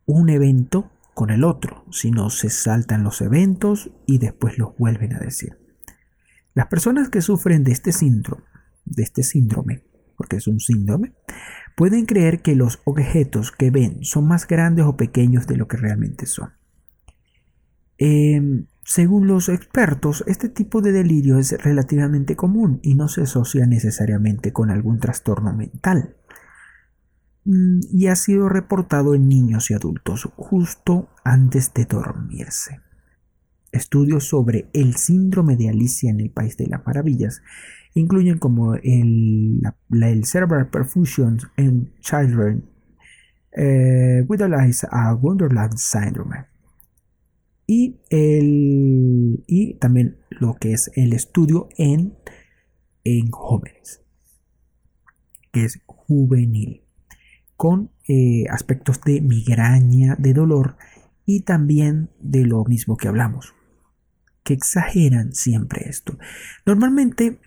un 0.07 0.29
evento 0.29 0.91
con 1.15 1.31
el 1.31 1.45
otro, 1.45 1.85
sino 1.91 2.31
se 2.31 2.51
saltan 2.51 3.05
los 3.05 3.21
eventos 3.21 3.91
y 4.07 4.19
después 4.19 4.59
los 4.59 4.77
vuelven 4.77 5.15
a 5.15 5.19
decir. 5.19 5.59
Las 6.55 6.67
personas 6.67 7.09
que 7.09 7.23
sufren 7.23 7.65
de 7.65 7.73
este 7.73 7.93
síndrome, 7.93 8.45
de 8.85 9.03
este 9.03 9.23
síndrome, 9.23 9.83
porque 10.17 10.37
es 10.37 10.47
un 10.47 10.61
síndrome, 10.61 11.15
pueden 11.77 12.07
creer 12.07 12.43
que 12.43 12.55
los 12.55 12.81
objetos 12.85 13.53
que 13.53 13.71
ven 13.71 14.05
son 14.05 14.27
más 14.27 14.47
grandes 14.47 14.85
o 14.85 14.97
pequeños 14.97 15.47
de 15.47 15.57
lo 15.57 15.67
que 15.67 15.79
realmente 15.79 16.27
son. 16.27 16.53
Em, 17.99 18.67
según 18.85 19.29
los 19.29 19.49
expertos, 19.49 20.25
este 20.27 20.49
tipo 20.49 20.81
de 20.81 20.91
delirio 20.91 21.39
es 21.39 21.53
relativamente 21.63 22.35
común 22.35 22.81
y 22.83 22.95
no 22.95 23.09
se 23.09 23.23
asocia 23.23 23.65
necesariamente 23.65 24.53
con 24.53 24.71
algún 24.71 24.99
trastorno 24.99 25.53
mental. 25.53 26.17
Mm, 27.45 27.81
y 27.93 28.09
ha 28.09 28.17
sido 28.17 28.49
reportado 28.49 29.15
en 29.15 29.29
niños 29.29 29.71
y 29.71 29.75
adultos 29.75 30.29
justo 30.37 31.11
antes 31.25 31.73
de 31.75 31.85
dormirse. 31.85 32.81
Estudios 33.71 34.29
sobre 34.29 34.69
el 34.73 34.97
síndrome 34.97 35.57
de 35.57 35.69
Alicia 35.69 36.11
en 36.11 36.21
el 36.21 36.31
País 36.31 36.57
de 36.57 36.67
las 36.67 36.85
Maravillas 36.85 37.41
incluyen 37.95 38.39
como 38.39 38.75
el, 38.75 39.63
Cerebral 40.25 40.71
Perfusion 40.71 41.39
en 41.57 41.93
Children 42.01 42.65
eh, 43.57 44.25
with 44.27 44.43
a 44.43 45.15
Wonderland 45.15 45.77
Syndrome 45.77 46.52
y, 47.67 48.01
el, 48.11 49.45
y 49.47 49.75
también 49.75 50.19
lo 50.31 50.55
que 50.55 50.73
es 50.73 50.91
el 50.95 51.13
estudio 51.13 51.69
en, 51.77 52.15
en 53.05 53.31
jóvenes, 53.31 54.03
que 55.53 55.65
es 55.65 55.81
juvenil, 55.87 56.83
con 57.57 57.91
eh, 58.09 58.45
aspectos 58.51 59.01
de 59.03 59.21
migraña, 59.21 60.17
de 60.19 60.35
dolor 60.35 60.77
y 61.25 61.43
también 61.43 62.11
de 62.21 62.45
lo 62.45 62.65
mismo 62.65 62.97
que 62.97 63.09
hablamos, 63.09 63.55
que 64.43 64.55
exageran 64.55 65.33
siempre 65.33 65.89
esto. 65.89 66.19
Normalmente 66.67 67.39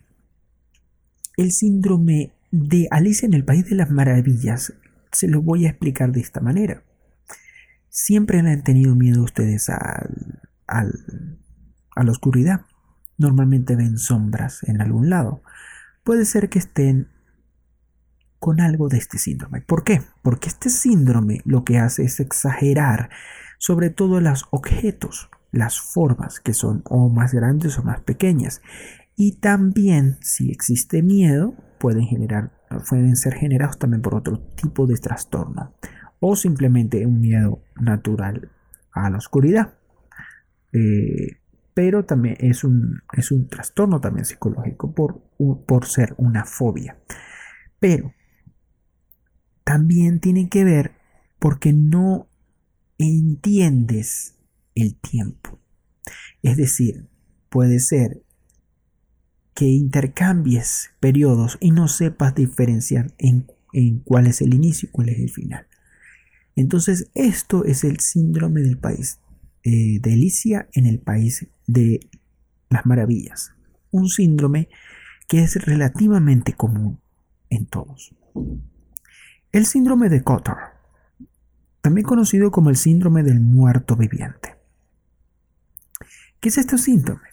el 1.38 1.52
síndrome 1.52 2.34
de 2.52 2.88
Alicia 2.92 3.26
en 3.26 3.34
el 3.34 3.44
País 3.44 3.70
de 3.70 3.76
las 3.76 3.92
Maravillas 3.92 4.74
se 5.12 5.28
lo 5.28 5.42
voy 5.42 5.66
a 5.66 5.70
explicar 5.70 6.12
de 6.12 6.22
esta 6.22 6.40
manera. 6.40 6.84
Siempre 7.98 8.40
han 8.40 8.62
tenido 8.62 8.94
miedo 8.94 9.24
ustedes 9.24 9.70
a 9.70 10.06
la 10.68 12.12
oscuridad. 12.12 12.66
Normalmente 13.18 13.78
ven 13.78 13.98
sombras 13.98 14.64
en 14.64 14.82
algún 14.82 15.10
lado. 15.10 15.42
Puede 16.04 16.26
ser 16.26 16.50
que 16.50 16.60
estén 16.60 17.08
con 18.38 18.60
algo 18.60 18.90
de 18.90 18.98
este 18.98 19.18
síndrome. 19.18 19.62
¿Por 19.62 19.86
qué? 19.86 20.02
Porque 20.24 20.50
este 20.50 20.70
síndrome 20.70 21.40
lo 21.46 21.64
que 21.64 21.78
hace 21.78 22.04
es 22.04 22.20
exagerar 22.20 23.12
sobre 23.60 23.92
todo 23.92 24.20
los 24.20 24.46
objetos, 24.50 25.30
las 25.54 25.80
formas 25.80 26.42
que 26.42 26.54
son 26.54 26.82
o 26.90 27.08
más 27.08 27.34
grandes 27.34 27.80
o 27.80 27.84
más 27.84 28.02
pequeñas. 28.02 28.62
Y 29.16 29.38
también 29.38 30.18
si 30.20 30.52
existe 30.52 31.02
miedo, 31.02 31.56
pueden, 31.80 32.04
generar, 32.08 32.52
pueden 32.90 33.16
ser 33.16 33.36
generados 33.36 33.80
también 33.80 34.02
por 34.02 34.16
otro 34.16 34.38
tipo 34.38 34.86
de 34.86 34.98
trastorno 34.98 35.74
o 36.20 36.36
simplemente 36.36 37.06
un 37.06 37.22
miedo 37.22 37.62
natural 37.80 38.52
a 38.92 39.10
la 39.10 39.18
oscuridad. 39.18 39.76
Eh, 40.74 41.38
pero 41.74 42.06
también 42.06 42.38
es 42.40 42.64
un, 42.64 43.02
es 43.14 43.32
un 43.32 43.48
trastorno 43.48 44.00
también 44.00 44.26
psicológico 44.26 44.94
por, 44.94 45.22
por 45.66 45.86
ser 45.86 46.16
una 46.18 46.46
fobia. 46.46 46.98
Pero 47.80 48.14
también 49.64 50.20
tiene 50.20 50.48
que 50.48 50.64
ver 50.64 50.92
porque 51.40 51.74
no 51.74 52.30
entiendes 52.98 54.36
el 54.76 54.96
tiempo. 54.96 55.60
Es 56.42 56.58
decir, 56.58 57.10
puede 57.50 57.80
ser 57.80 58.24
que 59.54 59.66
intercambies 59.66 60.92
periodos 61.00 61.58
y 61.60 61.72
no 61.72 61.88
sepas 61.88 62.36
diferenciar 62.36 63.14
en, 63.18 63.48
cuál 64.04 64.28
es 64.28 64.42
el 64.42 64.54
inicio 64.54 64.88
y 64.88 64.92
cuál 64.92 65.10
es 65.10 65.20
el 65.20 65.30
final. 65.30 65.68
Entonces, 66.56 67.12
esto 67.14 67.66
es 67.66 67.84
el 67.84 68.00
síndrome 68.00 68.62
del 68.62 68.78
país 68.78 69.20
eh, 69.64 70.00
de 70.00 70.68
en 70.74 70.86
el 70.86 71.00
país 71.00 71.48
de 71.68 72.00
las 72.70 72.86
maravillas. 72.86 73.54
Un 73.92 74.10
síndrome 74.10 74.70
que 75.28 75.42
es 75.42 75.56
relativamente 75.66 76.54
común 76.54 77.00
en 77.50 77.66
todos. 77.66 78.16
El 79.52 79.66
síndrome 79.66 80.10
de 80.10 80.24
Cotard, 80.24 80.74
también 81.82 82.06
conocido 82.06 82.52
como 82.52 82.70
el 82.70 82.76
síndrome 82.78 83.24
del 83.24 83.40
muerto 83.40 83.96
viviente. 83.96 84.56
¿Qué 86.40 86.50
es 86.50 86.58
este 86.58 86.78
síndrome? 86.78 87.28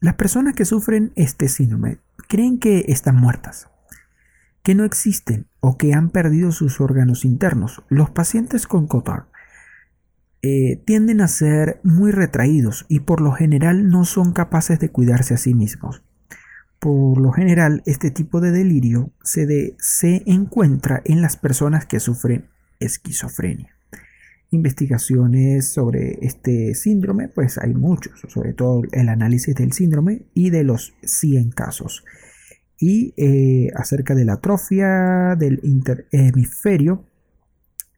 Las 0.00 0.14
personas 0.14 0.54
que 0.54 0.64
sufren 0.64 1.12
este 1.16 1.48
síndrome 1.48 1.98
creen 2.28 2.58
que 2.58 2.84
están 2.88 3.16
muertas, 3.16 3.68
que 4.66 4.74
no 4.74 4.84
existen 4.84 5.46
o 5.60 5.78
que 5.78 5.94
han 5.94 6.10
perdido 6.10 6.50
sus 6.50 6.80
órganos 6.80 7.24
internos. 7.24 7.84
Los 7.88 8.10
pacientes 8.10 8.66
con 8.66 8.88
Cotard 8.88 9.26
eh, 10.42 10.82
tienden 10.84 11.20
a 11.20 11.28
ser 11.28 11.78
muy 11.84 12.10
retraídos 12.10 12.84
y 12.88 12.98
por 12.98 13.20
lo 13.20 13.30
general 13.30 13.88
no 13.88 14.04
son 14.04 14.32
capaces 14.32 14.80
de 14.80 14.90
cuidarse 14.90 15.34
a 15.34 15.36
sí 15.36 15.54
mismos. 15.54 16.02
Por 16.80 17.20
lo 17.20 17.30
general, 17.30 17.84
este 17.86 18.10
tipo 18.10 18.40
de 18.40 18.50
delirio 18.50 19.12
se, 19.22 19.76
se 19.78 20.24
encuentra 20.26 21.00
en 21.04 21.22
las 21.22 21.36
personas 21.36 21.86
que 21.86 22.00
sufren 22.00 22.48
esquizofrenia 22.80 23.72
investigaciones 24.50 25.68
sobre 25.68 26.18
este 26.22 26.74
síndrome, 26.74 27.28
pues 27.28 27.58
hay 27.58 27.74
muchos, 27.74 28.20
sobre 28.28 28.52
todo 28.52 28.82
el 28.92 29.08
análisis 29.08 29.54
del 29.56 29.72
síndrome 29.72 30.22
y 30.34 30.50
de 30.50 30.62
los 30.62 30.94
100 31.02 31.50
casos. 31.50 32.04
Y 32.78 33.14
eh, 33.16 33.70
acerca 33.74 34.14
de 34.14 34.24
la 34.24 34.34
atrofia 34.34 35.34
del 35.36 35.60
interhemisferio 35.62 37.04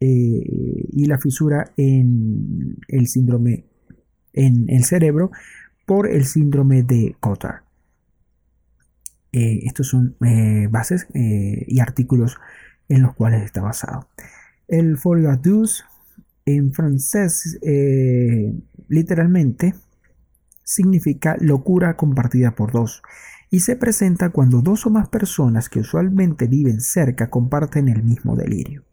eh, 0.00 0.86
y 0.92 1.06
la 1.06 1.18
fisura 1.18 1.72
en 1.76 2.76
el 2.86 3.08
síndrome 3.08 3.64
en 4.32 4.66
el 4.68 4.84
cerebro 4.84 5.32
por 5.84 6.08
el 6.08 6.24
síndrome 6.24 6.84
de 6.84 7.16
Cotard. 7.18 7.62
Eh, 9.32 9.60
estos 9.64 9.88
son 9.88 10.16
bases 10.70 11.08
y 11.12 11.80
artículos 11.80 12.36
en 12.88 13.02
los 13.02 13.14
cuales 13.14 13.42
está 13.42 13.62
basado. 13.62 14.08
El 14.68 14.96
folio 14.96 15.30
adus 15.30 15.84
en 16.46 16.72
francés 16.72 17.58
literalmente 18.88 19.74
significa 20.68 21.36
locura 21.40 21.96
compartida 21.96 22.54
por 22.54 22.72
dos 22.72 23.02
y 23.50 23.60
se 23.60 23.76
presenta 23.76 24.30
cuando 24.30 24.60
dos 24.60 24.86
o 24.86 24.90
más 24.90 25.08
personas 25.08 25.68
que 25.68 25.80
usualmente 25.80 26.46
viven 26.46 26.80
cerca 26.80 27.30
comparten 27.30 27.88
el 27.88 28.02
mismo 28.02 28.36
delirio. 28.36 28.84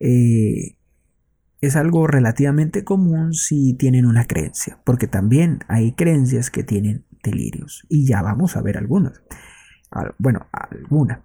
Eh, 0.00 0.76
es 1.60 1.76
algo 1.76 2.06
relativamente 2.06 2.84
común 2.84 3.32
si 3.32 3.74
tienen 3.74 4.06
una 4.06 4.26
creencia, 4.26 4.78
porque 4.84 5.06
también 5.06 5.60
hay 5.68 5.92
creencias 5.92 6.50
que 6.50 6.62
tienen 6.62 7.04
delirios 7.22 7.84
y 7.88 8.06
ya 8.06 8.22
vamos 8.22 8.56
a 8.56 8.62
ver 8.62 8.78
algunas. 8.78 9.22
Bueno, 10.18 10.46
alguna. 10.52 11.22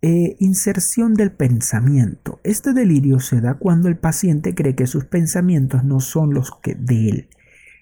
Eh, 0.00 0.36
inserción 0.38 1.14
del 1.14 1.32
pensamiento. 1.32 2.40
Este 2.44 2.72
delirio 2.72 3.18
se 3.18 3.40
da 3.40 3.54
cuando 3.54 3.88
el 3.88 3.96
paciente 3.96 4.54
cree 4.54 4.74
que 4.74 4.86
sus 4.86 5.04
pensamientos 5.04 5.84
no 5.84 6.00
son 6.00 6.34
los 6.34 6.52
que 6.62 6.74
de 6.74 7.08
él 7.08 7.28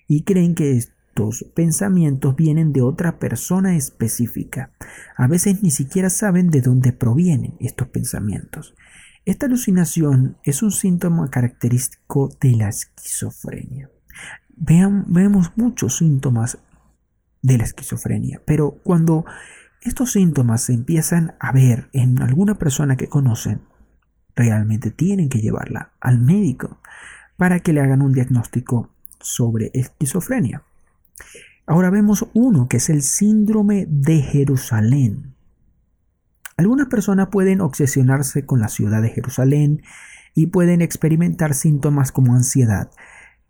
y 0.09 0.25
creen 0.25 0.55
que 0.55 0.83
estos 1.17 1.47
pensamientos 1.55 2.37
vienen 2.37 2.75
de 2.75 2.83
otra 2.83 3.19
persona 3.19 3.75
específica. 3.75 4.71
A 5.17 5.27
veces 5.27 5.63
ni 5.63 5.71
siquiera 5.71 6.11
saben 6.11 6.51
de 6.51 6.61
dónde 6.61 6.93
provienen 6.93 7.55
estos 7.59 7.89
pensamientos. 7.89 8.75
Esta 9.25 9.47
alucinación 9.47 10.37
es 10.45 10.63
un 10.63 10.73
síntoma 10.73 11.31
característico 11.31 12.29
de 12.39 12.57
la 12.57 12.69
esquizofrenia. 12.69 13.89
Vean, 14.57 15.07
vemos 15.09 15.53
muchos 15.57 15.97
síntomas 15.97 16.59
de 17.41 17.57
la 17.57 17.65
esquizofrenia, 17.65 18.43
pero 18.45 18.73
cuando 18.85 19.25
estos 19.81 20.13
síntomas 20.13 20.65
se 20.65 20.75
empiezan 20.75 21.35
a 21.41 21.51
ver 21.51 21.89
en 21.95 22.21
alguna 22.21 22.59
persona 22.59 22.97
que 22.97 23.09
conocen, 23.09 23.63
realmente 24.35 24.91
tienen 24.91 25.31
que 25.31 25.41
llevarla 25.41 25.93
al 25.99 26.21
médico 26.21 26.79
para 27.39 27.61
que 27.61 27.73
le 27.73 27.81
hagan 27.81 28.03
un 28.03 28.13
diagnóstico 28.13 28.91
sobre 29.19 29.71
esquizofrenia. 29.73 30.63
Ahora 31.67 31.91
vemos 31.91 32.27
uno 32.33 32.69
que 32.69 32.77
es 32.77 32.91
el 32.91 33.03
síndrome 33.03 33.87
de 33.89 34.23
Jerusalén. 34.23 35.35
Algunas 36.57 36.87
personas 36.87 37.29
pueden 37.31 37.61
obsesionarse 37.61 38.47
con 38.47 38.61
la 38.61 38.69
ciudad 38.69 39.03
de 39.03 39.11
Jerusalén 39.11 39.83
y 40.35 40.47
pueden 40.47 40.81
experimentar 40.81 41.55
síntomas 41.55 42.13
como 42.13 42.35
ansiedad, 42.35 42.91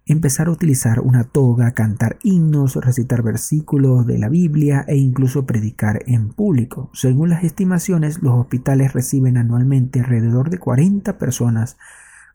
empezar 0.07 0.47
a 0.47 0.53
utilizar 0.53 1.01
una 1.01 1.25
toga, 1.25 1.73
cantar 1.73 2.19
himnos, 2.23 2.77
recitar 2.77 3.23
versículos 3.23 4.07
de 4.07 4.19
la 4.19 4.29
Biblia 4.29 4.85
e 4.89 4.97
incluso 4.97 5.47
predicar 5.47 6.03
en 6.07 6.31
público. 6.31 6.91
Según 6.95 7.29
las 7.29 7.45
estimaciones, 7.45 8.23
los 8.23 8.35
hospitales 8.35 8.93
reciben 8.93 9.37
anualmente 9.37 10.01
alrededor 10.01 10.49
de 10.49 10.59
40 10.59 11.19
personas 11.19 11.77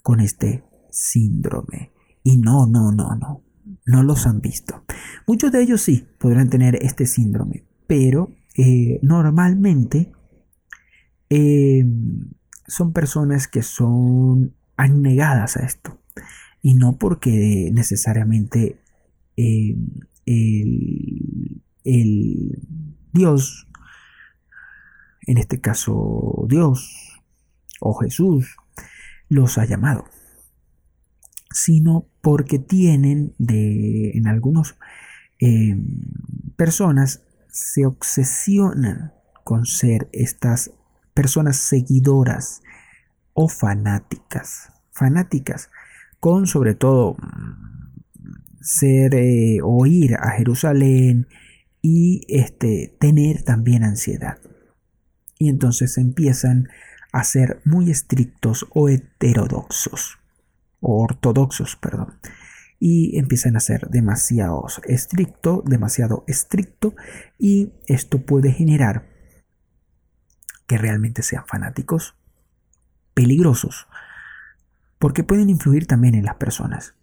con 0.03 0.19
este 0.19 0.63
síndrome. 0.89 1.91
Y 2.23 2.37
no, 2.37 2.67
no, 2.67 2.91
no, 2.91 3.15
no, 3.15 3.41
no 3.85 4.03
los 4.03 4.27
han 4.27 4.41
visto. 4.41 4.83
Muchos 5.27 5.51
de 5.51 5.61
ellos 5.61 5.81
sí 5.81 6.07
podrán 6.17 6.49
tener 6.49 6.77
este 6.81 7.05
síndrome, 7.05 7.65
pero 7.87 8.31
eh, 8.57 8.99
normalmente 9.01 10.11
eh, 11.29 11.85
son 12.67 12.93
personas 12.93 13.47
que 13.47 13.63
son 13.63 14.53
anegadas 14.75 15.57
a 15.57 15.65
esto 15.65 15.99
y 16.61 16.73
no 16.73 16.97
porque 16.97 17.69
necesariamente 17.73 18.79
eh, 19.37 19.75
el, 20.25 21.61
Dios, 23.13 23.67
en 25.27 25.37
este 25.37 25.59
caso 25.59 26.45
Dios 26.47 27.19
o 27.79 27.93
Jesús, 27.95 28.55
los 29.29 29.57
ha 29.57 29.65
llamado, 29.65 30.05
sino 31.53 32.07
porque 32.21 32.59
tienen 32.59 33.33
de, 33.37 34.11
en 34.11 34.27
algunas 34.27 34.75
eh, 35.39 35.75
personas 36.55 37.23
se 37.49 37.85
obsesionan 37.85 39.13
con 39.43 39.65
ser 39.65 40.09
estas 40.13 40.71
personas 41.13 41.57
seguidoras 41.57 42.61
o 43.33 43.49
fanáticas, 43.49 44.71
fanáticas 44.91 45.69
con 46.19 46.47
sobre 46.47 46.75
todo 46.75 47.17
ser 48.61 49.15
eh, 49.15 49.57
o 49.63 49.85
ir 49.85 50.15
a 50.15 50.31
Jerusalén 50.37 51.27
y 51.81 52.21
este, 52.29 52.95
tener 52.99 53.41
también 53.43 53.83
ansiedad. 53.83 54.37
Y 55.39 55.49
entonces 55.49 55.97
empiezan 55.97 56.69
a 57.11 57.23
ser 57.23 57.59
muy 57.65 57.89
estrictos 57.89 58.67
o 58.69 58.87
heterodoxos, 58.87 60.19
o 60.81 61.01
ortodoxos, 61.01 61.77
perdón. 61.77 62.19
Y 62.79 63.17
empiezan 63.17 63.55
a 63.55 63.61
ser 63.61 63.87
demasiado 63.87 64.65
estricto, 64.85 65.63
demasiado 65.65 66.25
estricto, 66.27 66.95
y 67.37 67.71
esto 67.85 68.25
puede 68.25 68.51
generar 68.51 69.07
que 70.67 70.77
realmente 70.77 71.21
sean 71.21 71.45
fanáticos 71.47 72.15
peligrosos 73.13 73.87
porque 75.01 75.23
pueden 75.23 75.49
influir 75.49 75.87
también 75.87 76.13
en 76.13 76.25
las 76.25 76.35
personas. 76.35 76.93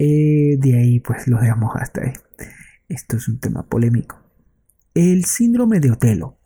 Eh, 0.00 0.56
de 0.58 0.76
ahí 0.76 0.98
pues 0.98 1.28
lo 1.28 1.38
dejamos 1.38 1.76
hasta 1.76 2.02
ahí. 2.02 2.12
Esto 2.88 3.16
es 3.16 3.28
un 3.28 3.38
tema 3.38 3.62
polémico. 3.68 4.20
El 4.92 5.26
síndrome 5.26 5.78
de 5.78 5.92
Otelo 5.92 6.39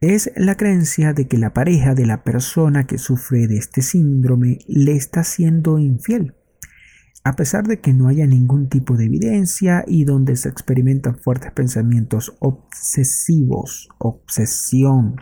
es 0.00 0.30
la 0.36 0.56
creencia 0.56 1.12
de 1.14 1.26
que 1.26 1.38
la 1.38 1.54
pareja 1.54 1.94
de 1.94 2.06
la 2.06 2.22
persona 2.22 2.86
que 2.86 2.98
sufre 2.98 3.46
de 3.46 3.56
este 3.56 3.82
síndrome 3.82 4.58
le 4.66 4.92
está 4.92 5.24
siendo 5.24 5.78
infiel, 5.78 6.34
a 7.24 7.34
pesar 7.34 7.66
de 7.66 7.80
que 7.80 7.92
no 7.92 8.08
haya 8.08 8.26
ningún 8.26 8.68
tipo 8.68 8.96
de 8.96 9.06
evidencia 9.06 9.84
y 9.86 10.04
donde 10.04 10.36
se 10.36 10.48
experimentan 10.48 11.18
fuertes 11.18 11.50
pensamientos 11.52 12.36
obsesivos, 12.40 13.88
obsesión, 13.98 15.16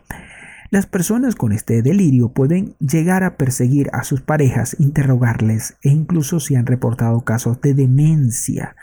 Las 0.70 0.87
personas 0.87 1.37
con 1.37 1.53
este 1.53 1.83
delirio 1.83 2.33
pueden 2.33 2.75
llegar 2.81 3.22
a 3.22 3.37
perseguir 3.37 3.91
a 3.93 4.03
sus 4.03 4.22
parejas, 4.22 4.75
interrogarles 4.81 5.77
e 5.83 5.91
incluso 5.91 6.41
si 6.41 6.57
han 6.57 6.66
reportado 6.66 7.20
casos 7.25 7.61
de 7.61 7.75
demencia. 7.75 8.75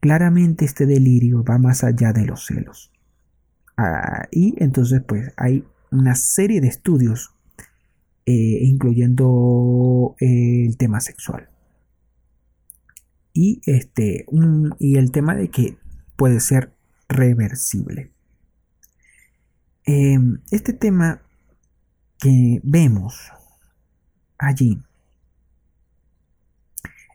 Claramente 0.00 0.66
este 0.66 0.84
delirio 0.84 1.42
va 1.42 1.56
más 1.56 1.82
allá 1.82 2.12
de 2.12 2.26
los 2.26 2.44
celos. 2.44 2.93
Ah, 3.76 4.28
y 4.30 4.54
entonces 4.62 5.02
pues 5.06 5.32
hay 5.36 5.64
una 5.90 6.14
serie 6.14 6.60
de 6.60 6.68
estudios 6.68 7.34
eh, 8.26 8.58
incluyendo 8.62 10.16
eh, 10.18 10.64
el 10.66 10.76
tema 10.76 11.00
sexual. 11.00 11.50
Y, 13.32 13.60
este, 13.66 14.26
y 14.78 14.96
el 14.96 15.10
tema 15.10 15.34
de 15.34 15.48
que 15.50 15.76
puede 16.16 16.40
ser 16.40 16.72
reversible. 17.08 18.12
Em, 19.84 20.40
este 20.50 20.72
tema 20.72 21.20
que 22.18 22.60
vemos 22.62 23.30
allí, 24.38 24.80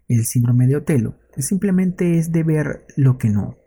el 0.08 0.26
síndrome 0.26 0.68
de 0.68 0.76
Otelo, 0.76 1.16
simplemente 1.38 2.20
es 2.20 2.32
de 2.32 2.44
ver 2.44 2.86
lo 2.96 3.18
que 3.18 3.30
no. 3.30 3.58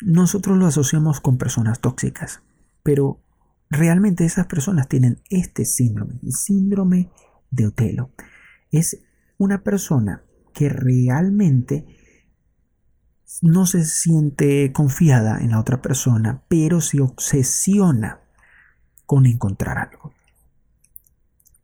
Nosotros 0.00 0.58
lo 0.58 0.66
asociamos 0.66 1.20
con 1.20 1.38
personas 1.38 1.80
tóxicas, 1.80 2.42
pero 2.82 3.20
realmente 3.70 4.24
esas 4.24 4.46
personas 4.46 4.88
tienen 4.88 5.20
este 5.30 5.64
síndrome, 5.64 6.18
el 6.22 6.32
síndrome 6.32 7.10
de 7.50 7.66
Otelo. 7.66 8.12
Es 8.70 9.00
una 9.38 9.62
persona 9.62 10.24
que 10.52 10.68
realmente 10.68 11.86
no 13.42 13.66
se 13.66 13.84
siente 13.84 14.72
confiada 14.72 15.40
en 15.40 15.50
la 15.50 15.60
otra 15.60 15.82
persona, 15.82 16.44
pero 16.48 16.80
se 16.80 17.00
obsesiona 17.00 18.20
con 19.06 19.26
encontrar 19.26 19.78
algo. 19.78 20.12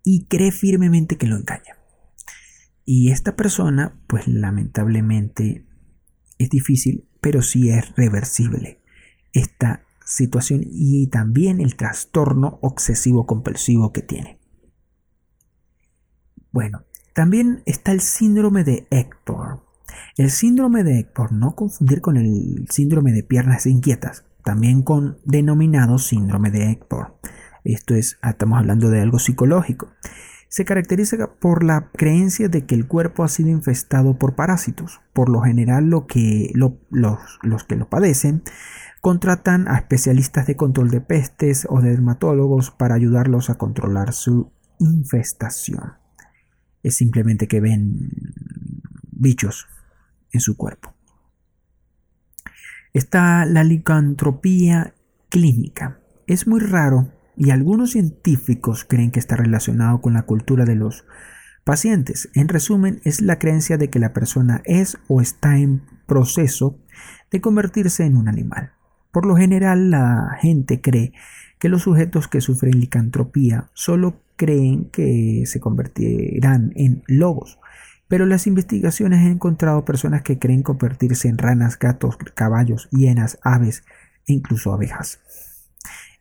Y 0.03 0.27
cree 0.27 0.51
firmemente 0.51 1.17
que 1.17 1.27
lo 1.27 1.37
engaña. 1.37 1.77
Y 2.85 3.13
esta 3.13 3.37
persona, 3.37 4.01
pues 4.09 4.27
lamentablemente 4.27 5.67
es 6.39 6.51
difícil, 6.51 7.09
pero 7.21 7.43
sí 7.43 7.71
es 7.71 7.95
reversible 7.97 8.81
esta 9.33 9.85
situación 10.05 10.63
y 10.65 11.07
también 11.07 11.61
el 11.61 11.77
trastorno 11.77 12.59
obsesivo 12.63 13.27
compulsivo 13.27 13.93
que 13.93 14.03
tiene. 14.03 14.39
Bueno, 16.53 16.83
también 17.15 17.63
está 17.67 17.93
el 17.93 18.01
síndrome 18.01 18.65
de 18.65 18.87
Hector. 18.91 19.65
El 20.17 20.31
síndrome 20.31 20.83
de 20.83 20.99
Hector, 20.99 21.33
no 21.33 21.55
confundir 21.55 22.01
con 22.01 22.17
el 22.17 22.67
síndrome 22.71 23.13
de 23.13 23.23
piernas 23.23 23.67
inquietas, 23.67 24.25
también 24.43 24.83
con 24.83 25.19
denominado 25.25 25.99
síndrome 25.99 26.51
de 26.51 26.71
Hector. 26.71 27.19
Esto 27.65 27.95
es, 27.95 28.19
estamos 28.23 28.59
hablando 28.59 28.91
de 28.91 29.01
algo 29.01 29.19
psicológico. 29.19 29.93
Se 30.51 30.65
caracteriza 30.65 31.29
por 31.39 31.63
la 31.63 31.91
creencia 31.93 32.49
de 32.49 32.67
que 32.67 32.75
el 32.75 32.89
cuerpo 32.89 33.23
ha 33.23 33.29
sido 33.29 33.51
infestado 33.51 34.19
por 34.19 34.35
parásitos. 34.35 35.01
Por 35.13 35.29
lo 35.29 35.43
general, 35.43 35.89
lo 35.89 36.09
que, 36.09 36.51
los, 36.55 36.73
los 37.43 37.63
que 37.63 37.77
lo 37.77 37.89
padecen 37.89 38.43
contratan 39.01 39.69
a 39.69 39.77
especialistas 39.77 40.49
de 40.49 40.57
control 40.57 40.91
de 40.91 41.01
pestes 41.01 41.69
o 41.71 41.81
de 41.81 41.91
dermatólogos 41.91 42.73
para 42.73 42.97
ayudarlos 42.97 43.49
a 43.49 43.59
controlar 43.59 44.13
su 44.13 44.51
infestación. 44.81 45.95
Es 46.83 46.97
simplemente 46.97 47.47
que 47.47 47.61
ven 47.61 48.11
bichos 49.13 49.69
en 50.33 50.41
su 50.41 50.57
cuerpo. 50.57 50.93
Está 52.93 53.45
la 53.45 53.63
licantropía 53.63 54.95
clínica. 55.29 56.01
Es 56.27 56.49
muy 56.49 56.59
raro 56.59 57.13
y 57.41 57.53
algunos 57.53 57.93
científicos 57.93 58.85
creen 58.85 59.11
que 59.13 59.19
está 59.19 59.35
relacionado 59.35 60.03
con 60.03 60.13
la 60.13 60.25
cultura 60.25 60.67
de 60.67 60.75
los 60.75 61.07
pacientes. 61.65 62.29
En 62.35 62.49
resumen, 62.49 63.01
es 63.05 63.23
la 63.23 63.39
creencia 63.39 63.79
de 63.79 63.89
que 63.89 63.99
la 63.99 64.13
persona 64.13 64.61
es 64.67 64.99
o 65.09 65.23
está 65.23 65.57
en 65.57 65.81
proceso 66.07 66.79
de 67.31 67.41
convertirse 67.41 68.05
en 68.05 68.19
un 68.19 68.29
animal. 68.29 68.73
Por 69.11 69.25
lo 69.25 69.37
general, 69.37 69.91
la 69.91 70.37
gente 70.39 70.83
cree 70.83 71.15
que 71.59 71.71
los 71.71 71.85
sujetos 71.85 72.29
que 72.29 72.43
sufren 72.43 72.79
licantropía 72.79 73.71
solo 73.73 74.21
creen 74.37 74.91
que 74.91 75.45
se 75.47 75.61
convertirán 75.61 76.73
en 76.77 77.03
lobos, 77.07 77.59
pero 78.07 78.27
las 78.27 78.47
investigaciones 78.47 79.21
han 79.21 79.33
encontrado 79.33 79.87
personas 79.87 80.21
que 80.21 80.39
creen 80.39 80.63
convertirse 80.63 81.29
en 81.29 81.39
ranas, 81.39 81.79
gatos, 81.79 82.19
caballos, 82.35 82.91
hienas, 82.91 83.39
aves 83.43 83.83
e 84.27 84.35
incluso 84.35 84.75
abejas. 84.75 85.21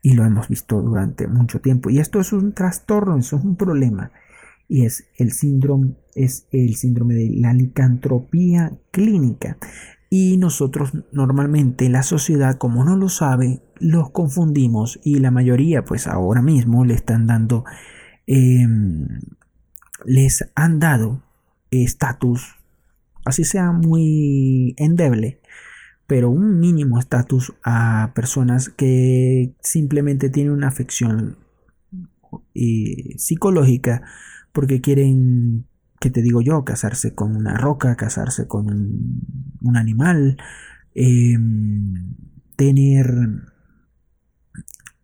Y 0.02 0.14
lo 0.14 0.26
hemos 0.26 0.48
visto 0.48 0.82
durante 0.82 1.28
mucho 1.28 1.60
tiempo. 1.60 1.90
Y 1.90 2.00
esto 2.00 2.20
es 2.20 2.32
un 2.34 2.54
trastorno, 2.54 3.18
eso 3.18 3.38
es 3.38 3.44
un 3.44 3.56
problema. 3.56 4.12
Y 4.68 4.86
es 4.86 5.08
el 5.18 5.32
síndrome, 5.32 5.96
es 6.16 6.48
el 6.52 6.76
síndrome 6.76 7.16
de 7.16 7.30
la 7.36 7.54
licantropía 7.54 8.72
clínica. 8.92 9.58
Y 10.10 10.38
nosotros 10.38 10.92
normalmente 11.12 11.90
la 11.90 12.02
sociedad, 12.02 12.58
como 12.58 12.84
no 12.84 12.96
lo 12.96 13.10
sabe, 13.10 13.62
los 13.80 14.10
confundimos 14.10 15.00
y 15.04 15.20
la 15.20 15.32
mayoría, 15.32 15.86
pues 15.86 16.08
ahora 16.08 16.42
mismo 16.42 16.84
le 16.84 16.96
están 16.96 17.28
dando, 17.28 17.64
em, 18.26 19.08
les 20.06 20.50
han 20.56 20.80
dado 20.80 21.24
estatus, 21.70 22.56
así 23.26 23.44
sea 23.44 23.72
muy 23.72 24.74
endeble, 24.78 25.40
pero 26.10 26.32
un 26.32 26.60
mínimo 26.60 26.98
estatus 26.98 27.54
a 27.64 28.14
personas 28.16 28.70
que 28.70 29.54
simplemente 29.62 30.32
tienen 30.32 30.54
una 30.54 30.68
afección 30.68 31.38
eh, 32.56 33.14
psicológica 33.20 34.02
porque 34.52 34.82
quieren, 34.82 35.68
que 36.00 36.10
te 36.10 36.24
digo 36.24 36.42
yo, 36.42 36.66
casarse 36.66 37.14
con 37.14 37.36
una 37.36 37.58
roca, 37.58 37.96
casarse 37.96 38.48
con 38.48 38.72
un, 39.62 39.78
animal, 39.78 40.38
em, 40.96 42.16
tener, 42.56 43.06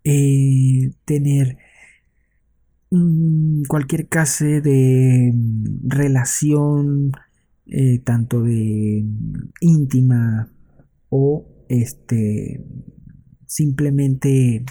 eh, 0.04 0.92
tener 1.06 1.60
cualquier 3.68 4.08
clase 4.08 4.60
de 4.60 5.36
relación 5.84 7.12
eh, 7.68 8.00
tanto 8.00 8.42
de 8.42 9.06
íntima 9.60 10.50
o 11.10 11.46
este 11.70 12.64
simplemente 13.46 14.66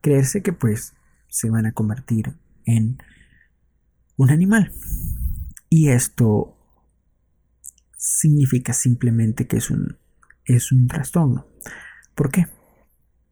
creerse 0.00 0.42
que 0.42 0.52
pues 0.52 0.94
se 1.28 1.50
van 1.50 1.66
a 1.66 1.72
convertir 1.72 2.34
en 2.64 2.98
un 4.16 4.30
animal 4.30 4.72
y 5.68 5.88
esto 5.88 6.56
significa 7.96 8.72
simplemente 8.72 9.46
que 9.46 9.58
es 9.58 9.70
un 9.70 9.96
es 10.44 10.72
un 10.72 10.88
trastorno 10.88 11.46
¿por 12.14 12.30
qué? 12.30 12.46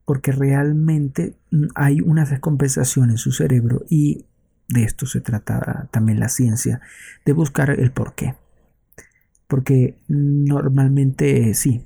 porque 0.05 0.33
realmente 0.33 1.37
mm, 1.51 1.67
hay 1.75 2.01
una 2.01 2.25
descompensación 2.25 3.11
en 3.11 3.19
su 3.19 3.33
cerebro 3.33 3.85
y 3.89 4.27
de 4.71 4.85
esto 4.85 5.07
se 5.07 5.21
trata 5.21 5.89
también 5.91 6.21
la 6.21 6.29
ciencia, 6.29 6.81
de 7.25 7.33
buscar 7.33 7.71
el 7.71 7.91
por 7.91 8.15
qué. 8.15 8.35
Porque 9.51 9.99
normalmente 10.09 11.53
sí, 11.53 11.83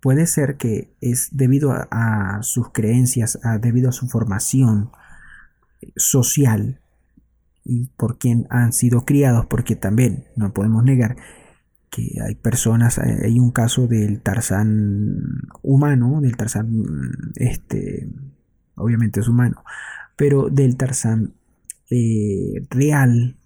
puede 0.00 0.26
ser 0.26 0.56
que 0.58 0.94
es 1.00 1.30
debido 1.32 1.72
a, 1.72 2.42
sus 2.42 2.70
creencias, 2.70 3.40
debido 3.60 3.88
a 3.88 3.92
su 3.92 4.06
formación 4.06 4.90
social 5.96 6.80
y 7.64 7.86
por 7.96 8.18
quien 8.18 8.46
han 8.50 8.72
sido 8.72 9.04
criados, 9.04 9.46
porque 9.46 9.76
también 9.76 10.26
no 10.36 10.52
podemos 10.52 10.84
negar 10.84 11.16
que 11.90 12.18
hay 12.24 12.34
personas, 12.36 12.98
hay 12.98 13.40
un 13.40 13.50
caso 13.50 13.86
del 13.86 14.20
Tarzán 14.20 15.48
humano, 15.62 16.20
del 16.20 16.36
Tarzán, 16.36 16.84
este, 17.34 18.08
obviamente 18.76 19.20
es 19.20 19.28
humano, 19.28 19.64
pero 20.16 20.50
del 20.50 20.76
Tarzán 20.76 21.34
eh, 21.90 22.64
real, 22.70 23.36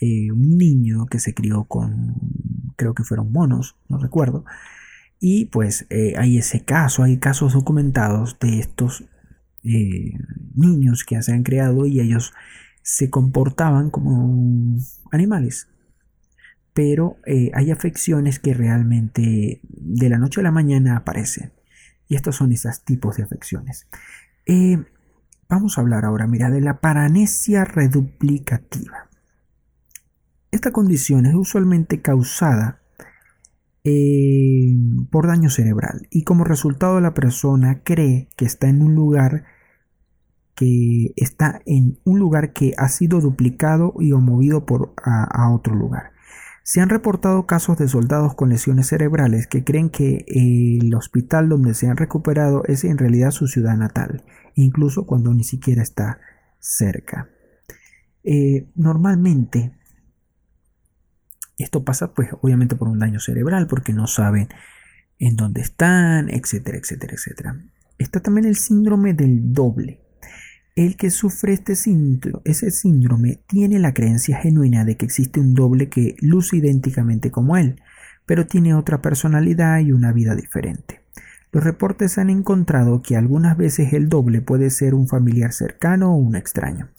eh, 0.00 0.30
un 0.32 0.56
niño 0.56 1.06
que 1.06 1.18
se 1.18 1.34
crió 1.34 1.64
con, 1.64 2.14
creo 2.76 2.94
que 2.94 3.04
fueron 3.04 3.32
monos, 3.32 3.76
no 3.88 3.98
recuerdo, 3.98 4.44
y 5.20 5.46
pues 5.46 5.86
eh, 5.90 6.14
hay 6.16 6.38
ese 6.38 6.64
caso, 6.64 7.02
hay 7.02 7.18
casos 7.18 7.54
documentados 7.54 8.38
de 8.40 8.60
estos 8.60 9.04
niños 10.54 11.04
que 11.04 11.20
se 11.20 11.32
han 11.32 11.42
creado 11.42 11.84
y 11.84 12.00
ellos 12.00 12.32
se 12.82 13.10
comportaban 13.10 13.90
como 13.90 14.78
animales, 15.12 15.68
pero 16.78 17.16
eh, 17.26 17.50
hay 17.54 17.72
afecciones 17.72 18.38
que 18.38 18.54
realmente 18.54 19.60
de 19.64 20.08
la 20.08 20.16
noche 20.16 20.40
a 20.40 20.44
la 20.44 20.52
mañana 20.52 20.96
aparecen. 20.96 21.52
Y 22.06 22.14
estos 22.14 22.36
son 22.36 22.52
esos 22.52 22.84
tipos 22.84 23.16
de 23.16 23.24
afecciones. 23.24 23.88
Eh, 24.46 24.78
vamos 25.48 25.76
a 25.76 25.80
hablar 25.80 26.04
ahora, 26.04 26.28
mira, 26.28 26.50
de 26.50 26.60
la 26.60 26.80
paranesia 26.80 27.64
reduplicativa. 27.64 29.07
Esta 30.50 30.72
condición 30.72 31.26
es 31.26 31.34
usualmente 31.34 32.00
causada 32.00 32.80
eh, 33.84 34.76
por 35.10 35.26
daño 35.26 35.50
cerebral 35.50 36.08
y 36.10 36.24
como 36.24 36.44
resultado 36.44 37.00
la 37.00 37.14
persona 37.14 37.82
cree 37.84 38.28
que 38.36 38.44
está 38.44 38.68
en 38.68 38.82
un 38.82 38.94
lugar 38.94 39.44
que 40.54 41.12
está 41.16 41.60
en 41.66 42.00
un 42.04 42.18
lugar 42.18 42.52
que 42.52 42.72
ha 42.78 42.88
sido 42.88 43.20
duplicado 43.20 43.94
y 44.00 44.10
o 44.10 44.18
movido 44.18 44.66
por, 44.66 44.92
a, 45.04 45.52
otro 45.52 45.76
lugar. 45.76 46.10
Se 46.64 46.80
han 46.80 46.88
reportado 46.88 47.46
casos 47.46 47.78
de 47.78 47.86
soldados 47.86 48.34
con 48.34 48.48
lesiones 48.48 48.88
cerebrales 48.88 49.46
que 49.46 49.62
creen 49.62 49.88
que 49.88 50.24
el 50.26 50.92
hospital 50.94 51.48
donde 51.48 51.74
se 51.74 51.86
han 51.86 51.96
recuperado 51.96 52.64
es 52.64 52.82
en 52.82 52.98
realidad 52.98 53.30
su 53.30 53.46
ciudad 53.46 53.76
natal, 53.76 54.24
incluso 54.56 55.06
cuando 55.06 55.32
ni 55.32 55.44
siquiera 55.44 55.80
está 55.80 56.18
cerca. 56.58 57.28
Eh, 58.24 58.68
normalmente 58.74 59.78
esto 61.64 61.84
pasa 61.84 62.14
pues 62.14 62.30
obviamente 62.40 62.76
por 62.76 62.88
un 62.88 62.98
daño 62.98 63.20
cerebral 63.20 63.66
porque 63.66 63.92
no 63.92 64.06
saben 64.06 64.48
en 65.18 65.36
dónde 65.36 65.60
están, 65.60 66.28
etcétera, 66.28 66.78
etcétera, 66.78 67.14
etcétera. 67.14 67.56
Está 67.98 68.20
también 68.20 68.46
el 68.46 68.56
síndrome 68.56 69.14
del 69.14 69.52
doble. 69.52 70.00
El 70.76 70.96
que 70.96 71.10
sufre 71.10 71.54
este 71.54 71.72
ese 71.72 72.70
síndrome 72.70 73.40
tiene 73.48 73.80
la 73.80 73.92
creencia 73.92 74.38
genuina 74.38 74.84
de 74.84 74.96
que 74.96 75.06
existe 75.06 75.40
un 75.40 75.54
doble 75.54 75.88
que 75.88 76.14
luce 76.20 76.58
idénticamente 76.58 77.32
como 77.32 77.56
él, 77.56 77.82
pero 78.26 78.46
tiene 78.46 78.74
otra 78.74 79.02
personalidad 79.02 79.80
y 79.80 79.90
una 79.90 80.12
vida 80.12 80.36
diferente. 80.36 81.00
Los 81.50 81.64
reportes 81.64 82.18
han 82.18 82.28
encontrado 82.28 83.00
que 83.00 83.16
algunas 83.16 83.56
veces 83.56 83.94
el 83.94 84.08
doble 84.08 84.42
puede 84.42 84.68
ser 84.68 84.94
un 84.94 85.08
familiar 85.08 85.52
cercano 85.52 86.12
o 86.12 86.16
un 86.16 86.36
extraño. 86.36 86.90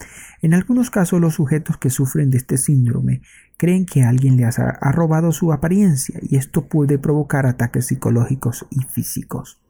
En 0.41 0.53
algunos 0.53 0.89
casos 0.89 1.21
los 1.21 1.35
sujetos 1.35 1.77
que 1.77 1.91
sufren 1.91 2.31
de 2.31 2.37
este 2.37 2.57
síndrome 2.57 3.21
creen 3.57 3.85
que 3.85 4.03
alguien 4.03 4.37
les 4.37 4.57
ha, 4.57 4.79
robado 4.91 5.31
su 5.31 5.53
apariencia 5.53 6.19
y 6.21 6.37
esto 6.37 6.67
puede 6.67 6.97
provocar 6.97 7.45
ataques 7.45 7.87
psicológicos 7.87 8.65
y 8.71 8.81
físicos. 8.83 9.61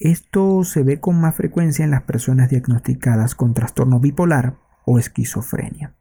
Esto 0.00 0.64
se 0.64 0.82
ve 0.82 0.98
con 0.98 1.20
más 1.20 1.36
frecuencia 1.36 1.84
en 1.84 1.92
las 1.92 2.02
personas 2.02 2.50
diagnosticadas 2.50 3.36
con 3.36 3.54
trastorno 3.54 4.00
bipolar 4.00 4.56
o 4.84 4.98
esquizofrenia. 4.98 5.94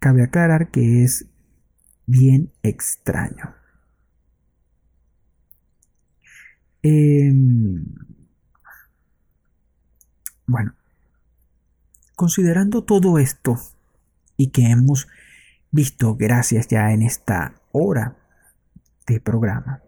Cabe 0.00 0.24
aclarar 0.24 0.68
que 0.68 1.04
es 1.04 1.26
bien 2.06 2.52
extraño. 2.62 3.54
Em, 6.86 7.82
bueno, 10.46 10.74
considerando 12.14 12.84
todo 12.84 13.18
esto 13.18 13.58
y 14.36 14.48
que 14.50 14.66
hemos 14.66 15.08
visto 15.70 16.14
gracias 16.14 16.68
ya 16.68 16.92
en 16.92 17.00
esta 17.00 17.54
hora 17.72 18.18
de 19.06 19.18
programa 19.18 19.80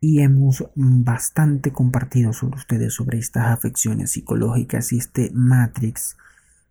y 0.00 0.20
hemos 0.20 0.64
bastante 0.74 1.70
compartido 1.70 2.32
sobre 2.32 2.56
ustedes 2.56 2.94
sobre 2.94 3.18
estas 3.18 3.48
afecciones 3.48 4.12
psicológicas 4.12 4.94
y 4.94 4.96
este 4.96 5.30
matrix 5.34 6.16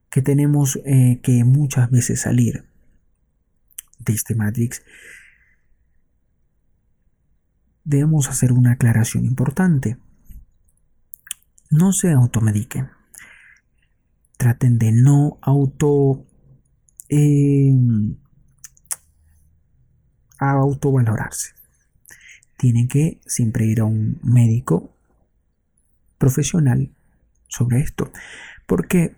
que 0.09 0.23
tenemos 0.23 0.79
eh, 0.85 1.19
que 1.21 1.43
muchas 1.43 1.91
veces 1.91 2.21
salir 2.21 2.65
de 3.99 4.13
este 4.13 4.33
matrix 4.33 4.81
debemos 7.89 8.29
hacer 8.29 8.51
una 8.51 8.73
aclaración 8.73 9.25
importante. 9.25 9.97
No 11.71 11.91
se 11.91 12.11
automediquen. 12.11 12.89
Traten 14.37 14.77
de 14.77 14.91
no 14.91 15.39
auto 15.41 16.23
eh, 17.09 17.73
autovalorarse. 20.37 21.53
Tienen 22.57 22.87
que 22.87 23.19
siempre 23.25 23.65
ir 23.65 23.81
a 23.81 23.85
un 23.85 24.19
médico 24.21 24.93
profesional 26.19 26.91
sobre 27.47 27.79
esto. 27.79 28.11
Porque 28.67 29.15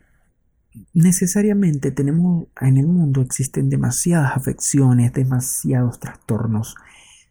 necesariamente 0.93 1.91
tenemos 1.91 2.47
en 2.61 2.78
el 2.78 2.88
mundo 2.88 3.22
existen 3.22 3.69
demasiadas 3.69 4.38
afecciones, 4.38 5.11
demasiados 5.11 5.99
trastornos 5.99 6.78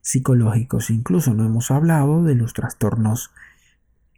psicológicos. 0.03 0.91
Incluso 0.91 1.35
no 1.35 1.45
hemos 1.45 1.71
hablado 1.71 2.23
de 2.25 2.35
los 2.35 2.53
trastornos 2.53 3.31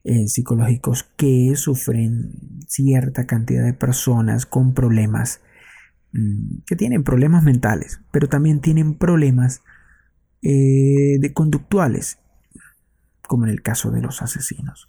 eh, 0.05 0.27
psicológicos 0.27 1.05
que 1.17 1.55
sufren 1.55 2.33
cierta 2.67 3.27
cantidad 3.27 3.65
de 3.65 3.73
personas 3.73 4.47
con 4.47 4.75
problemas, 4.75 5.41
mm, 6.13 6.63
que 6.67 6.75
tienen 6.75 7.05
problemas 7.05 7.45
mentales, 7.45 8.01
pero 8.11 8.29
también 8.29 8.61
tienen 8.61 8.95
problemas 8.95 9.63
eh, 10.43 11.19
de 11.21 11.33
conductuales, 11.33 12.19
como 13.29 13.45
en 13.45 13.51
el 13.51 13.63
caso 13.63 13.93
de 13.93 14.03
los 14.03 14.23
asesinos. 14.23 14.89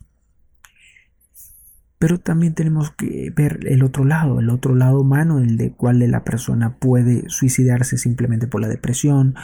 Pero 1.99 2.19
también 2.19 2.55
tenemos 2.55 2.89
que 2.89 3.31
ver 3.35 3.59
el 3.67 3.83
otro 3.83 4.03
lado, 4.03 4.39
el 4.39 4.49
otro 4.49 4.73
lado 4.73 4.99
humano, 4.99 5.39
el 5.39 5.57
de 5.57 5.71
cual 5.73 5.99
la 5.99 6.23
persona 6.23 6.77
puede 6.77 7.29
suicidarse 7.29 7.97
simplemente 7.99 8.47
por 8.47 8.61
la 8.61 8.67
depresión, 8.67 9.35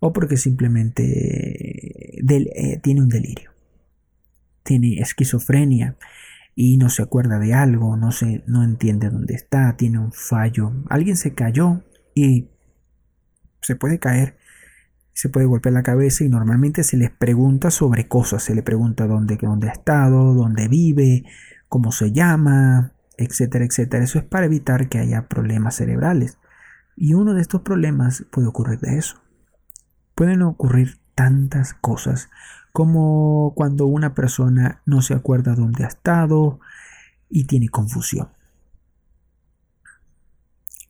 o 0.00 0.12
porque 0.12 0.36
simplemente 0.36 2.20
eh, 2.20 2.80
tiene 2.82 3.02
un 3.02 3.08
delirio, 3.08 3.50
tiene 4.62 5.00
esquizofrenia 5.00 5.96
y 6.54 6.76
no 6.76 6.88
se 6.88 7.02
acuerda 7.02 7.38
de 7.38 7.54
algo, 7.54 7.96
no, 7.96 8.12
se, 8.12 8.42
no 8.46 8.64
entiende 8.64 9.10
dónde 9.10 9.34
está, 9.34 9.76
tiene 9.76 9.98
un 9.98 10.12
fallo, 10.12 10.72
alguien 10.88 11.16
se 11.16 11.34
cayó 11.34 11.84
y 12.14 12.48
se 13.60 13.76
puede 13.76 13.98
caer, 13.98 14.36
se 15.12 15.28
puede 15.28 15.46
golpear 15.46 15.72
la 15.72 15.82
cabeza 15.82 16.24
y 16.24 16.28
normalmente 16.28 16.84
se 16.84 16.96
les 16.96 17.10
pregunta 17.10 17.70
sobre 17.70 18.06
cosas, 18.06 18.42
se 18.42 18.54
le 18.54 18.62
pregunta 18.62 19.06
dónde, 19.06 19.36
dónde 19.36 19.68
ha 19.68 19.72
estado, 19.72 20.34
dónde 20.34 20.68
vive, 20.68 21.24
cómo 21.68 21.90
se 21.90 22.12
llama, 22.12 22.92
etcétera, 23.16 23.64
etcétera. 23.64 24.04
Eso 24.04 24.20
es 24.20 24.24
para 24.24 24.46
evitar 24.46 24.88
que 24.88 24.98
haya 24.98 25.26
problemas 25.26 25.74
cerebrales. 25.74 26.38
Y 26.96 27.14
uno 27.14 27.34
de 27.34 27.42
estos 27.42 27.62
problemas 27.62 28.26
puede 28.30 28.46
ocurrir 28.46 28.78
de 28.78 28.98
eso 28.98 29.20
pueden 30.18 30.42
ocurrir 30.42 30.98
tantas 31.14 31.74
cosas 31.74 32.28
como 32.72 33.52
cuando 33.54 33.86
una 33.86 34.16
persona 34.16 34.82
no 34.84 35.00
se 35.00 35.14
acuerda 35.14 35.54
dónde 35.54 35.84
ha 35.84 35.86
estado 35.86 36.58
y 37.30 37.44
tiene 37.44 37.68
confusión. 37.68 38.28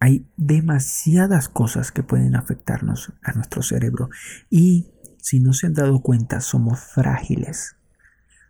Hay 0.00 0.26
demasiadas 0.38 1.50
cosas 1.50 1.92
que 1.92 2.02
pueden 2.02 2.36
afectarnos 2.36 3.12
a 3.22 3.32
nuestro 3.32 3.60
cerebro 3.60 4.08
y 4.48 4.86
si 5.18 5.40
no 5.40 5.52
se 5.52 5.66
han 5.66 5.74
dado 5.74 6.00
cuenta 6.00 6.40
somos 6.40 6.80
frágiles. 6.80 7.76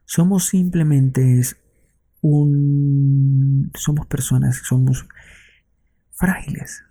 Somos 0.04 0.46
simplemente 0.46 1.42
un 2.20 3.72
somos 3.74 4.06
personas, 4.06 4.62
somos 4.62 5.08
frágiles. 6.12 6.84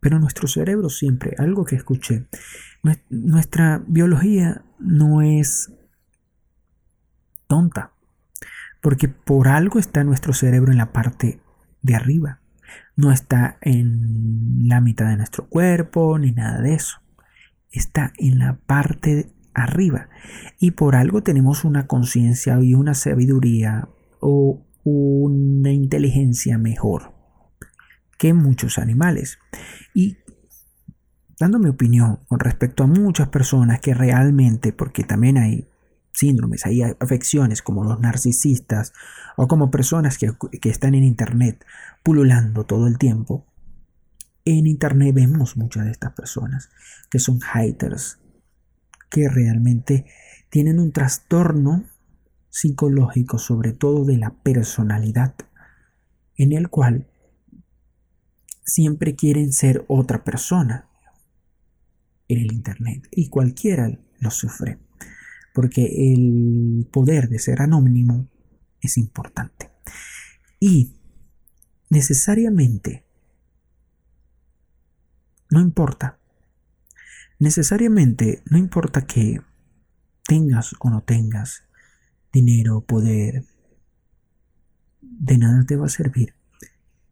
Pero 0.00 0.18
nuestro 0.18 0.48
cerebro 0.48 0.88
siempre, 0.88 1.34
algo 1.38 1.64
que 1.64 1.76
escuché, 1.76 2.26
nuestra 3.10 3.82
biología 3.86 4.64
no 4.78 5.20
es 5.20 5.72
tonta, 7.46 7.92
porque 8.80 9.08
por 9.08 9.48
algo 9.48 9.78
está 9.78 10.02
nuestro 10.04 10.32
cerebro 10.32 10.72
en 10.72 10.78
la 10.78 10.92
parte 10.92 11.40
de 11.82 11.94
arriba, 11.94 12.40
no 12.96 13.12
está 13.12 13.58
en 13.60 14.68
la 14.68 14.80
mitad 14.80 15.08
de 15.08 15.18
nuestro 15.18 15.48
cuerpo 15.48 16.18
ni 16.18 16.32
nada 16.32 16.62
de 16.62 16.74
eso, 16.74 16.98
está 17.70 18.12
en 18.16 18.38
la 18.38 18.58
parte 18.66 19.14
de 19.14 19.32
arriba. 19.52 20.08
Y 20.58 20.70
por 20.72 20.96
algo 20.96 21.22
tenemos 21.22 21.64
una 21.64 21.86
conciencia 21.86 22.58
y 22.62 22.74
una 22.74 22.94
sabiduría 22.94 23.88
o 24.20 24.66
una 24.84 25.72
inteligencia 25.72 26.56
mejor 26.56 27.19
que 28.20 28.34
muchos 28.34 28.76
animales. 28.76 29.38
Y 29.94 30.18
dando 31.38 31.58
mi 31.58 31.70
opinión 31.70 32.18
con 32.28 32.38
respecto 32.38 32.84
a 32.84 32.86
muchas 32.86 33.28
personas 33.28 33.80
que 33.80 33.94
realmente, 33.94 34.74
porque 34.74 35.04
también 35.04 35.38
hay 35.38 35.66
síndromes, 36.12 36.66
hay 36.66 36.82
afecciones 36.82 37.62
como 37.62 37.82
los 37.82 37.98
narcisistas 37.98 38.92
o 39.38 39.48
como 39.48 39.70
personas 39.70 40.18
que, 40.18 40.34
que 40.60 40.68
están 40.68 40.94
en 40.94 41.04
Internet 41.04 41.64
pululando 42.02 42.66
todo 42.66 42.88
el 42.88 42.98
tiempo, 42.98 43.46
en 44.44 44.66
Internet 44.66 45.14
vemos 45.14 45.56
muchas 45.56 45.86
de 45.86 45.92
estas 45.92 46.12
personas 46.12 46.68
que 47.10 47.20
son 47.20 47.40
haters, 47.40 48.18
que 49.08 49.30
realmente 49.30 50.04
tienen 50.50 50.78
un 50.78 50.92
trastorno 50.92 51.84
psicológico, 52.50 53.38
sobre 53.38 53.72
todo 53.72 54.04
de 54.04 54.18
la 54.18 54.34
personalidad, 54.42 55.34
en 56.36 56.52
el 56.52 56.68
cual 56.68 57.09
siempre 58.70 59.16
quieren 59.16 59.52
ser 59.52 59.84
otra 59.88 60.24
persona 60.24 60.88
en 62.28 62.38
el 62.38 62.52
Internet 62.52 63.08
y 63.10 63.28
cualquiera 63.28 63.98
lo 64.18 64.30
sufre, 64.30 64.78
porque 65.52 66.12
el 66.14 66.86
poder 66.90 67.28
de 67.28 67.38
ser 67.38 67.62
anónimo 67.62 68.28
es 68.80 68.96
importante. 68.96 69.70
Y 70.60 70.94
necesariamente, 71.88 73.04
no 75.50 75.60
importa, 75.60 76.18
necesariamente 77.38 78.42
no 78.50 78.58
importa 78.58 79.06
que 79.06 79.40
tengas 80.26 80.74
o 80.78 80.90
no 80.90 81.02
tengas 81.02 81.64
dinero, 82.32 82.82
poder, 82.82 83.44
de 85.00 85.38
nada 85.38 85.64
te 85.66 85.76
va 85.76 85.86
a 85.86 85.90
servir 85.90 86.34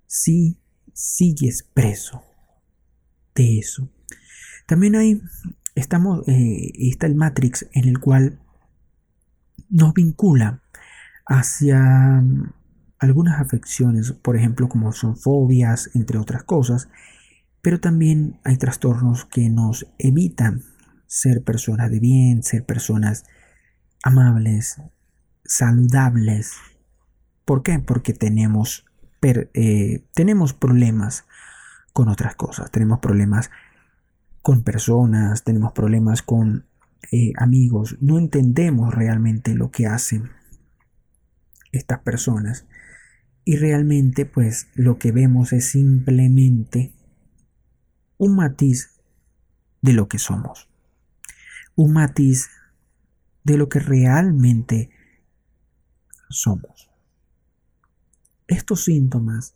si 0.09 0.59
sigues 0.99 1.63
preso 1.63 2.25
de 3.37 3.61
eso. 3.61 3.89
También 4.67 4.97
hay, 4.97 5.23
estamos, 5.77 6.27
eh, 6.27 6.73
está 6.75 7.07
el 7.07 7.15
Matrix 7.15 7.69
en 7.73 7.89
el 7.89 8.01
cual 8.01 8.41
nos 9.71 9.95
vincula 9.95 10.61
hacia 11.25 11.81
mm, 12.21 12.53
algunas 12.99 13.41
afecciones, 13.41 14.11
por 14.11 14.37
ejemplo, 14.37 14.69
como 14.69 14.93
son 14.93 15.17
fobias, 15.17 15.89
entre 15.95 16.19
otras 16.19 16.43
cosas, 16.43 16.89
pero 17.63 17.79
también 17.79 18.41
hay 18.43 18.57
trastornos 18.57 19.25
que 19.25 19.51
nos 19.51 19.87
evitan 19.99 20.65
ser 21.07 21.45
personas 21.45 21.93
de 21.93 22.01
bien, 22.01 22.43
ser 22.43 22.65
personas 22.65 23.25
amables, 24.03 24.83
saludables. 25.45 26.55
¿Por 27.45 27.63
qué? 27.63 27.79
Porque 27.79 28.13
tenemos, 28.15 28.85
eh, 29.23 30.05
tenemos 30.15 30.55
problemas 30.55 31.25
con 31.93 32.09
otras 32.09 32.37
cosas, 32.37 32.71
tenemos 32.71 33.01
problemas 33.01 33.51
con 34.43 34.63
personas, 34.63 35.45
tenemos 35.45 35.73
problemas 35.73 36.23
con 36.23 36.67
eh, 37.13 37.33
amigos, 37.37 37.97
no 38.01 38.19
entendemos 38.19 38.95
realmente 38.95 39.55
lo 39.55 39.71
que 39.71 39.87
hacen 39.87 40.31
estas 41.73 42.01
personas. 42.01 42.67
Y 43.45 43.57
realmente 43.57 44.27
pues 44.27 44.69
lo 44.75 44.99
que 44.99 45.11
vemos 45.11 45.53
es 45.53 45.71
simplemente 45.71 46.93
un 48.19 48.37
matiz 48.37 49.01
de 49.81 49.95
lo 49.95 50.07
que 50.09 50.19
somos, 50.19 50.69
un 51.75 51.95
matiz 51.95 52.51
de 53.45 53.57
lo 53.57 53.69
que 53.69 53.79
realmente 53.79 54.91
somos. 56.29 56.88
Estos 58.49 58.85
síntomas 58.85 59.55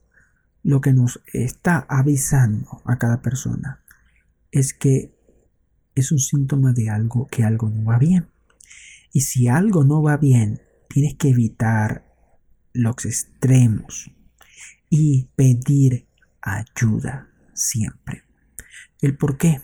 lo 0.62 0.80
que 0.80 0.93
nos 0.93 1.20
está 1.32 1.84
avisando 1.88 2.82
a 2.84 2.99
cada 2.99 3.20
persona 3.20 3.82
es 4.53 4.74
que 4.74 5.12
es 5.95 6.12
un 6.12 6.18
síntoma 6.18 6.72
de 6.72 6.90
algo 6.90 7.26
que 7.26 7.43
algo 7.43 7.68
no 7.68 7.84
va 7.84 7.99
bien. 7.99 8.28
Y 9.12 9.22
si 9.22 9.49
algo 9.49 9.84
no 9.84 10.03
va 10.03 10.16
bien, 10.16 10.62
tienes 10.88 11.14
que 11.14 11.30
evitar 11.30 12.05
los 12.72 13.05
extremos 13.05 14.11
y 14.88 15.28
pedir 15.36 16.07
ayuda 16.40 17.28
siempre. 17.55 18.24
¿El 19.01 19.16
por 19.16 19.36
qué? 19.36 19.61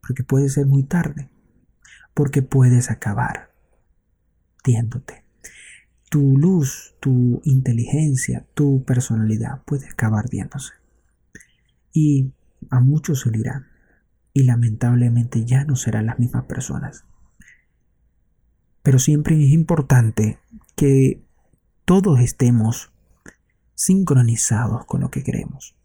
Porque 0.00 0.24
puede 0.24 0.48
ser 0.48 0.66
muy 0.66 0.84
tarde. 0.84 1.28
Porque 2.14 2.42
puedes 2.42 2.90
acabar 2.90 3.52
diéndote. 4.64 5.27
Tu 6.10 6.38
luz, 6.38 6.94
tu 7.00 7.40
inteligencia, 7.44 8.46
tu 8.54 8.84
personalidad 8.84 9.62
puede 9.64 9.86
acabar 9.88 10.30
viéndose. 10.30 10.72
Y 11.92 12.32
a 12.70 12.80
muchos 12.80 13.20
se 13.20 13.30
dirán 13.30 13.66
y 14.32 14.44
lamentablemente 14.44 15.44
ya 15.44 15.64
no 15.64 15.76
serán 15.76 16.06
las 16.06 16.18
mismas 16.18 16.44
personas. 16.44 17.04
Pero 18.82 18.98
siempre 18.98 19.34
es 19.42 19.52
importante 19.52 20.38
que 20.76 21.22
todos 21.84 22.20
estemos 22.20 22.92
sincronizados 23.74 24.86
con 24.86 25.00
lo 25.00 25.10
que 25.10 25.22
queremos. 25.22 25.76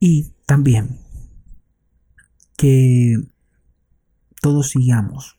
Y 0.00 0.34
también 0.46 0.98
que 2.56 3.16
todos 4.40 4.70
sigamos 4.70 5.38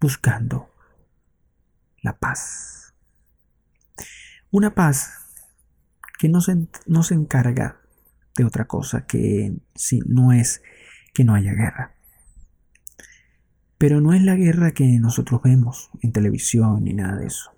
buscando 0.00 0.69
la 2.02 2.18
paz. 2.18 2.94
Una 4.50 4.74
paz 4.74 5.12
que 6.18 6.28
no 6.28 6.40
se, 6.40 7.14
encarga 7.14 7.80
de 8.36 8.44
otra 8.44 8.66
cosa 8.66 9.06
que 9.06 9.56
si 9.74 10.00
no 10.00 10.32
es 10.32 10.62
que 11.14 11.24
no 11.24 11.34
haya 11.34 11.52
guerra. 11.52 11.94
Pero 13.78 14.00
no 14.00 14.12
es 14.12 14.22
la 14.22 14.34
guerra 14.34 14.72
que 14.72 14.84
nosotros 14.98 15.40
vemos 15.42 15.90
en 16.02 16.12
televisión 16.12 16.84
ni 16.84 16.92
nada 16.92 17.16
de 17.16 17.26
eso. 17.26 17.52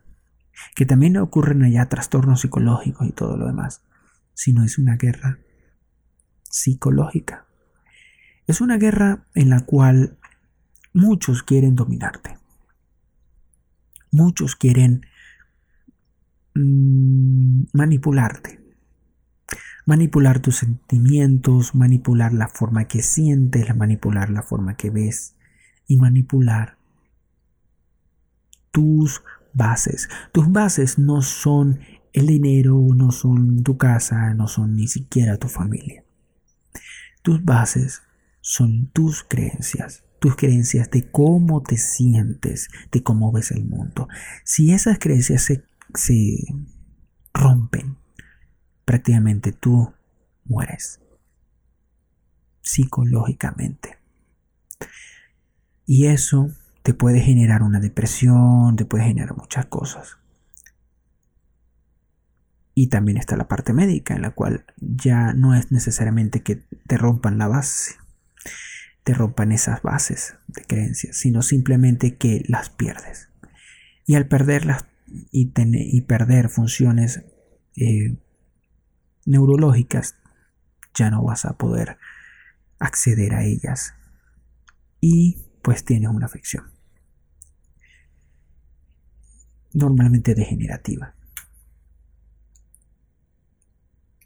Que 0.76 0.86
también 0.86 1.16
ocurren 1.16 1.64
allá 1.64 1.88
trastornos 1.88 2.42
psicológicos 2.42 3.08
y 3.08 3.12
todo 3.12 3.36
lo 3.36 3.46
demás. 3.46 3.82
Sino 4.34 4.62
es 4.62 4.78
una 4.78 4.96
guerra 4.96 5.40
psicológica. 6.44 7.46
Es 8.46 8.60
una 8.60 8.76
guerra 8.76 9.26
en 9.34 9.50
la 9.50 9.64
cual 9.64 10.18
muchos 10.92 11.42
quieren 11.42 11.74
dominarte. 11.74 12.41
Muchos 14.12 14.54
quieren 14.54 15.04
mm, 16.54 17.64
manipularte 17.72 18.62
manipular 19.84 20.40
tus 20.40 20.56
sentimientos, 20.56 21.74
manipular 21.74 22.32
la 22.32 22.48
forma 22.48 22.86
que 22.86 23.02
sientes, 23.02 23.74
manipular 23.76 24.30
la 24.30 24.42
forma 24.42 24.76
que 24.76 24.90
ves 24.90 25.34
y 25.86 25.96
manipular 25.96 26.78
tus 28.70 29.22
bases. 29.52 30.08
Tus 30.32 30.50
bases 30.50 30.98
no 30.98 31.22
son 31.22 31.80
el 32.12 32.26
dinero, 32.26 32.78
no 32.94 33.10
son 33.10 33.62
tu 33.62 33.76
casa, 33.76 34.34
no 34.34 34.48
son 34.48 34.76
ni 34.76 34.86
siquiera 34.86 35.38
tu 35.38 35.48
familia. 35.48 36.04
Tus 37.22 37.44
bases 37.44 38.02
son 38.40 38.86
tus 38.92 39.24
creencias, 39.24 40.04
tus 40.22 40.36
creencias 40.36 40.88
de 40.92 41.10
cómo 41.10 41.64
te 41.64 41.76
sientes, 41.76 42.68
de 42.92 43.02
cómo 43.02 43.32
ves 43.32 43.50
el 43.50 43.64
mundo. 43.64 44.06
Si 44.44 44.72
esas 44.72 45.00
creencias 45.00 45.42
se, 45.42 45.64
se 45.94 46.38
rompen, 47.34 47.96
prácticamente 48.84 49.50
tú 49.50 49.92
mueres 50.44 51.00
psicológicamente. 52.60 53.98
Y 55.86 56.06
eso 56.06 56.52
te 56.84 56.94
puede 56.94 57.20
generar 57.20 57.64
una 57.64 57.80
depresión, 57.80 58.76
te 58.76 58.84
puede 58.84 59.06
generar 59.06 59.36
muchas 59.36 59.66
cosas. 59.66 60.18
Y 62.76 62.90
también 62.90 63.18
está 63.18 63.36
la 63.36 63.48
parte 63.48 63.72
médica, 63.72 64.14
en 64.14 64.22
la 64.22 64.30
cual 64.30 64.66
ya 64.76 65.32
no 65.32 65.56
es 65.56 65.72
necesariamente 65.72 66.44
que 66.44 66.62
te 66.86 66.96
rompan 66.96 67.38
la 67.38 67.48
base, 67.48 67.96
te 69.04 69.14
rompan 69.14 69.52
esas 69.52 69.82
bases 69.82 70.36
de 70.48 70.62
creencias, 70.64 71.16
sino 71.16 71.42
simplemente 71.42 72.16
que 72.16 72.44
las 72.48 72.70
pierdes. 72.70 73.28
Y 74.06 74.14
al 74.14 74.28
perderlas 74.28 74.86
y, 75.30 75.46
perder 76.02 76.48
funciones 76.48 77.24
eh, 77.76 78.16
neurológicas, 79.26 80.16
ya 80.94 81.10
no 81.10 81.22
vas 81.22 81.44
a 81.44 81.56
poder 81.56 81.98
acceder 82.78 83.34
a 83.34 83.44
ellas 83.44 83.94
y 85.00 85.46
pues 85.62 85.84
tienes 85.84 86.10
una 86.10 86.26
afección 86.26 86.72
normalmente 89.74 90.34
degenerativa. 90.34 91.14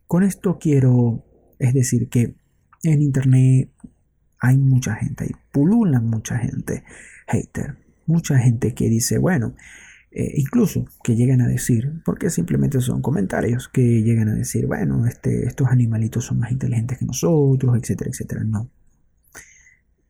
Con 0.06 0.22
esto 0.22 0.58
quiero, 0.58 1.24
es 1.58 1.74
decir, 1.74 2.08
que 2.08 2.34
en 2.82 3.02
internet 3.02 3.70
hay 4.38 4.58
mucha 4.58 4.94
gente, 4.96 5.24
hay 5.24 5.30
pululan 5.52 6.06
mucha 6.06 6.38
gente 6.38 6.84
hater, 7.26 7.76
mucha 8.06 8.38
gente 8.38 8.74
que 8.74 8.88
dice, 8.88 9.18
bueno, 9.18 9.54
eh, 10.18 10.32
incluso 10.36 10.86
que 11.04 11.14
llegan 11.14 11.42
a 11.42 11.46
decir, 11.46 12.00
porque 12.04 12.30
simplemente 12.30 12.80
son 12.80 13.02
comentarios, 13.02 13.68
que 13.68 14.02
llegan 14.02 14.30
a 14.30 14.34
decir, 14.34 14.66
bueno, 14.66 15.06
este, 15.06 15.46
estos 15.46 15.68
animalitos 15.68 16.24
son 16.24 16.38
más 16.38 16.52
inteligentes 16.52 16.98
que 16.98 17.04
nosotros, 17.04 17.76
etcétera, 17.76 18.10
etcétera. 18.10 18.44
No. 18.44 18.70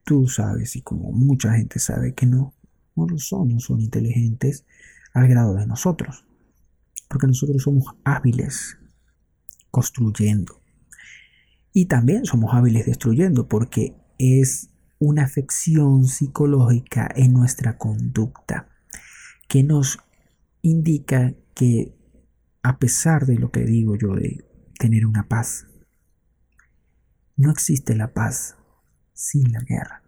Tú 0.04 0.28
sabes, 0.28 0.76
y 0.76 0.82
como 0.82 1.10
mucha 1.10 1.54
gente 1.54 1.80
sabe 1.80 2.14
que 2.14 2.26
no, 2.26 2.54
no 2.94 3.06
lo 3.08 3.18
son, 3.18 3.48
no 3.48 3.58
son 3.58 3.80
inteligentes 3.80 4.64
al 5.12 5.26
grado 5.26 5.54
de 5.54 5.66
nosotros, 5.66 6.24
porque 7.08 7.26
nosotros 7.26 7.62
somos 7.62 7.86
hábiles 8.04 8.78
construyendo. 9.72 10.62
Y 11.72 11.86
también 11.86 12.26
somos 12.26 12.54
hábiles 12.54 12.86
destruyendo, 12.86 13.48
porque 13.48 13.96
es 14.18 14.70
una 14.98 15.24
afección 15.24 16.04
psicológica 16.06 17.08
en 17.14 17.32
nuestra 17.32 17.76
conducta 17.76 18.68
que 19.48 19.62
nos 19.62 19.98
indica 20.62 21.34
que 21.54 21.94
a 22.62 22.78
pesar 22.78 23.26
de 23.26 23.38
lo 23.38 23.50
que 23.50 23.64
digo 23.64 23.96
yo 23.96 24.14
de 24.14 24.44
tener 24.78 25.06
una 25.06 25.28
paz, 25.28 25.66
no 27.36 27.50
existe 27.50 27.94
la 27.94 28.12
paz 28.12 28.56
sin 29.12 29.52
la 29.52 29.60
guerra. 29.60 30.02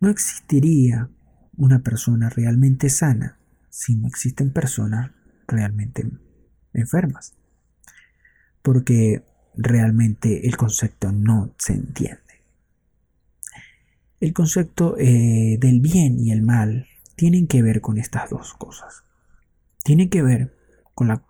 No 0.00 0.08
existiría 0.08 1.08
una 1.56 1.80
persona 1.82 2.28
realmente 2.28 2.90
sana 2.90 3.38
si 3.70 3.96
no 3.96 4.08
existen 4.08 4.52
personas 4.52 5.12
realmente 5.46 6.10
enfermas. 6.72 7.34
Porque 8.62 9.24
realmente 9.56 10.46
el 10.46 10.56
concepto 10.56 11.12
no 11.12 11.54
se 11.58 11.74
entiende. 11.74 12.29
El 14.20 14.32
concepto 14.34 14.96
eh, 14.98 15.56
del 15.58 15.80
bien 15.80 16.20
y 16.20 16.30
el 16.30 16.42
mal 16.42 16.86
tienen 17.16 17.46
que 17.46 17.62
ver 17.62 17.80
con 17.80 17.98
estas 17.98 18.30
dos 18.30 18.54
cosas. 18.54 19.04
tiene 19.82 20.10
que 20.10 20.22
ver 20.22 20.54
con 20.94 21.08
la, 21.08 21.24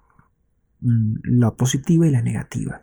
mm, 0.81 1.21
la 1.23 1.53
positiva 1.53 2.07
y 2.07 2.11
la 2.11 2.21
negativa. 2.21 2.83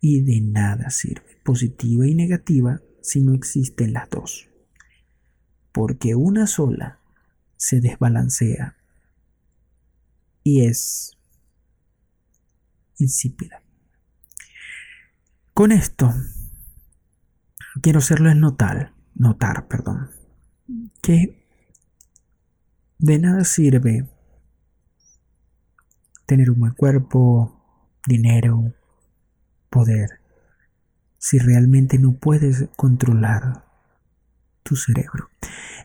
Y 0.00 0.20
de 0.20 0.40
nada 0.40 0.90
sirve 0.90 1.38
positiva 1.42 2.06
y 2.06 2.14
negativa 2.14 2.82
si 3.00 3.22
no 3.22 3.32
existen 3.32 3.94
las 3.94 4.10
dos. 4.10 4.48
Porque 5.72 6.14
una 6.14 6.46
sola 6.46 7.00
se 7.56 7.80
desbalancea 7.80 8.76
y 10.44 10.66
es 10.66 11.16
insípida. 12.98 13.62
Con 15.54 15.72
esto 15.72 16.14
quiero 17.80 18.00
hacerlo 18.00 18.34
notar, 18.34 18.92
notar, 19.18 19.68
perdón, 19.68 20.08
que 21.02 21.46
de 22.98 23.18
nada 23.18 23.44
sirve 23.44 24.08
tener 26.26 26.50
un 26.50 26.60
buen 26.60 26.74
cuerpo, 26.74 27.58
dinero, 28.06 28.74
poder, 29.70 30.20
si 31.18 31.38
realmente 31.38 31.98
no 31.98 32.16
puedes 32.16 32.68
controlar 32.76 33.64
tu 34.62 34.76
cerebro. 34.76 35.30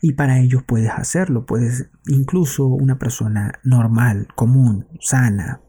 Y 0.02 0.14
para 0.14 0.40
ello 0.40 0.64
puedes 0.66 0.92
hacerlo, 0.92 1.46
puedes, 1.46 1.90
incluso 2.08 2.68
una 2.68 3.00
persona 3.00 3.54
normal, 3.64 4.28
común, 4.36 4.88
sana, 5.00 5.62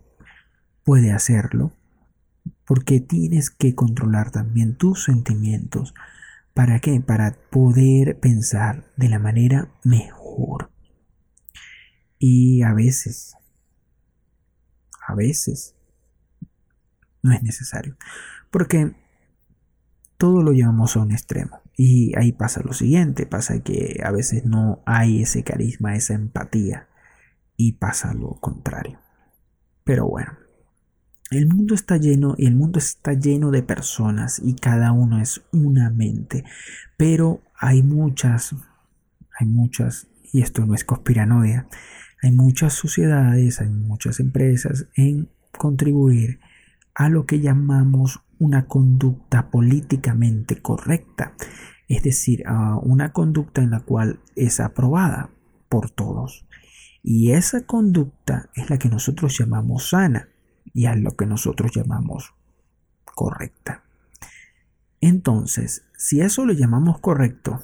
puede 0.85 1.13
hacerlo, 1.13 1.73
porque 2.67 3.01
tienes 3.01 3.51
que 3.51 3.75
controlar 3.75 4.31
también 4.31 4.77
tus 4.77 5.05
sentimientos. 5.05 5.95
¿Para 6.55 6.79
qué? 6.79 7.01
Para 7.01 7.37
poder 7.51 8.21
pensar 8.21 8.93
de 8.97 9.09
la 9.09 9.19
manera 9.19 9.73
mejor. 9.83 10.71
Y 12.19 12.63
a 12.63 12.73
veces, 12.73 13.35
a 15.07 15.15
veces, 15.17 15.75
no 17.23 17.33
es 17.33 17.43
necesario. 17.43 17.97
Porque 18.53 18.95
todo 20.17 20.43
lo 20.43 20.53
llevamos 20.53 20.97
a 20.97 21.01
un 21.01 21.11
extremo. 21.11 21.61
Y 21.77 22.17
ahí 22.17 22.31
pasa 22.31 22.63
lo 22.65 22.73
siguiente, 22.73 23.27
pasa 23.27 23.61
que 23.65 24.01
a 24.05 24.13
veces 24.13 24.45
no 24.45 24.81
hay 24.87 25.23
ese 25.23 25.43
carisma, 25.43 25.97
esa 25.97 26.15
empatía. 26.15 26.89
Y 27.57 27.73
pasa 27.73 28.15
lo 28.15 28.39
contrario. 28.41 29.01
Pero 29.83 30.07
bueno, 30.07 30.33
el 31.37 31.47
mundo 31.47 31.75
está 31.75 31.97
lleno 31.97 32.35
y 32.39 32.47
el 32.47 32.55
mundo 32.55 32.79
está 32.79 33.13
lleno 33.13 33.51
de 33.51 33.63
personas 33.63 34.41
y 34.43 34.55
cada 34.55 34.93
uno 34.93 35.21
es 35.21 35.43
una 35.53 35.91
mente. 35.91 36.45
Pero 36.97 37.43
hay 37.59 37.83
muchas, 37.83 38.55
hay 39.39 39.47
muchas, 39.47 40.09
y 40.33 40.43
esto 40.43 40.65
no 40.67 40.75
es 40.75 40.85
conspiranoia, 40.85 41.67
hay 42.23 42.33
muchas 42.33 42.75
sociedades, 42.75 43.61
hay 43.61 43.69
muchas 43.69 44.21
empresas 44.21 44.87
en 44.97 45.29
contribuir 45.59 46.41
a 46.95 47.09
lo 47.09 47.27
que 47.27 47.41
llamamos 47.41 48.21
una 48.39 48.67
conducta 48.67 49.51
políticamente 49.51 50.61
correcta, 50.61 51.35
es 51.89 52.03
decir, 52.03 52.43
a 52.47 52.77
una 52.79 53.13
conducta 53.13 53.63
en 53.63 53.71
la 53.71 53.81
cual 53.81 54.21
es 54.37 54.61
aprobada 54.61 55.31
por 55.69 55.91
todos. 55.91 56.47
Y 57.03 57.33
esa 57.33 57.67
conducta 57.67 58.51
es 58.55 58.71
la 58.71 58.79
que 58.79 58.89
nosotros 58.89 59.37
llamamos 59.39 59.91
sana 59.91 60.29
y 60.73 60.87
a 60.87 60.97
lo 60.97 61.17
que 61.17 61.27
nosotros 61.27 61.73
llamamos 61.75 62.35
correcta. 63.05 63.85
Entonces, 65.01 65.85
si 65.97 66.21
eso 66.21 66.47
lo 66.47 66.53
llamamos 66.53 66.99
correcto, 67.01 67.61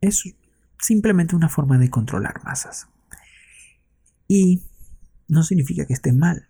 es 0.00 0.34
simplemente 0.78 1.34
una 1.34 1.48
forma 1.48 1.78
de 1.78 1.90
controlar 1.90 2.44
masas. 2.44 2.88
Y 4.28 4.62
no 5.28 5.42
significa 5.42 5.86
que 5.86 5.94
esté 5.94 6.12
mal, 6.12 6.48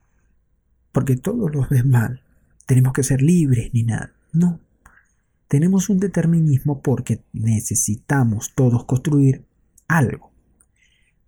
porque 0.93 1.17
todos 1.17 1.53
los 1.55 1.69
ven 1.69 1.91
mal. 1.91 2.23
Tenemos 2.67 2.93
que 2.93 3.03
ser 3.03 3.23
libres 3.23 3.73
ni 3.73 3.85
nada. 3.85 4.13
No. 4.33 4.61
Tenemos 5.49 5.89
un 5.89 5.99
determinismo 5.99 6.83
porque 6.83 7.23
necesitamos 7.33 8.55
todos 8.55 8.85
construir 8.85 9.45
algo. 9.89 10.33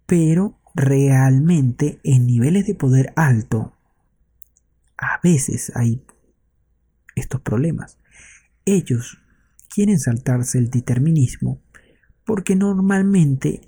Pero 0.06 0.58
realmente 0.76 2.00
en 2.04 2.26
niveles 2.26 2.66
de 2.66 2.74
poder 2.74 3.12
alto, 3.16 3.72
a 4.98 5.18
veces 5.22 5.72
hay 5.74 6.04
estos 7.14 7.40
problemas. 7.40 7.98
Ellos 8.66 9.18
quieren 9.74 9.98
saltarse 9.98 10.58
el 10.58 10.70
determinismo 10.70 11.62
porque 12.24 12.56
normalmente 12.56 13.62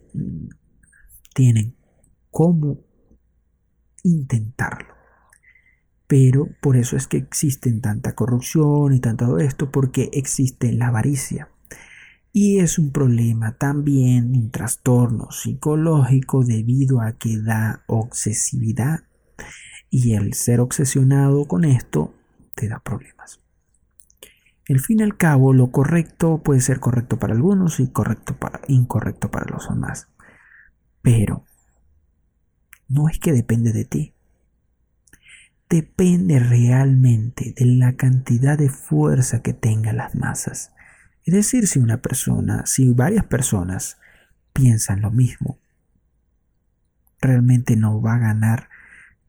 tienen 1.35 1.77
cómo 2.31 2.85
intentarlo. 4.03 4.95
Pero 6.07 6.49
por 6.61 6.77
eso 6.77 6.97
es 6.97 7.07
que 7.07 7.17
existen 7.17 7.81
tanta 7.81 8.15
corrupción 8.15 8.95
y 8.95 9.01
tanto 9.01 9.39
esto, 9.39 9.71
porque 9.71 10.11
existe 10.13 10.73
la 10.73 10.89
avaricia. 10.89 11.51
Y 12.33 12.59
es 12.61 12.79
un 12.79 12.93
problema 12.93 13.57
también, 13.57 14.37
un 14.37 14.51
trastorno 14.51 15.31
psicológico 15.31 16.45
debido 16.45 17.01
a 17.01 17.13
que 17.13 17.39
da 17.39 17.85
obsesividad. 17.87 19.01
Y 19.91 20.15
el 20.15 20.35
ser 20.35 20.61
obsesionado 20.61 21.47
con 21.47 21.65
esto 21.65 22.15
te 22.55 22.69
da 22.69 22.79
problemas. 22.81 23.41
El 24.67 24.81
fin 24.81 25.01
y 25.01 25.03
al 25.03 25.17
cabo, 25.17 25.55
lo 25.55 25.71
correcto 25.71 26.43
puede 26.43 26.61
ser 26.61 26.79
correcto 26.79 27.19
para 27.19 27.33
algunos 27.33 27.81
y 27.81 27.89
correcto 27.89 28.37
para, 28.37 28.61
incorrecto 28.69 29.31
para 29.31 29.47
los 29.51 29.67
demás. 29.67 30.09
Pero 31.01 31.45
no 32.87 33.09
es 33.09 33.19
que 33.19 33.33
depende 33.33 33.73
de 33.73 33.87
ti. 33.87 34.15
Depende 35.71 36.39
realmente 36.39 37.55
de 37.57 37.65
la 37.65 37.97
cantidad 37.97 38.59
de 38.59 38.69
fuerza 38.69 39.41
que 39.41 39.55
tengan 39.55 39.97
las 39.97 40.15
masas. 40.15 40.73
Es 41.29 41.35
decir, 41.35 41.67
si 41.67 41.79
una 41.79 42.01
persona, 42.01 42.65
si 42.65 42.91
varias 42.91 43.27
personas 43.27 43.99
piensan 44.55 45.03
lo 45.03 45.11
mismo, 45.11 45.59
realmente 47.21 47.77
no 47.77 48.01
va 48.01 48.15
a 48.15 48.19
ganar 48.19 48.71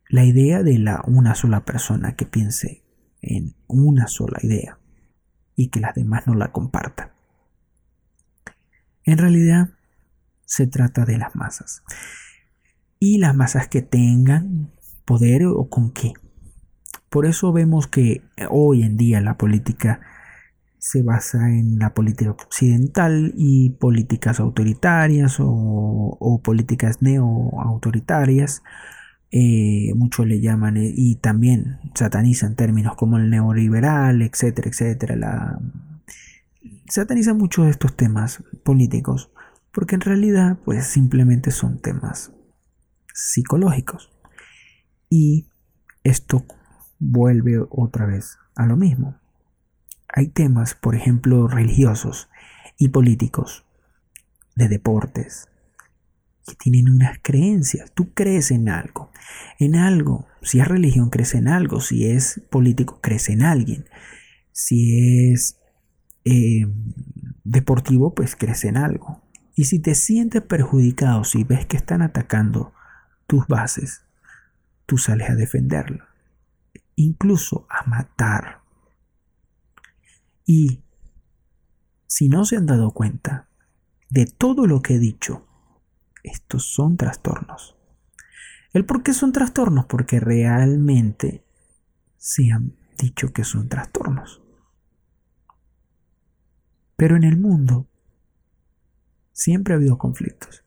la 0.07 0.23
idea 0.23 0.63
de 0.63 0.79
la 0.79 1.03
una 1.07 1.35
sola 1.35 1.65
persona 1.65 2.15
que 2.15 2.25
piense 2.25 2.85
en 3.21 3.53
una 3.67 4.07
sola 4.07 4.39
idea 4.41 4.79
y 5.57 5.67
que 5.67 5.81
las 5.81 5.93
demás 5.93 6.25
no 6.25 6.35
la 6.35 6.53
compartan. 6.53 7.11
En 9.03 9.17
realidad 9.17 9.71
se 10.45 10.67
trata 10.67 11.03
de 11.03 11.17
las 11.17 11.35
masas. 11.35 11.83
Y 12.97 13.17
las 13.17 13.35
masas 13.35 13.67
que 13.67 13.81
tengan 13.81 14.71
poder 15.03 15.47
o 15.47 15.67
con 15.67 15.91
qué. 15.91 16.13
Por 17.09 17.25
eso 17.25 17.51
vemos 17.51 17.87
que 17.87 18.21
hoy 18.49 18.83
en 18.83 18.95
día 18.95 19.19
la 19.19 19.37
política 19.37 19.99
se 20.79 21.03
basa 21.03 21.49
en 21.49 21.77
la 21.77 21.93
política 21.93 22.31
occidental 22.31 23.33
y 23.35 23.71
políticas 23.71 24.39
autoritarias 24.39 25.37
o, 25.39 26.41
políticas 26.43 27.01
neo-autoritarias. 27.01 28.63
Eh, 29.31 29.93
muchos 29.95 30.25
le 30.25 30.41
llaman 30.41 30.77
eh, 30.77 30.91
y 30.95 31.17
también 31.17 31.79
satanizan 31.93 32.55
términos 32.55 32.95
como 32.95 33.17
el 33.17 33.29
neoliberal, 33.29 34.21
etcétera, 34.21 34.69
etcétera. 34.69 35.15
La, 35.17 35.59
satanizan 36.87 37.37
muchos 37.37 37.65
de 37.65 37.71
estos 37.71 37.95
temas 37.95 38.43
políticos 38.63 39.31
porque 39.71 39.95
en 39.95 40.01
realidad 40.01 40.57
pues 40.65 40.87
simplemente 40.87 41.51
son 41.51 41.79
temas 41.81 42.31
psicológicos. 43.13 44.09
Y 45.09 45.47
esto 46.03 46.45
vuelve 46.99 47.59
otra 47.69 48.05
vez 48.05 48.37
a 48.55 48.65
lo 48.65 48.77
mismo 48.77 49.18
hay 50.13 50.27
temas, 50.27 50.73
por 50.73 50.95
ejemplo, 50.95 51.47
religiosos 51.47 52.29
y 52.77 52.89
políticos, 52.89 53.65
de 54.55 54.67
deportes, 54.67 55.47
que 56.45 56.55
tienen 56.55 56.89
unas 56.89 57.19
creencias. 57.21 57.91
Tú 57.93 58.13
crees 58.13 58.51
en 58.51 58.69
algo, 58.69 59.11
en 59.59 59.75
algo. 59.75 60.27
Si 60.41 60.59
es 60.59 60.67
religión, 60.67 61.09
crees 61.09 61.35
en 61.35 61.47
algo. 61.47 61.79
Si 61.79 62.09
es 62.09 62.41
político, 62.49 62.99
crees 63.01 63.29
en 63.29 63.43
alguien. 63.43 63.85
Si 64.51 65.31
es 65.31 65.59
eh, 66.25 66.65
deportivo, 67.43 68.15
pues 68.15 68.35
crees 68.35 68.65
en 68.65 68.77
algo. 68.77 69.21
Y 69.55 69.65
si 69.65 69.79
te 69.79 69.93
sientes 69.93 70.41
perjudicado, 70.41 71.23
si 71.23 71.43
ves 71.43 71.65
que 71.65 71.77
están 71.77 72.01
atacando 72.01 72.73
tus 73.27 73.45
bases, 73.47 74.03
tú 74.85 74.97
sales 74.97 75.29
a 75.29 75.35
defenderlo. 75.35 76.05
Incluso 76.95 77.67
a 77.69 77.87
matar 77.87 78.61
y 80.49 80.81
si 82.07 82.27
no 82.27 82.43
se 82.43 82.57
han 82.57 82.65
dado 82.65 82.89
cuenta 82.89 83.47
de 84.09 84.25
todo 84.25 84.65
lo 84.65 84.81
que 84.81 84.95
he 84.95 84.99
dicho, 84.99 85.47
estos 86.23 86.73
son 86.73 86.97
trastornos. 86.97 87.77
¿El 88.73 88.83
por 88.83 89.03
qué 89.03 89.13
son 89.13 89.31
trastornos? 89.31 89.85
Porque 89.85 90.19
realmente 90.19 91.45
se 92.17 92.51
han 92.51 92.75
dicho 92.97 93.31
que 93.31 93.43
son 93.43 93.69
trastornos. 93.69 94.41
Pero 96.95 97.15
en 97.15 97.25
el 97.25 97.37
mundo 97.37 97.87
siempre 99.31 99.75
ha 99.75 99.77
habido 99.77 99.99
conflictos. 99.99 100.63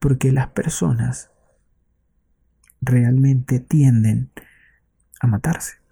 Porque 0.00 0.32
las 0.32 0.48
personas 0.48 1.30
realmente 2.80 3.60
tienden 3.60 4.32
a 5.20 5.28
matarse. 5.28 5.85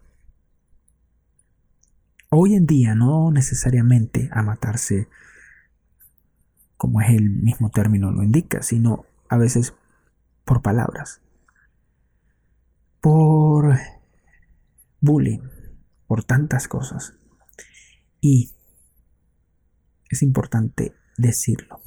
Hoy 2.36 2.56
en 2.56 2.66
día 2.66 2.96
no 2.96 3.30
necesariamente 3.30 4.28
a 4.32 4.42
matarse 4.42 5.06
como 6.76 7.00
es 7.00 7.10
el 7.10 7.30
mismo 7.30 7.70
término 7.70 8.10
lo 8.10 8.24
indica, 8.24 8.60
sino 8.60 9.06
a 9.28 9.36
veces 9.36 9.72
por 10.44 10.60
palabras, 10.60 11.20
por 13.00 13.78
bullying, 15.00 15.42
por 16.08 16.24
tantas 16.24 16.66
cosas. 16.66 17.14
Y 18.20 18.50
es 20.10 20.20
importante 20.20 20.92
decirlo. 21.16 21.82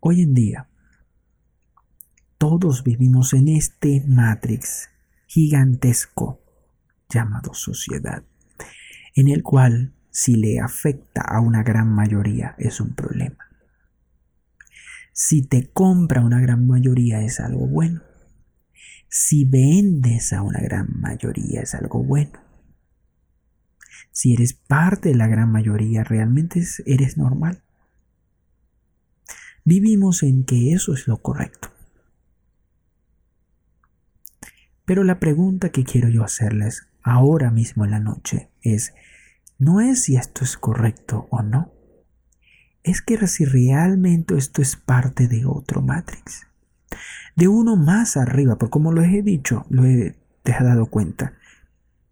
Hoy 0.00 0.22
en 0.22 0.32
día, 0.32 0.70
todos 2.38 2.84
vivimos 2.84 3.34
en 3.34 3.48
este 3.48 4.02
matrix 4.06 4.88
gigantesco 5.30 6.42
llamado 7.08 7.54
sociedad, 7.54 8.24
en 9.14 9.28
el 9.28 9.44
cual 9.44 9.94
si 10.10 10.34
le 10.34 10.58
afecta 10.58 11.20
a 11.20 11.40
una 11.40 11.62
gran 11.62 11.86
mayoría 11.86 12.56
es 12.58 12.80
un 12.80 12.96
problema. 12.96 13.38
Si 15.12 15.42
te 15.42 15.70
compra 15.70 16.24
una 16.24 16.40
gran 16.40 16.66
mayoría 16.66 17.22
es 17.22 17.38
algo 17.38 17.68
bueno. 17.68 18.02
Si 19.08 19.44
vendes 19.44 20.32
a 20.32 20.42
una 20.42 20.58
gran 20.58 21.00
mayoría 21.00 21.60
es 21.60 21.76
algo 21.76 22.02
bueno. 22.02 22.40
Si 24.10 24.34
eres 24.34 24.52
parte 24.54 25.10
de 25.10 25.14
la 25.14 25.28
gran 25.28 25.52
mayoría 25.52 26.02
realmente 26.02 26.60
eres 26.86 27.16
normal. 27.16 27.62
Vivimos 29.64 30.24
en 30.24 30.44
que 30.44 30.72
eso 30.72 30.92
es 30.92 31.06
lo 31.06 31.18
correcto. 31.18 31.70
Pero 34.90 35.04
la 35.04 35.20
pregunta 35.20 35.68
que 35.68 35.84
quiero 35.84 36.08
yo 36.08 36.24
hacerles 36.24 36.88
ahora 37.04 37.52
mismo 37.52 37.84
en 37.84 37.92
la 37.92 38.00
noche 38.00 38.50
es, 38.60 38.92
no 39.56 39.80
es 39.80 40.02
si 40.02 40.16
esto 40.16 40.42
es 40.42 40.56
correcto 40.56 41.28
o 41.30 41.42
no, 41.42 41.72
es 42.82 43.00
que 43.00 43.24
si 43.28 43.44
realmente 43.44 44.36
esto 44.36 44.60
es 44.60 44.74
parte 44.74 45.28
de 45.28 45.46
otro 45.46 45.80
Matrix, 45.80 46.48
de 47.36 47.46
uno 47.46 47.76
más 47.76 48.16
arriba, 48.16 48.58
porque 48.58 48.72
como 48.72 48.90
lo 48.90 49.02
he 49.02 49.22
dicho, 49.22 49.64
lo 49.70 49.84
he, 49.84 50.18
te 50.42 50.54
has 50.54 50.64
dado 50.64 50.86
cuenta, 50.86 51.34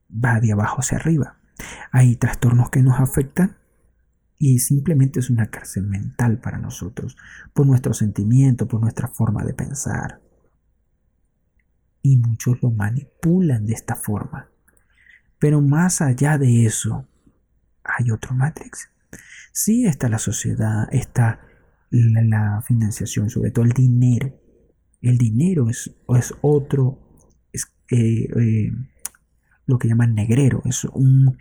va 0.09 0.39
de 0.39 0.53
abajo 0.53 0.79
hacia 0.79 0.99
arriba. 0.99 1.37
Hay 1.91 2.15
trastornos 2.15 2.71
que 2.71 2.81
nos 2.81 3.01
afectan 3.01 3.57
y 4.39 4.61
simplemente 4.61 5.19
es 5.19 5.31
una 5.31 5.51
cárcel 5.51 5.89
mental 5.89 6.39
para 6.39 6.59
nosotros, 6.59 7.17
por 7.53 7.67
nuestro 7.67 7.93
sentimiento, 7.93 8.69
por 8.69 8.81
nuestra 8.81 9.09
forma 9.09 9.43
de 9.43 9.55
pensar. 9.55 10.28
Y 12.09 12.17
muchos 12.17 12.63
lo 12.63 12.71
manipulan 12.71 13.67
de 13.67 13.75
esta 13.75 13.95
forma. 13.95 14.49
Pero 15.39 15.61
más 15.61 16.01
allá 16.01 16.39
de 16.39 16.65
eso, 16.65 17.07
hay 17.85 18.11
otro 18.11 18.35
Matrix. 18.35 18.89
Sí 19.53 19.85
está 19.85 20.09
la 20.09 20.19
sociedad, 20.19 20.89
está 20.91 21.41
la, 21.91 22.63
financiación, 22.67 23.29
sobre 23.29 23.51
todo 23.51 23.67
el 23.67 23.73
dinero. 23.73 24.41
El 25.03 25.19
dinero 25.19 25.69
es, 25.69 25.95
es 26.17 26.33
otro, 26.41 26.99
es, 27.53 27.67
eh, 27.91 28.27
eh, 28.41 28.73
lo 29.67 29.79
que 29.79 29.89
llaman 29.89 30.15
negrero, 30.15 30.63
es 30.65 30.85
un, 30.85 31.37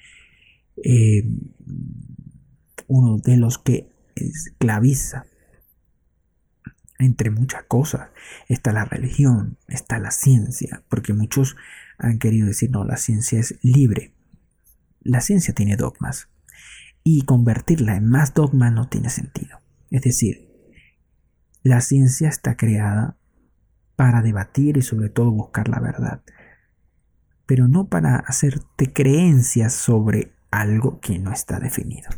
eh, 0.84 1.23
uno 2.88 3.19
de 3.19 3.38
los 3.38 3.57
que 3.57 3.89
esclaviza. 4.15 5.26
Entre 6.99 7.30
muchas 7.30 7.64
cosas 7.64 8.10
está 8.48 8.74
la 8.74 8.86
religión, 8.86 9.57
está 9.68 9.99
la 9.99 10.11
ciencia, 10.11 10.84
porque 10.90 11.14
muchos 11.14 11.56
han 11.98 12.19
querido 12.19 12.48
decir, 12.48 12.72
no, 12.72 12.84
la 12.84 12.98
ciencia 12.98 13.40
es 13.40 13.60
libre. 13.61 14.14
La 15.02 15.22
ciencia 15.22 15.53
tiene 15.53 15.76
dogmas 15.78 16.30
y 17.03 17.22
convertirla 17.22 17.95
en 17.95 18.10
más 18.10 18.34
dogma 18.34 18.69
no 18.72 18.90
tiene 18.90 19.10
sentido. 19.10 19.61
Es 19.90 20.02
decir, 20.02 20.49
la 21.64 21.82
ciencia 21.82 22.30
está 22.30 22.57
creada 22.57 23.18
para 23.95 24.22
debatir 24.22 24.78
y 24.78 24.82
sobre 24.82 25.10
todo 25.10 25.32
buscar 25.32 25.69
la 25.69 25.80
verdad, 25.80 26.22
pero 27.45 27.68
no 27.68 27.88
para 27.88 28.18
hacerte 28.18 28.91
creencias 28.91 29.74
sobre 29.74 30.34
algo 30.52 30.99
que 30.99 31.18
no 31.19 31.32
está 31.32 31.60
definido. 31.60 32.10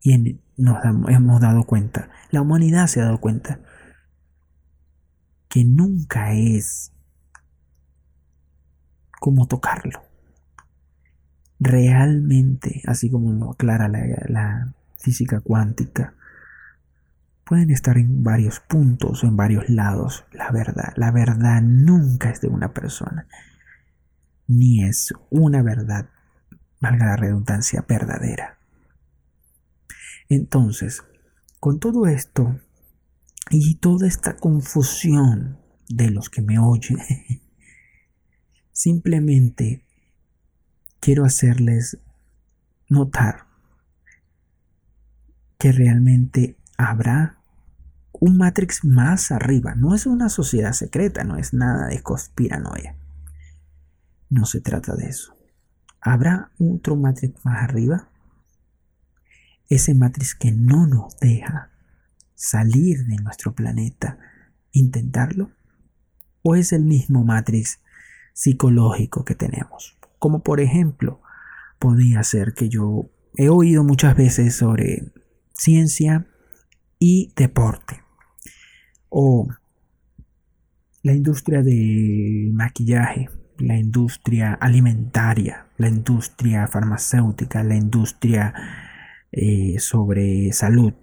Y 0.00 0.40
nos 0.56 0.78
hemos 0.84 1.40
dado 1.40 1.64
cuenta, 1.64 2.10
la 2.30 2.42
humanidad 2.42 2.86
se 2.86 3.00
ha 3.00 3.04
dado 3.04 3.20
cuenta, 3.20 3.60
que 5.48 5.64
nunca 5.64 6.32
es 6.32 6.92
como 9.20 9.46
tocarlo 9.46 10.02
realmente, 11.64 12.82
así 12.86 13.10
como 13.10 13.32
lo 13.32 13.52
aclara 13.52 13.88
la, 13.88 14.72
física 14.98 15.40
cuántica, 15.40 16.14
pueden 17.44 17.70
estar 17.70 17.98
en 17.98 18.24
varios 18.24 18.60
puntos 18.60 19.22
o 19.22 19.26
en 19.26 19.36
varios 19.36 19.68
lados 19.68 20.24
la 20.32 20.50
verdad. 20.50 20.94
La 20.96 21.10
verdad 21.10 21.60
nunca 21.60 22.30
es 22.30 22.40
de 22.40 22.48
una 22.48 22.72
persona, 22.72 23.26
ni 24.46 24.82
es 24.82 25.12
una 25.28 25.62
verdad, 25.62 26.06
valga 26.80 27.04
la 27.04 27.16
redundancia, 27.16 27.84
verdadera. 27.86 28.53
Entonces, 30.34 31.02
con 31.60 31.78
todo 31.78 32.06
esto 32.06 32.60
y 33.50 33.76
toda 33.76 34.06
esta 34.06 34.36
confusión 34.36 35.58
de 35.88 36.10
los 36.10 36.28
que 36.28 36.42
me 36.42 36.58
oyen, 36.58 36.98
simplemente 38.72 39.84
quiero 41.00 41.24
hacerles 41.24 41.98
notar 42.88 43.46
que 45.58 45.72
realmente 45.72 46.58
habrá 46.76 47.38
un 48.12 48.36
Matrix 48.36 48.84
más 48.84 49.30
arriba. 49.30 49.74
No 49.74 49.94
es 49.94 50.06
una 50.06 50.28
sociedad 50.28 50.72
secreta, 50.72 51.24
no 51.24 51.36
es 51.36 51.54
nada 51.54 51.88
de 51.88 52.02
conspiranoia. 52.02 52.96
No 54.30 54.46
se 54.46 54.60
trata 54.60 54.94
de 54.94 55.06
eso. 55.06 55.36
¿Habrá 56.00 56.50
otro 56.58 56.96
Matrix 56.96 57.44
más 57.44 57.62
arriba? 57.62 58.10
Ese 59.68 59.94
Matrix 59.94 60.34
que 60.34 60.52
no 60.52 60.86
nos 60.86 61.16
deja 61.18 61.70
salir 62.34 63.06
de 63.06 63.16
nuestro 63.16 63.54
planeta, 63.54 64.18
intentarlo. 64.72 65.50
¿O 66.42 66.56
es 66.56 66.72
el 66.72 66.84
mismo 66.84 67.24
Matrix 67.24 67.80
psicológico 68.34 69.24
que 69.24 69.34
tenemos? 69.34 69.96
como 70.24 70.42
por 70.42 70.60
ejemplo 70.60 71.20
podría 71.78 72.22
ser 72.22 72.54
que 72.54 72.70
yo 72.70 73.10
he 73.36 73.50
oído 73.50 73.84
muchas 73.84 74.16
veces 74.16 74.56
sobre 74.56 75.12
ciencia 75.52 76.26
y 76.98 77.30
deporte 77.36 78.00
o 79.10 79.48
la 81.02 81.12
industria 81.12 81.62
del 81.62 82.54
maquillaje, 82.54 83.28
la 83.58 83.76
industria 83.76 84.54
alimentaria, 84.54 85.66
la 85.76 85.90
industria 85.90 86.66
farmacéutica, 86.68 87.62
la 87.62 87.76
industria 87.76 88.54
eh, 89.36 89.80
sobre 89.80 90.52
salud, 90.52 90.94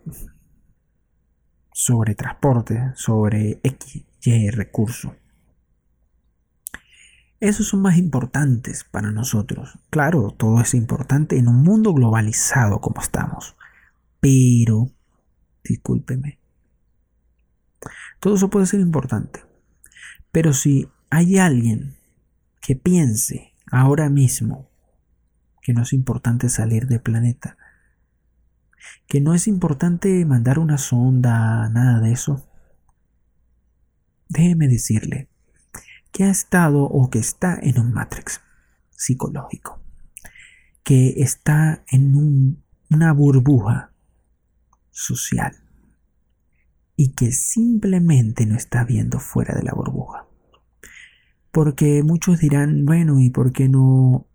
sobre 1.73 2.15
transporte, 2.15 2.93
sobre 2.95 3.59
X, 3.61 4.05
Y 4.21 4.49
recursos. 4.51 5.11
Esos 7.41 7.67
son 7.67 7.81
más 7.81 7.97
importantes 7.97 8.85
para 8.85 9.11
nosotros. 9.11 9.77
Claro, 9.89 10.31
todo 10.31 10.61
es 10.61 10.73
importante 10.75 11.37
en 11.37 11.49
un 11.49 11.61
mundo 11.61 11.93
globalizado 11.93 12.79
como 12.79 13.01
estamos. 13.01 13.57
Pero, 14.21 14.89
discúlpeme, 15.61 16.39
todo 18.21 18.35
eso 18.35 18.49
puede 18.49 18.65
ser 18.65 18.79
importante. 18.79 19.43
Pero 20.31 20.53
si 20.53 20.87
hay 21.09 21.37
alguien 21.37 21.97
que 22.61 22.77
piense 22.77 23.55
ahora 23.69 24.09
mismo 24.09 24.69
que 25.61 25.73
no 25.73 25.81
es 25.81 25.91
importante 25.91 26.47
salir 26.47 26.87
del 26.87 27.01
planeta, 27.01 27.57
que 29.07 29.21
no 29.21 29.33
es 29.33 29.47
importante 29.47 30.25
mandar 30.25 30.59
una 30.59 30.77
sonda, 30.77 31.69
nada 31.69 31.99
de 31.99 32.13
eso, 32.13 32.47
déjeme 34.29 34.67
decirle 34.67 35.29
que 36.11 36.23
ha 36.23 36.29
estado 36.29 36.83
o 36.83 37.09
que 37.09 37.19
está 37.19 37.57
en 37.61 37.79
un 37.79 37.93
matrix 37.93 38.41
psicológico, 38.91 39.81
que 40.83 41.21
está 41.21 41.83
en 41.87 42.63
una 42.89 43.13
burbuja 43.13 43.91
social 44.91 45.55
y 46.95 47.13
que 47.13 47.31
simplemente 47.31 48.45
no 48.45 48.55
está 48.55 48.83
viendo 48.83 49.19
fuera 49.19 49.55
de 49.55 49.63
la 49.63 49.73
burbuja. 49.73 50.27
Porque 51.51 52.03
muchos 52.03 52.39
dirán, 52.39 52.85
bueno, 52.85 53.19
¿y 53.19 53.29
por 53.29 53.51
qué 53.51 53.67
no 53.67 54.27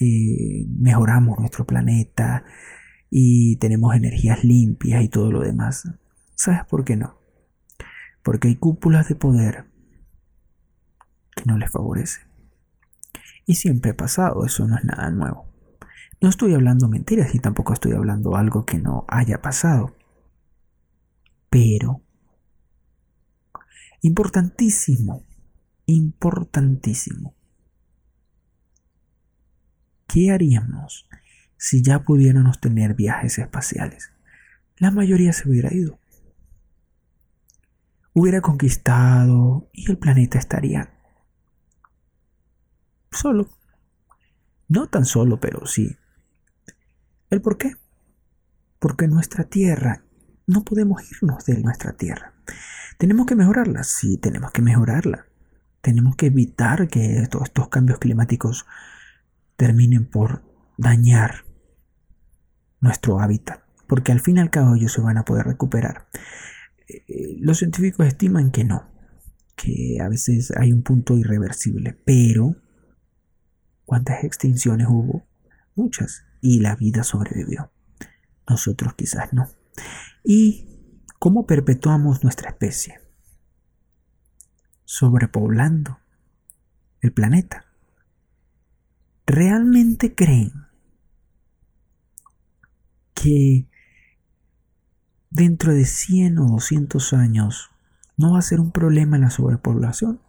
eh, 0.00 0.66
mejoramos 0.68 1.38
nuestro 1.38 1.66
planeta? 1.66 2.44
Y 3.10 3.56
tenemos 3.56 3.94
energías 3.94 4.44
limpias 4.44 5.02
y 5.02 5.08
todo 5.08 5.32
lo 5.32 5.40
demás. 5.40 5.88
¿Sabes 6.36 6.64
por 6.64 6.84
qué 6.84 6.96
no? 6.96 7.18
Porque 8.22 8.48
hay 8.48 8.56
cúpulas 8.56 9.08
de 9.08 9.16
poder 9.16 9.66
que 11.34 11.44
no 11.44 11.58
les 11.58 11.70
favorecen. 11.70 12.28
Y 13.46 13.56
siempre 13.56 13.90
ha 13.90 13.96
pasado, 13.96 14.46
eso 14.46 14.66
no 14.68 14.76
es 14.78 14.84
nada 14.84 15.10
nuevo. 15.10 15.50
No 16.20 16.28
estoy 16.28 16.54
hablando 16.54 16.88
mentiras 16.88 17.34
y 17.34 17.40
tampoco 17.40 17.72
estoy 17.72 17.92
hablando 17.92 18.36
algo 18.36 18.64
que 18.64 18.78
no 18.78 19.04
haya 19.08 19.42
pasado. 19.42 19.96
Pero, 21.48 22.02
importantísimo, 24.02 25.24
importantísimo. 25.86 27.34
¿Qué 30.06 30.30
haríamos 30.30 31.08
si 31.60 31.82
ya 31.82 32.04
pudiéramos 32.04 32.58
tener 32.58 32.94
viajes 32.94 33.38
espaciales? 33.38 34.12
La 34.78 34.90
mayoría 34.90 35.34
se 35.34 35.46
hubiera 35.46 35.72
ido. 35.72 36.00
Hubiera 38.14 38.40
conquistado 38.40 39.68
y 39.74 39.90
el 39.90 39.98
planeta 39.98 40.38
estaría 40.38 40.90
solo. 43.12 43.50
No 44.68 44.86
tan 44.86 45.04
solo, 45.04 45.38
pero 45.38 45.66
sí. 45.66 45.98
¿El 47.28 47.42
por 47.42 47.58
qué? 47.58 47.74
Porque 48.78 49.06
nuestra 49.06 49.44
Tierra, 49.44 50.02
no 50.46 50.64
podemos 50.64 51.02
irnos 51.12 51.44
de 51.44 51.60
nuestra 51.60 51.92
Tierra. 51.92 52.32
¿Tenemos 52.96 53.26
que 53.26 53.36
mejorarla? 53.36 53.84
Sí, 53.84 54.16
tenemos 54.16 54.50
que 54.50 54.62
mejorarla. 54.62 55.26
Tenemos 55.82 56.16
que 56.16 56.26
evitar 56.26 56.88
que 56.88 57.18
estos 57.18 57.68
cambios 57.68 57.98
climáticos 57.98 58.64
terminen 59.56 60.06
por 60.06 60.42
dañar 60.78 61.49
nuestro 62.80 63.20
hábitat, 63.20 63.62
porque 63.86 64.12
al 64.12 64.20
fin 64.20 64.38
y 64.38 64.40
al 64.40 64.50
cabo 64.50 64.74
ellos 64.74 64.92
se 64.92 65.00
van 65.00 65.18
a 65.18 65.24
poder 65.24 65.46
recuperar. 65.46 66.08
Eh, 66.88 67.36
los 67.40 67.58
científicos 67.58 68.06
estiman 68.06 68.50
que 68.50 68.64
no, 68.64 68.90
que 69.56 69.98
a 70.00 70.08
veces 70.08 70.52
hay 70.56 70.72
un 70.72 70.82
punto 70.82 71.16
irreversible, 71.16 71.98
pero 72.04 72.56
¿cuántas 73.84 74.24
extinciones 74.24 74.86
hubo? 74.88 75.26
Muchas, 75.74 76.24
y 76.40 76.60
la 76.60 76.76
vida 76.76 77.04
sobrevivió. 77.04 77.70
Nosotros 78.48 78.94
quizás 78.94 79.32
no. 79.32 79.48
¿Y 80.24 80.66
cómo 81.18 81.46
perpetuamos 81.46 82.24
nuestra 82.24 82.50
especie? 82.50 83.00
Sobrepoblando 84.84 85.98
el 87.00 87.12
planeta. 87.12 87.66
¿Realmente 89.26 90.14
creen 90.14 90.69
que 93.20 93.66
dentro 95.30 95.74
de 95.74 95.84
100 95.84 96.38
o 96.38 96.46
200 96.48 97.12
años 97.12 97.70
no 98.16 98.32
va 98.32 98.38
a 98.38 98.42
ser 98.42 98.60
un 98.60 98.72
problema 98.72 99.18
la 99.18 99.30
sobrepoblación? 99.30 100.20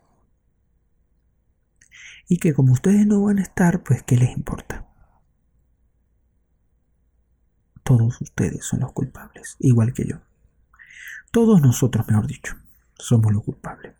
Y 2.27 2.38
que 2.38 2.53
como 2.53 2.73
ustedes 2.73 3.05
no 3.05 3.22
van 3.23 3.39
a 3.39 3.43
estar, 3.43 3.84
pues 3.84 4.03
¿qué 4.03 4.18
les 4.18 4.31
importa? 4.31 4.88
Todos 7.84 8.22
ustedes 8.22 8.65
son 8.65 8.81
los 8.81 8.93
culpables, 8.93 9.57
igual 9.59 9.93
que 9.93 10.07
yo. 10.07 10.22
Todos 11.31 11.61
nosotros, 11.61 12.07
mejor 12.07 12.27
dicho, 12.27 12.55
somos 12.97 13.34
los 13.34 13.43
culpables. 13.43 13.95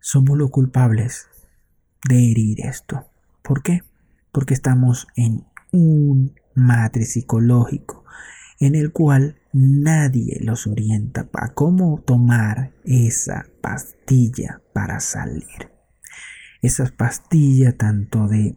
Somos 0.00 0.36
los 0.36 0.50
culpables 0.50 1.28
de 2.08 2.30
herir 2.30 2.66
esto. 2.66 3.08
¿Por 3.42 3.62
qué? 3.62 3.82
Porque 4.32 4.54
estamos 4.54 5.06
en 5.16 5.46
un 5.72 6.34
matriz 6.54 7.12
psicológico 7.12 8.04
en 8.60 8.74
el 8.74 8.92
cual 8.92 9.36
nadie 9.52 10.38
los 10.40 10.66
orienta 10.66 11.28
a 11.32 11.54
cómo 11.54 12.02
tomar 12.06 12.72
esa 12.84 13.46
pastilla 13.60 14.62
para 14.72 15.00
salir. 15.00 15.70
Esa 16.62 16.86
pastilla 16.96 17.76
tanto 17.76 18.26
de 18.28 18.56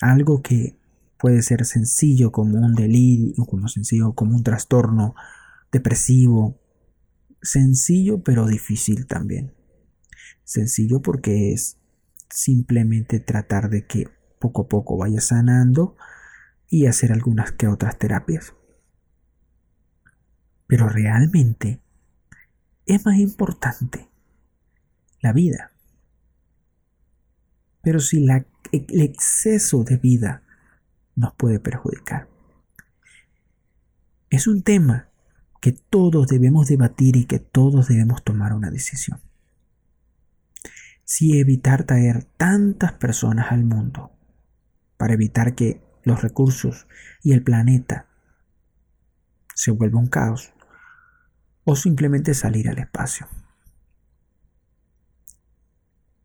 algo 0.00 0.42
que 0.42 0.78
puede 1.18 1.42
ser 1.42 1.64
sencillo 1.64 2.30
como 2.30 2.58
un 2.58 2.74
delirio, 2.74 3.46
como 3.46 3.68
sencillo 3.68 4.12
como 4.14 4.36
un 4.36 4.42
trastorno 4.42 5.14
depresivo, 5.72 6.60
sencillo 7.40 8.22
pero 8.22 8.46
difícil 8.46 9.06
también. 9.06 9.54
Sencillo 10.44 11.00
porque 11.00 11.52
es 11.52 11.78
simplemente 12.28 13.18
tratar 13.18 13.70
de 13.70 13.86
que 13.86 14.08
poco 14.38 14.62
a 14.62 14.68
poco 14.68 14.98
vaya 14.98 15.20
sanando 15.20 15.96
y 16.68 16.86
hacer 16.86 17.12
algunas 17.12 17.52
que 17.52 17.68
otras 17.68 17.98
terapias. 17.98 18.54
Pero 20.66 20.88
realmente 20.88 21.80
es 22.86 23.04
más 23.04 23.18
importante 23.18 24.08
la 25.20 25.32
vida. 25.32 25.72
Pero 27.82 28.00
si 28.00 28.24
el 28.26 29.00
exceso 29.00 29.84
de 29.84 29.96
vida 29.96 30.42
nos 31.16 31.34
puede 31.34 31.58
perjudicar. 31.58 32.28
Es 34.30 34.46
un 34.46 34.62
tema 34.62 35.08
que 35.60 35.72
todos 35.72 36.28
debemos 36.28 36.68
debatir 36.68 37.16
y 37.16 37.24
que 37.24 37.38
todos 37.38 37.88
debemos 37.88 38.22
tomar 38.22 38.52
una 38.52 38.70
decisión. 38.70 39.20
Si 41.04 41.38
evitar 41.38 41.84
traer 41.84 42.24
tantas 42.36 42.92
personas 42.92 43.50
al 43.50 43.64
mundo 43.64 44.12
para 44.96 45.14
evitar 45.14 45.54
que 45.54 45.82
los 46.06 46.22
recursos 46.22 46.86
y 47.22 47.32
el 47.32 47.42
planeta 47.42 48.06
se 49.54 49.72
vuelva 49.72 49.98
un 49.98 50.06
caos 50.06 50.52
o 51.64 51.74
simplemente 51.74 52.32
salir 52.32 52.68
al 52.68 52.78
espacio. 52.78 53.26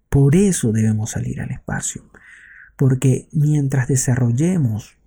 Por 0.07 0.35
eso 0.35 0.71
debemos 0.71 1.09
salir 1.09 1.41
al 1.41 1.49
espacio, 1.49 2.07
porque 2.75 3.27
mientras 3.31 3.87
desarrollemos 3.87 4.97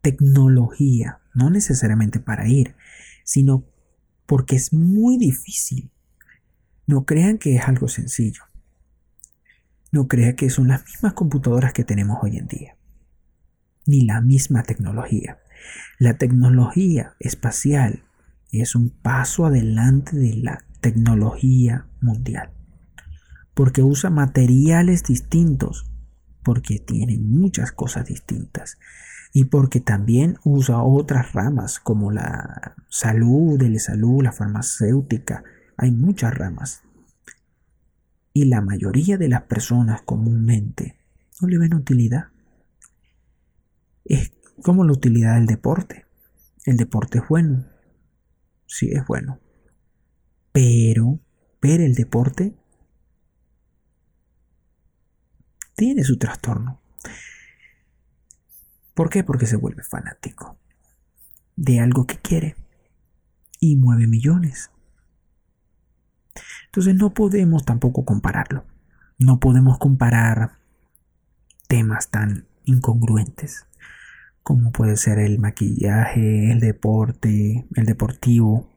tecnología, 0.00 1.20
no 1.34 1.50
necesariamente 1.50 2.20
para 2.20 2.46
ir, 2.46 2.76
sino 3.24 3.64
porque 4.26 4.54
es 4.54 4.72
muy 4.72 5.18
difícil. 5.18 5.90
No 6.86 7.06
crean 7.06 7.38
que 7.38 7.56
es 7.56 7.66
algo 7.66 7.88
sencillo. 7.88 8.44
No 9.92 10.08
crean 10.08 10.34
que 10.34 10.50
son 10.50 10.68
las 10.68 10.84
mismas 10.84 11.12
computadoras 11.12 11.72
que 11.72 11.84
tenemos 11.84 12.18
hoy 12.22 12.38
en 12.38 12.48
día, 12.48 12.76
ni 13.86 14.04
la 14.04 14.20
misma 14.20 14.64
tecnología. 14.64 15.38
La 15.98 16.18
tecnología 16.18 17.14
espacial 17.20 18.02
es 18.50 18.74
un 18.74 18.90
paso 18.90 19.46
adelante 19.46 20.16
de 20.16 20.34
la 20.34 20.64
tecnología 20.80 21.86
mundial 22.00 22.50
porque 23.54 23.82
usa 23.82 24.10
materiales 24.10 25.02
distintos, 25.04 25.90
porque 26.42 26.78
tiene 26.78 27.18
muchas 27.18 27.72
cosas 27.72 28.06
distintas 28.06 28.78
y 29.32 29.44
porque 29.44 29.80
también 29.80 30.38
usa 30.44 30.82
otras 30.82 31.32
ramas 31.32 31.78
como 31.78 32.10
la 32.10 32.74
salud, 32.88 33.60
el 33.62 33.78
salud, 33.80 34.22
la 34.22 34.32
farmacéutica. 34.32 35.44
Hay 35.76 35.90
muchas 35.90 36.34
ramas. 36.34 36.82
Y 38.32 38.46
la 38.46 38.60
mayoría 38.60 39.18
de 39.18 39.28
las 39.28 39.42
personas 39.42 40.02
comúnmente 40.02 40.98
no 41.40 41.48
le 41.48 41.58
ven 41.58 41.74
utilidad. 41.74 42.28
Es 44.04 44.32
como 44.62 44.84
la 44.84 44.92
utilidad 44.92 45.34
del 45.34 45.46
deporte. 45.46 46.06
El 46.64 46.76
deporte 46.76 47.18
es 47.18 47.24
bueno. 47.28 47.66
Sí, 48.66 48.90
es 48.90 49.06
bueno. 49.06 49.40
Pero 50.52 51.20
ver 51.60 51.80
el 51.80 51.94
deporte 51.94 52.54
tiene 55.74 56.04
su 56.04 56.16
trastorno. 56.18 56.80
¿Por 58.94 59.08
qué? 59.08 59.24
Porque 59.24 59.46
se 59.46 59.56
vuelve 59.56 59.82
fanático 59.82 60.58
de 61.56 61.80
algo 61.80 62.06
que 62.06 62.18
quiere 62.18 62.56
y 63.60 63.76
mueve 63.76 64.06
millones. 64.06 64.70
Entonces 66.72 66.94
no 66.94 67.12
podemos 67.12 67.66
tampoco 67.66 68.06
compararlo. 68.06 68.64
No 69.18 69.40
podemos 69.40 69.78
comparar 69.78 70.52
temas 71.68 72.08
tan 72.08 72.46
incongruentes 72.64 73.66
como 74.42 74.72
puede 74.72 74.96
ser 74.96 75.18
el 75.18 75.38
maquillaje, 75.38 76.50
el 76.50 76.60
deporte, 76.60 77.68
el 77.76 77.84
deportivo 77.84 78.70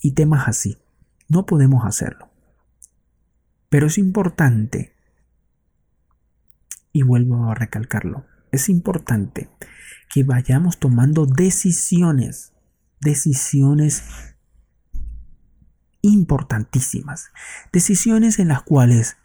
y 0.00 0.14
temas 0.14 0.48
así. 0.48 0.76
No 1.28 1.46
podemos 1.46 1.86
hacerlo. 1.86 2.28
Pero 3.68 3.86
es 3.86 3.96
importante 3.96 4.96
y 6.92 7.02
vuelvo 7.02 7.50
a 7.50 7.54
recalcarlo, 7.54 8.26
es 8.50 8.68
importante 8.68 9.48
que 10.12 10.24
vayamos 10.24 10.78
tomando 10.78 11.24
decisiones, 11.24 12.52
decisiones 13.00 14.33
importantísimas, 16.04 17.32
decisiones 17.72 18.38
en 18.38 18.48
las 18.48 18.62
cuales 18.62 19.16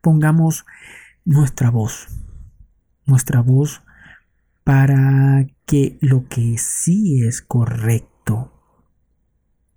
pongamos 0.00 0.64
nuestra 1.24 1.70
voz, 1.70 2.08
nuestra 3.06 3.40
voz 3.40 3.82
para 4.62 5.46
que 5.66 5.98
lo 6.00 6.28
que 6.28 6.56
sí 6.58 7.24
es 7.26 7.42
correcto, 7.42 8.52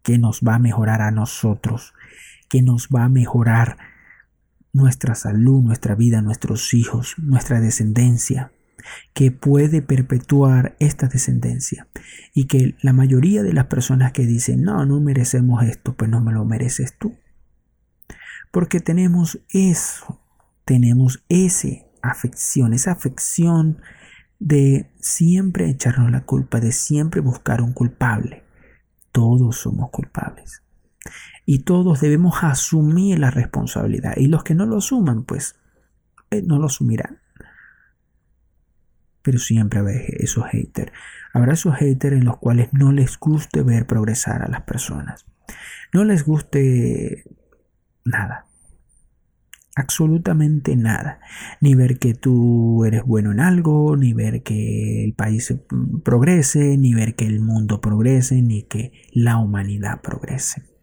que 0.03 0.17
nos 0.17 0.41
va 0.41 0.55
a 0.55 0.59
mejorar 0.59 1.01
a 1.01 1.11
nosotros, 1.11 1.93
que 2.49 2.61
nos 2.61 2.87
va 2.87 3.05
a 3.05 3.09
mejorar 3.09 3.77
nuestra 4.73 5.15
salud, 5.15 5.63
nuestra 5.63 5.95
vida, 5.95 6.21
nuestros 6.21 6.73
hijos, 6.73 7.15
nuestra 7.17 7.59
descendencia, 7.59 8.51
que 9.13 9.31
puede 9.31 9.81
perpetuar 9.81 10.75
esta 10.79 11.07
descendencia 11.07 11.87
y 12.33 12.47
que 12.47 12.75
la 12.81 12.93
mayoría 12.93 13.43
de 13.43 13.53
las 13.53 13.65
personas 13.65 14.11
que 14.11 14.25
dicen 14.25 14.61
no, 14.61 14.85
no 14.85 14.99
merecemos 14.99 15.63
esto, 15.63 15.95
pues 15.95 16.09
no 16.09 16.21
me 16.21 16.33
lo 16.33 16.45
mereces 16.45 16.97
tú. 16.97 17.15
Porque 18.51 18.79
tenemos 18.79 19.39
eso, 19.49 20.21
tenemos 20.65 21.23
esa 21.29 21.69
afección, 22.01 22.73
esa 22.73 22.91
afección 22.91 23.81
de 24.39 24.91
siempre 24.99 25.69
echarnos 25.69 26.11
la 26.11 26.25
culpa, 26.25 26.59
de 26.59 26.71
siempre 26.71 27.21
buscar 27.21 27.61
un 27.61 27.73
culpable. 27.73 28.43
Todos 29.11 29.57
somos 29.57 29.89
culpables. 29.89 30.61
Y 31.45 31.59
todos 31.59 32.01
debemos 32.01 32.43
asumir 32.43 33.19
la 33.19 33.31
responsabilidad. 33.31 34.13
Y 34.17 34.27
los 34.27 34.43
que 34.43 34.53
no 34.53 34.65
lo 34.65 34.77
asuman, 34.77 35.23
pues 35.23 35.55
eh, 36.29 36.43
no 36.45 36.59
lo 36.59 36.67
asumirán 36.67 37.19
pero 39.27 39.39
siempre 39.39 39.79
habrá 39.79 39.91
esos 39.91 40.45
haters. 40.45 40.93
Habrá 41.33 41.51
esos 41.51 41.75
haters 41.75 42.15
en 42.15 42.23
los 42.23 42.37
cuales 42.37 42.69
no 42.71 42.93
les 42.93 43.19
guste 43.19 43.61
ver 43.61 43.85
progresar 43.85 44.41
a 44.41 44.47
las 44.47 44.61
personas. 44.61 45.25
No 45.93 46.05
les 46.05 46.23
guste 46.23 47.25
nada. 48.05 48.45
Absolutamente 49.75 50.77
nada. 50.77 51.19
Ni 51.59 51.75
ver 51.75 51.99
que 51.99 52.13
tú 52.13 52.85
eres 52.85 53.03
bueno 53.03 53.33
en 53.33 53.41
algo, 53.41 53.97
ni 53.97 54.13
ver 54.13 54.43
que 54.43 55.03
el 55.03 55.13
país 55.13 55.53
progrese, 56.05 56.77
ni 56.77 56.93
ver 56.93 57.15
que 57.15 57.25
el 57.25 57.41
mundo 57.41 57.81
progrese, 57.81 58.41
ni 58.41 58.63
que 58.63 58.93
la 59.11 59.39
humanidad 59.39 59.99
progrese. 59.99 60.76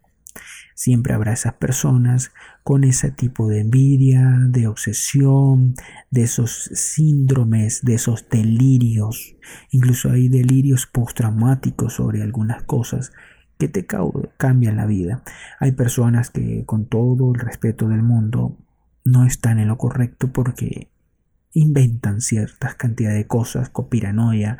Siempre 0.75 1.13
habrá 1.13 1.31
esas 1.31 1.53
personas 1.53 2.33
con 2.63 2.83
ese 2.83 3.09
tipo 3.09 3.47
de 3.47 3.61
envidia, 3.61 4.37
de 4.49 4.67
obsesión, 4.67 5.73
de 6.11 6.23
esos 6.23 6.69
síndromes, 6.73 7.81
de 7.83 7.95
esos 7.95 8.27
delirios. 8.27 9.37
Incluso 9.71 10.11
hay 10.11 10.27
delirios 10.27 10.85
postraumáticos 10.85 11.93
sobre 11.93 12.21
algunas 12.21 12.63
cosas 12.63 13.13
que 13.57 13.69
te 13.69 13.85
cambian 13.85 14.75
la 14.75 14.85
vida. 14.85 15.23
Hay 15.61 15.71
personas 15.71 16.29
que 16.29 16.65
con 16.65 16.87
todo 16.87 17.31
el 17.33 17.39
respeto 17.39 17.87
del 17.87 18.03
mundo 18.03 18.57
no 19.05 19.25
están 19.25 19.59
en 19.59 19.69
lo 19.69 19.77
correcto 19.77 20.33
porque 20.33 20.89
inventan 21.53 22.19
ciertas 22.19 22.75
cantidades 22.75 23.17
de 23.17 23.27
cosas, 23.27 23.69
copiranoia. 23.69 24.57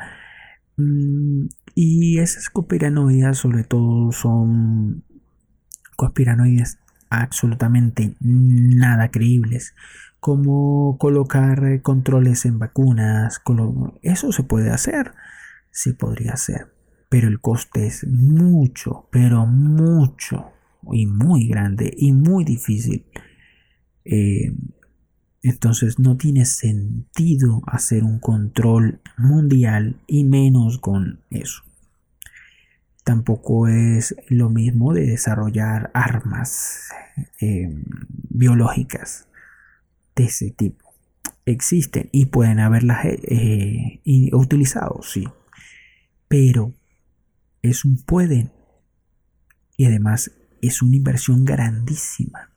Mm, 0.78 1.48
y 1.74 2.18
esas 2.20 2.48
copiranoias 2.48 3.36
sobre 3.36 3.64
todo 3.64 4.12
son 4.12 5.04
conspiranoides 5.96 6.78
absolutamente 7.10 8.14
nada 8.20 9.10
creíbles, 9.10 9.74
como 10.20 10.98
colocar 10.98 11.80
controles 11.82 12.44
en 12.46 12.58
vacunas, 12.58 13.40
eso 14.02 14.32
se 14.32 14.42
puede 14.42 14.70
hacer, 14.70 15.12
sí 15.70 15.92
podría 15.92 16.32
hacer, 16.32 16.72
pero 17.08 17.28
el 17.28 17.40
coste 17.40 17.86
es 17.86 18.06
mucho, 18.06 19.08
pero 19.10 19.46
mucho 19.46 20.52
y 20.92 21.06
muy 21.06 21.48
grande 21.48 21.92
y 21.96 22.12
muy 22.12 22.44
difícil. 22.44 23.06
Eh, 24.04 24.52
entonces 25.42 25.98
no 25.98 26.16
tiene 26.16 26.44
sentido 26.44 27.62
hacer 27.66 28.02
un 28.02 28.18
control 28.18 29.00
mundial 29.16 30.00
y 30.08 30.24
menos 30.24 30.78
con 30.78 31.20
eso. 31.30 31.65
Tampoco 33.06 33.68
es 33.68 34.16
lo 34.26 34.50
mismo 34.50 34.92
de 34.92 35.06
desarrollar 35.06 35.92
armas 35.94 36.88
eh, 37.40 37.72
biológicas 38.30 39.28
de 40.16 40.24
ese 40.24 40.50
tipo. 40.50 40.92
Existen 41.44 42.08
y 42.10 42.26
pueden 42.26 42.58
haberlas 42.58 43.04
eh, 43.04 44.00
eh, 44.04 44.30
utilizado, 44.34 45.02
sí. 45.04 45.24
Pero 46.26 46.74
es 47.62 47.84
un 47.84 48.02
pueden. 48.02 48.50
Y 49.76 49.84
además 49.84 50.32
es 50.60 50.82
una 50.82 50.96
inversión 50.96 51.44
grandísima. 51.44 52.50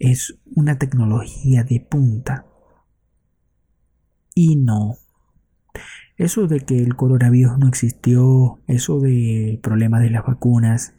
Es 0.00 0.36
una 0.56 0.76
tecnología 0.76 1.62
de 1.62 1.78
punta. 1.78 2.46
Y 4.34 4.56
no 4.56 4.98
eso 6.16 6.46
de 6.46 6.60
que 6.60 6.78
el 6.78 6.96
coronavirus 6.96 7.58
no 7.58 7.68
existió, 7.68 8.58
eso 8.66 9.00
del 9.00 9.58
problema 9.62 10.00
de 10.00 10.10
las 10.10 10.24
vacunas, 10.24 10.94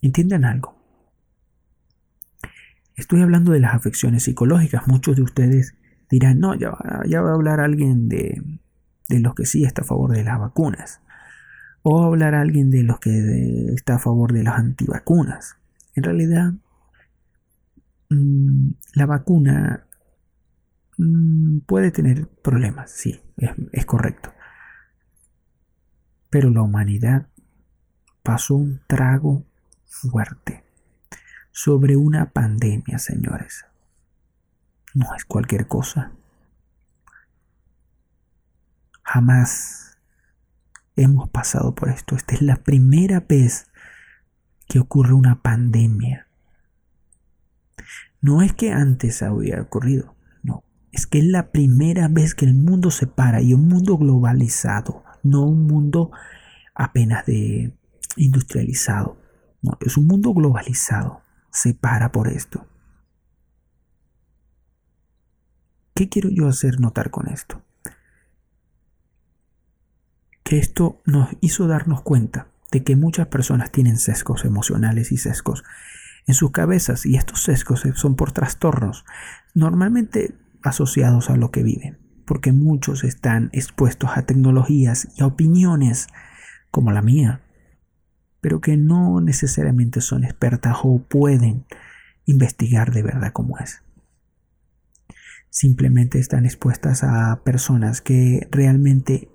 entiendan 0.00 0.44
algo. 0.44 0.76
Estoy 2.94 3.22
hablando 3.22 3.52
de 3.52 3.60
las 3.60 3.74
afecciones 3.74 4.24
psicológicas. 4.24 4.86
Muchos 4.86 5.16
de 5.16 5.22
ustedes 5.22 5.74
dirán, 6.10 6.40
no, 6.40 6.54
ya, 6.54 6.70
va 6.70 7.30
a 7.30 7.34
hablar 7.34 7.60
alguien 7.60 8.08
de, 8.08 8.42
de 9.08 9.20
los 9.20 9.34
que 9.34 9.46
sí 9.46 9.64
está 9.64 9.82
a 9.82 9.86
favor 9.86 10.12
de 10.12 10.24
las 10.24 10.38
vacunas. 10.38 11.00
O 11.82 11.98
va 11.98 12.04
a 12.04 12.06
hablar 12.08 12.34
alguien 12.34 12.70
de 12.70 12.82
los 12.82 12.98
que 12.98 13.10
está 13.74 13.96
a 13.96 13.98
favor 13.98 14.32
de 14.32 14.44
las 14.44 14.58
antivacunas. 14.58 15.56
En 15.94 16.04
realidad, 16.04 16.52
mm, 18.10 18.70
la 18.94 19.06
vacuna 19.06 19.86
Mm, 20.98 21.60
puede 21.60 21.90
tener 21.90 22.28
problemas, 22.28 22.90
sí, 22.90 23.20
es, 23.72 23.86
correcto. 23.86 24.32
Pero 26.30 26.50
la 26.50 26.62
humanidad 26.62 27.28
pasó 28.22 28.54
un 28.54 28.80
trago 28.86 29.44
fuerte 29.84 30.64
sobre 31.50 31.96
una 31.96 32.30
pandemia, 32.30 32.98
señores. 32.98 33.66
No 34.94 35.14
es 35.14 35.24
cualquier 35.24 35.66
cosa. 35.66 36.12
Jamás 39.02 39.98
hemos 40.96 41.28
pasado 41.30 41.74
por 41.74 41.88
esto. 41.88 42.16
Esta 42.16 42.34
es 42.34 42.42
la 42.42 42.56
primera 42.56 43.20
vez 43.20 43.66
que 44.68 44.78
ocurre 44.78 45.14
una 45.14 45.42
pandemia. 45.42 46.26
No 48.20 48.42
es 48.42 48.52
que 48.52 48.72
antes 48.72 49.22
había 49.22 49.60
ocurrido 49.60 50.14
es 50.92 51.06
que 51.06 51.18
es 51.18 51.24
la 51.24 51.50
primera 51.50 52.08
vez 52.08 52.34
que 52.34 52.44
el 52.44 52.54
mundo 52.54 52.90
se 52.90 53.06
para 53.06 53.40
y 53.40 53.54
un 53.54 53.66
mundo 53.66 53.96
globalizado, 53.96 55.02
no 55.22 55.42
un 55.42 55.66
mundo 55.66 56.12
apenas 56.74 57.26
de 57.26 57.72
industrializado. 58.16 59.16
Es 59.80 59.96
un 59.96 60.06
mundo 60.06 60.34
globalizado. 60.34 61.22
Se 61.50 61.74
para 61.74 62.12
por 62.12 62.28
esto. 62.28 62.66
¿Qué 65.94 66.08
quiero 66.08 66.30
yo 66.30 66.48
hacer 66.48 66.80
notar 66.80 67.10
con 67.10 67.28
esto? 67.28 67.62
Que 70.42 70.58
esto 70.58 71.00
nos 71.04 71.28
hizo 71.40 71.66
darnos 71.66 72.02
cuenta 72.02 72.48
de 72.70 72.82
que 72.82 72.96
muchas 72.96 73.28
personas 73.28 73.70
tienen 73.70 73.98
sesgos 73.98 74.44
emocionales 74.44 75.12
y 75.12 75.18
sesgos 75.18 75.62
en 76.26 76.34
sus 76.34 76.50
cabezas 76.50 77.04
y 77.04 77.16
estos 77.16 77.42
sesgos 77.42 77.82
son 77.94 78.16
por 78.16 78.32
trastornos. 78.32 79.04
Normalmente 79.54 80.34
asociados 80.62 81.30
a 81.30 81.36
lo 81.36 81.50
que 81.50 81.62
viven, 81.62 81.98
porque 82.26 82.52
muchos 82.52 83.04
están 83.04 83.50
expuestos 83.52 84.10
a 84.16 84.22
tecnologías 84.22 85.08
y 85.16 85.22
a 85.22 85.26
opiniones 85.26 86.08
como 86.70 86.92
la 86.92 87.02
mía, 87.02 87.42
pero 88.40 88.60
que 88.60 88.76
no 88.76 89.20
necesariamente 89.20 90.00
son 90.00 90.24
expertas 90.24 90.78
o 90.82 90.98
pueden 90.98 91.66
investigar 92.24 92.92
de 92.92 93.02
verdad 93.02 93.32
cómo 93.32 93.58
es. 93.58 93.82
Simplemente 95.50 96.18
están 96.18 96.46
expuestas 96.46 97.04
a 97.04 97.42
personas 97.44 98.00
que 98.00 98.48
realmente 98.50 99.28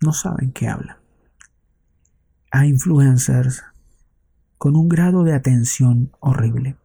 no 0.00 0.12
saben 0.12 0.52
qué 0.52 0.68
hablan. 0.68 0.96
A 2.50 2.66
influencers 2.66 3.64
con 4.58 4.76
un 4.76 4.88
grado 4.88 5.24
de 5.24 5.34
atención 5.34 6.12
horrible. 6.20 6.76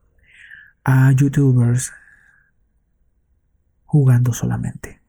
A 0.83 1.11
youtubers 1.11 1.91
jugando 3.87 4.33
solamente 4.33 5.01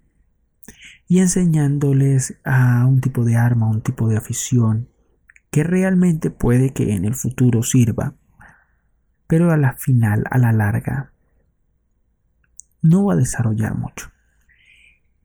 y 1.08 1.20
enseñándoles 1.20 2.38
a 2.44 2.84
un 2.86 3.00
tipo 3.00 3.24
de 3.24 3.36
arma, 3.36 3.68
un 3.68 3.82
tipo 3.82 4.08
de 4.08 4.18
afición 4.18 4.90
que 5.50 5.64
realmente 5.64 6.30
puede 6.30 6.74
que 6.74 6.94
en 6.94 7.06
el 7.06 7.14
futuro 7.14 7.62
sirva, 7.62 8.14
pero 9.26 9.50
a 9.50 9.56
la 9.56 9.72
final, 9.72 10.24
a 10.30 10.36
la 10.36 10.52
larga, 10.52 11.12
no 12.82 13.06
va 13.06 13.14
a 13.14 13.16
desarrollar 13.16 13.74
mucho. 13.74 14.10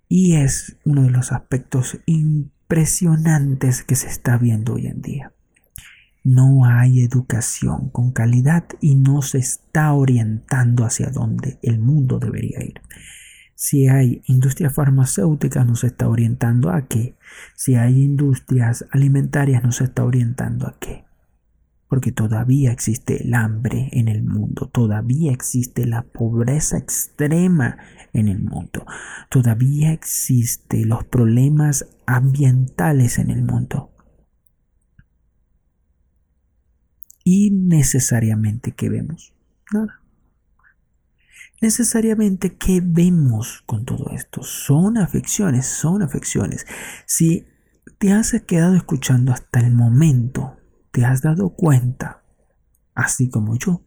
Y 0.08 0.36
es 0.38 0.78
uno 0.86 1.04
de 1.04 1.10
los 1.10 1.34
aspectos 1.34 2.00
impresionantes 2.06 3.84
que 3.84 3.96
se 3.96 4.08
está 4.08 4.38
viendo 4.38 4.76
hoy 4.76 4.88
en 4.88 5.02
día. 5.02 5.34
no 6.26 6.64
hay 6.66 7.02
educación 7.02 7.90
con 7.90 8.14
calidad 8.14 8.64
y 8.80 8.96
no 8.96 9.22
se 9.22 9.40
está 9.40 9.92
orientando 9.92 10.86
hacia 10.86 11.10
donde 11.10 11.60
el 11.62 11.80
mundo 11.80 12.18
debería 12.18 12.64
ir. 12.64 12.82
Si 13.56 13.88
hay 13.88 14.22
industria 14.26 14.70
farmacéutica, 14.70 15.64
nos 15.64 15.84
está 15.84 16.08
orientando 16.08 16.70
a 16.70 16.88
qué. 16.88 17.16
Si 17.56 17.76
hay 17.76 18.02
industrias 18.02 18.86
alimentarias, 18.92 19.64
nos 19.64 19.82
está 19.82 20.04
orientando 20.04 20.68
a 20.68 20.76
qué. 20.80 21.06
Porque 21.88 22.12
todavía 22.12 22.72
existe 22.72 23.24
el 23.24 23.34
hambre 23.36 23.90
en 23.92 24.08
el 24.08 24.24
mundo, 24.24 24.68
todavía 24.74 25.32
existe 25.32 25.86
la 25.86 26.02
pobreza 26.02 26.78
extrema 26.78 27.78
en 28.14 28.28
el 28.28 28.40
mundo, 28.42 28.86
todavía 29.30 29.92
existen 29.92 30.90
los 30.90 31.04
problemas 31.04 31.86
ambientales 32.08 33.20
en 33.20 33.30
el 33.30 33.44
mundo. 33.44 33.92
Y 37.24 37.52
necesariamente, 37.52 38.72
¿qué 38.72 38.90
vemos? 38.90 39.34
Nada 39.72 40.03
necesariamente 41.64 42.58
qué 42.58 42.82
vemos 42.84 43.64
con 43.66 43.86
todo 43.86 44.12
esto. 44.12 44.44
Son 44.44 44.98
afecciones, 44.98 45.66
son 45.66 46.04
afecciones. 46.04 46.68
Si 47.06 47.46
te 47.98 48.12
has 48.12 48.34
quedado 48.46 48.76
escuchando 48.76 49.32
hasta 49.32 49.62
el 49.62 49.74
momento, 49.74 50.58
te 50.92 51.06
has 51.06 51.22
dado 51.22 51.56
cuenta, 51.56 52.22
así 52.94 53.30
como 53.30 53.58
yo, 53.58 53.82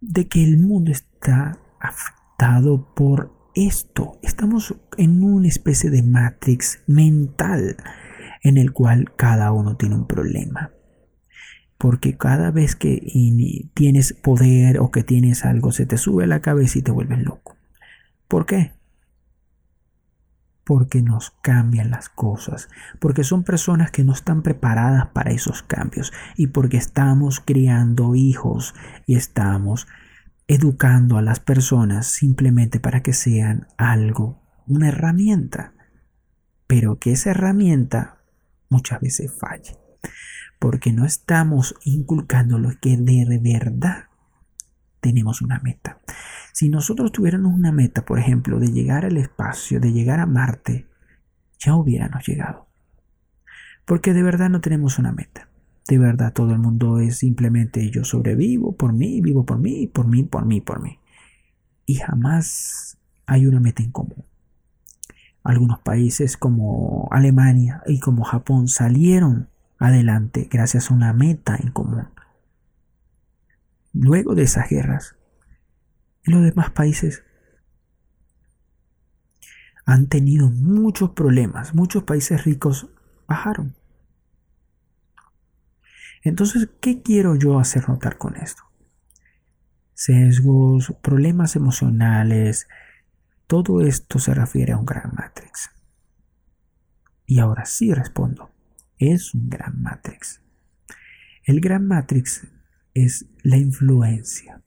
de 0.00 0.26
que 0.26 0.42
el 0.42 0.58
mundo 0.58 0.90
está 0.90 1.58
afectado 1.78 2.94
por 2.94 3.50
esto. 3.54 4.18
Estamos 4.22 4.74
en 4.96 5.22
una 5.22 5.48
especie 5.48 5.90
de 5.90 6.02
matrix 6.02 6.82
mental 6.86 7.76
en 8.42 8.56
el 8.56 8.72
cual 8.72 9.12
cada 9.16 9.52
uno 9.52 9.76
tiene 9.76 9.96
un 9.96 10.06
problema. 10.06 10.72
Porque 11.82 12.16
cada 12.16 12.52
vez 12.52 12.76
que 12.76 13.02
tienes 13.74 14.12
poder 14.12 14.78
o 14.78 14.92
que 14.92 15.02
tienes 15.02 15.44
algo, 15.44 15.72
se 15.72 15.84
te 15.84 15.98
sube 15.98 16.22
a 16.22 16.28
la 16.28 16.38
cabeza 16.38 16.78
y 16.78 16.82
te 16.82 16.92
vuelves 16.92 17.20
loco. 17.24 17.56
¿Por 18.28 18.46
qué? 18.46 18.72
Porque 20.62 21.02
nos 21.02 21.32
cambian 21.42 21.90
las 21.90 22.08
cosas, 22.08 22.68
porque 23.00 23.24
son 23.24 23.42
personas 23.42 23.90
que 23.90 24.04
no 24.04 24.12
están 24.12 24.42
preparadas 24.42 25.08
para 25.08 25.32
esos 25.32 25.64
cambios 25.64 26.12
y 26.36 26.46
porque 26.46 26.76
estamos 26.76 27.40
criando 27.40 28.14
hijos 28.14 28.76
y 29.08 29.16
estamos 29.16 29.88
educando 30.46 31.18
a 31.18 31.22
las 31.22 31.40
personas 31.40 32.06
simplemente 32.06 32.78
para 32.78 33.02
que 33.02 33.12
sean 33.12 33.66
algo, 33.76 34.40
una 34.68 34.86
herramienta, 34.86 35.74
pero 36.68 37.00
que 37.00 37.10
esa 37.10 37.30
herramienta 37.30 38.18
muchas 38.68 39.00
veces 39.00 39.32
falle 39.36 39.82
porque 40.62 40.92
no 40.92 41.04
estamos 41.04 41.74
inculcando 41.82 42.56
lo 42.60 42.70
que 42.80 42.96
de 42.96 43.40
verdad 43.42 44.04
tenemos 45.00 45.42
una 45.42 45.58
meta. 45.58 45.98
Si 46.52 46.68
nosotros 46.68 47.10
tuviéramos 47.10 47.52
una 47.52 47.72
meta, 47.72 48.04
por 48.04 48.20
ejemplo, 48.20 48.60
de 48.60 48.70
llegar 48.70 49.04
al 49.04 49.16
espacio, 49.16 49.80
de 49.80 49.90
llegar 49.90 50.20
a 50.20 50.26
Marte, 50.26 50.86
ya 51.58 51.74
hubiéramos 51.74 52.24
llegado. 52.24 52.68
Porque 53.84 54.12
de 54.12 54.22
verdad 54.22 54.50
no 54.50 54.60
tenemos 54.60 55.00
una 55.00 55.10
meta. 55.10 55.48
De 55.88 55.98
verdad 55.98 56.32
todo 56.32 56.52
el 56.52 56.60
mundo 56.60 57.00
es 57.00 57.16
simplemente 57.16 57.90
yo 57.90 58.04
sobrevivo 58.04 58.76
por 58.76 58.92
mí, 58.92 59.20
vivo 59.20 59.44
por 59.44 59.58
mí, 59.58 59.88
por 59.88 60.06
mí, 60.06 60.22
por 60.22 60.46
mí, 60.46 60.60
por 60.60 60.80
mí. 60.80 61.00
Y 61.86 61.96
jamás 61.96 62.98
hay 63.26 63.48
una 63.48 63.58
meta 63.58 63.82
en 63.82 63.90
común. 63.90 64.24
Algunos 65.42 65.80
países 65.80 66.36
como 66.36 67.08
Alemania 67.10 67.82
y 67.84 67.98
como 67.98 68.22
Japón 68.22 68.68
salieron 68.68 69.48
adelante 69.82 70.48
gracias 70.50 70.90
a 70.90 70.94
una 70.94 71.12
meta 71.12 71.56
en 71.56 71.70
común. 71.72 72.08
Luego 73.92 74.34
de 74.34 74.42
esas 74.42 74.68
guerras, 74.68 75.16
los 76.24 76.42
demás 76.42 76.70
países 76.70 77.24
han 79.84 80.08
tenido 80.08 80.50
muchos 80.50 81.10
problemas, 81.10 81.74
muchos 81.74 82.04
países 82.04 82.44
ricos 82.44 82.88
bajaron. 83.26 83.74
Entonces, 86.22 86.68
¿qué 86.80 87.02
quiero 87.02 87.34
yo 87.34 87.58
hacer 87.58 87.88
notar 87.88 88.16
con 88.16 88.36
esto? 88.36 88.62
Sesgos, 89.94 90.94
problemas 91.02 91.56
emocionales, 91.56 92.68
todo 93.48 93.80
esto 93.80 94.20
se 94.20 94.32
refiere 94.32 94.72
a 94.72 94.78
un 94.78 94.86
gran 94.86 95.12
matrix. 95.14 95.70
Y 97.26 97.40
ahora 97.40 97.64
sí 97.64 97.92
respondo 97.92 98.51
es 99.10 99.34
un 99.34 99.48
gran 99.48 99.82
matrix. 99.82 100.40
El 101.44 101.60
gran 101.60 101.86
matrix 101.86 102.46
es 102.94 103.26
la 103.42 103.56
influencia. 103.56 104.62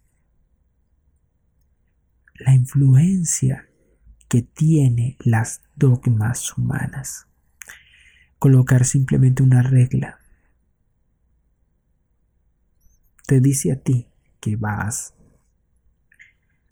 La 2.33 2.53
influencia 2.53 3.69
que 4.27 4.41
tiene 4.41 5.15
las 5.19 5.61
dogmas 5.75 6.57
humanas. 6.57 7.27
Colocar 8.39 8.83
simplemente 8.83 9.41
una 9.41 9.61
regla. 9.61 10.19
Te 13.25 13.39
dice 13.39 13.71
a 13.71 13.81
ti 13.81 14.09
que 14.41 14.57
vas 14.57 15.13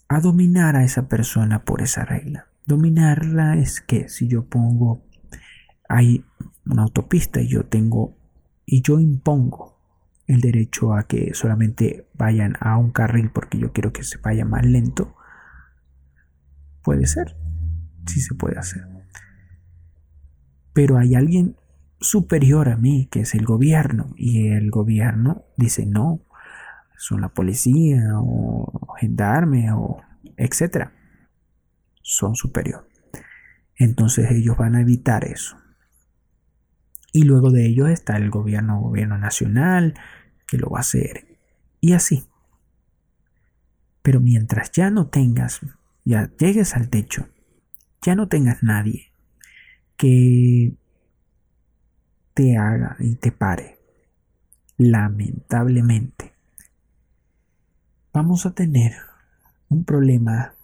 a 0.10 0.20
dominar 0.20 0.76
a 0.76 0.84
esa 0.84 1.08
persona 1.08 1.64
por 1.64 1.82
esa 1.82 2.04
regla. 2.04 2.48
Dominarla 2.66 3.58
es 3.58 3.82
que 3.82 4.10
si 4.10 4.28
yo 4.28 4.46
pongo 4.48 5.06
hay 5.90 6.26
una 6.66 6.84
autopista 6.84 7.42
y 7.42 7.48
yo 7.48 7.66
tengo 7.66 8.18
y 8.66 8.82
yo 8.82 9.00
impongo 9.00 9.78
el 10.28 10.42
derecho 10.42 10.94
a 10.94 11.04
que 11.04 11.34
solamente 11.34 12.08
vayan 12.14 12.56
a 12.60 12.78
un 12.78 12.92
carril 12.92 13.30
porque 13.30 13.58
yo 13.58 13.74
quiero 13.74 13.92
que 13.92 14.04
se 14.04 14.18
vaya 14.18 14.46
más 14.46 14.66
lento, 14.66 15.16
puede 16.82 17.08
ser, 17.08 17.36
sí 18.06 18.22
se 18.22 18.34
puede 18.34 18.58
hacer. 18.58 18.88
Pero 20.74 20.98
hay 20.98 21.16
alguien 21.16 21.56
superior 22.00 22.70
a 22.70 22.78
mí, 22.78 23.08
que 23.12 23.22
es 23.22 23.36
el 23.36 23.46
gobierno, 23.46 24.14
y 24.18 24.48
el 24.48 24.72
gobierno 24.72 25.44
dice 25.58 25.86
no, 25.86 26.22
son 26.98 27.22
la 27.22 27.30
policía 27.30 28.12
o 28.16 28.96
gendarme 29.00 29.72
o 29.72 30.02
etcétera, 30.38 30.94
son 32.02 32.36
superior. 32.36 32.88
Entonces 33.76 34.32
ellos 34.32 34.58
van 34.58 34.76
a 34.76 34.82
evitar 34.82 35.26
eso. 35.26 35.58
Y 37.14 37.24
luego 37.24 37.52
de 37.52 37.68
ellos 37.68 37.90
está 37.90 38.18
el 38.18 38.30
gobierno, 38.30 38.82
gobierno 38.82 39.18
nacional, 39.18 39.94
que 40.48 40.58
lo 40.58 40.70
va 40.70 40.80
a 40.80 40.82
hacer. 40.82 41.38
Y 41.80 41.94
así. 41.94 42.26
Pero 44.02 44.20
mientras 44.20 44.72
ya 44.72 44.90
no 44.90 45.08
tengas, 45.08 45.62
ya 46.04 46.30
llegues 46.38 46.76
al 46.76 46.90
techo, 46.90 47.30
ya 48.02 48.16
no 48.16 48.28
tengas 48.28 48.64
nadie 48.64 49.14
que 49.96 50.76
te 52.34 52.58
haga 52.58 52.98
y 53.00 53.16
te 53.16 53.32
pare, 53.32 53.80
lamentablemente, 54.78 56.34
vamos 58.12 58.46
a 58.48 58.56
tener 58.56 58.94
un 59.70 59.86
problema 59.86 60.56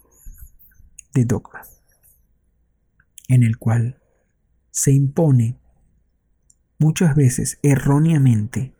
de 1.14 1.26
dogma 1.26 1.62
en 3.28 3.44
el 3.44 3.58
cual 3.58 4.02
se 4.72 4.92
impone 4.92 5.59
muchas 6.80 7.16
veces 7.16 7.60
erróneamente 7.62 8.74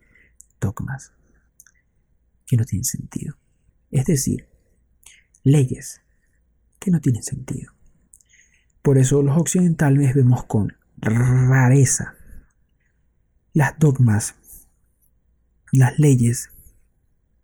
dogmas 0.60 1.12
que 2.46 2.56
no 2.56 2.64
tienen 2.64 2.84
sentido. 2.84 3.36
Es 3.90 4.06
decir, 4.06 4.48
leyes 5.44 6.00
que 6.78 6.90
no 6.90 7.00
tienen 7.00 7.22
sentido. 7.22 7.72
Por 8.82 8.98
eso 8.98 9.22
los 9.22 9.36
occidentales 9.36 10.14
vemos 10.14 10.44
con 10.44 10.76
rareza 10.96 12.14
las 13.52 13.78
dogmas, 13.78 14.36
las 15.72 15.98
leyes 15.98 16.50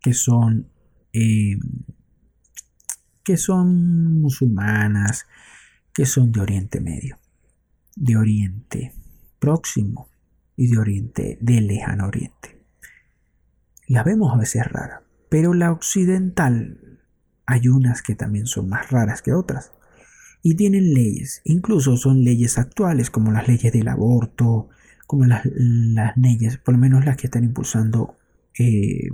que 0.00 0.14
son 0.14 0.70
eh, 1.12 1.58
que 3.24 3.36
son 3.36 4.20
musulmanas, 4.20 5.26
que 5.92 6.06
son 6.06 6.30
de 6.30 6.40
Oriente 6.40 6.80
Medio, 6.80 7.18
de 7.96 8.16
Oriente 8.16 8.94
Próximo, 9.40 10.08
y 10.56 10.68
de 10.68 10.78
Oriente, 10.78 11.38
del 11.40 11.66
lejano 11.66 12.06
Oriente. 12.06 12.64
La 13.86 14.02
vemos 14.02 14.32
a 14.34 14.38
veces 14.38 14.66
rara, 14.66 15.02
pero 15.28 15.54
la 15.54 15.70
occidental 15.70 17.00
hay 17.46 17.68
unas 17.68 18.02
que 18.02 18.14
también 18.14 18.46
son 18.46 18.68
más 18.68 18.90
raras 18.90 19.22
que 19.22 19.32
otras 19.32 19.72
y 20.42 20.54
tienen 20.54 20.94
leyes, 20.94 21.42
incluso 21.44 21.96
son 21.96 22.24
leyes 22.24 22.58
actuales 22.58 23.10
como 23.10 23.32
las 23.32 23.48
leyes 23.48 23.72
del 23.72 23.88
aborto, 23.88 24.68
como 25.06 25.24
las, 25.24 25.44
leyes, 26.16 26.58
por 26.58 26.74
lo 26.74 26.80
menos 26.80 27.04
las 27.04 27.16
que 27.16 27.26
están 27.26 27.44
impulsando 27.44 28.16
eh, 28.58 29.08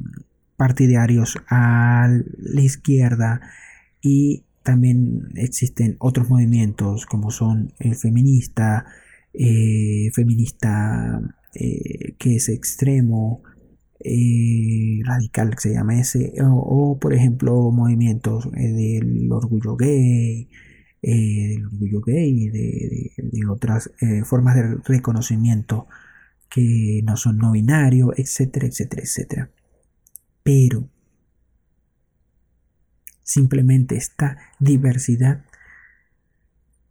partidarios 0.56 1.36
a 1.48 2.08
la 2.38 2.60
izquierda 2.60 3.40
y 4.00 4.44
también 4.62 5.30
existen 5.34 5.96
otros 5.98 6.28
movimientos 6.28 7.06
como 7.06 7.30
son 7.30 7.72
el 7.78 7.96
feminista, 7.96 8.86
eh, 9.34 10.10
feminista 10.12 11.20
eh, 11.54 12.14
que 12.18 12.36
es 12.36 12.48
extremo, 12.48 13.42
eh, 14.00 15.00
radical, 15.04 15.50
que 15.50 15.60
se 15.60 15.74
llama 15.74 15.98
ese, 15.98 16.32
o, 16.42 16.98
por 17.00 17.14
ejemplo 17.14 17.70
movimientos 17.70 18.50
del 18.52 19.30
orgullo 19.30 19.76
gay, 19.76 20.48
del 21.02 21.64
orgullo 21.66 22.00
gay, 22.00 22.48
de, 22.48 23.12
de 23.16 23.46
otras 23.48 23.90
formas 24.24 24.56
de 24.56 24.76
reconocimiento 24.84 25.86
que 26.48 27.00
no 27.04 27.16
son 27.16 27.38
no 27.38 27.52
binarios, 27.52 28.10
etcétera, 28.16 28.66
etcétera, 28.66 29.02
etcétera. 29.02 29.50
Pero 30.42 30.88
simplemente 33.22 33.96
esta 33.96 34.36
diversidad 34.58 35.44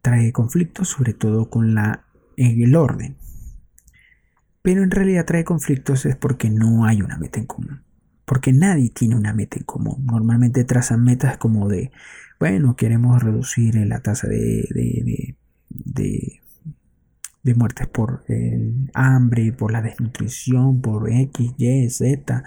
trae 0.00 0.32
conflictos, 0.32 0.88
sobre 0.88 1.14
todo 1.14 1.48
con 1.48 1.74
la 1.74 2.04
en 2.36 2.62
el 2.62 2.74
orden. 2.76 3.16
Pero 4.62 4.82
en 4.82 4.90
realidad 4.90 5.26
trae 5.26 5.44
conflictos 5.44 6.06
es 6.06 6.16
porque 6.16 6.48
no 6.50 6.84
hay 6.84 7.02
una 7.02 7.18
meta 7.18 7.40
en 7.40 7.46
común. 7.46 7.82
Porque 8.24 8.52
nadie 8.52 8.90
tiene 8.90 9.16
una 9.16 9.34
meta 9.34 9.58
en 9.58 9.64
común. 9.64 10.06
Normalmente 10.06 10.64
trazan 10.64 11.02
metas 11.02 11.36
como 11.36 11.68
de, 11.68 11.90
bueno, 12.38 12.76
queremos 12.76 13.22
reducir 13.22 13.74
la 13.74 14.00
tasa 14.00 14.28
de, 14.28 14.68
de, 14.70 15.36
de, 15.68 16.40
de 17.42 17.54
muertes 17.54 17.88
por 17.88 18.24
el 18.28 18.90
hambre, 18.94 19.52
por 19.52 19.72
la 19.72 19.82
desnutrición, 19.82 20.80
por 20.80 21.10
X, 21.10 21.52
Y, 21.58 21.90
Z. 21.90 22.44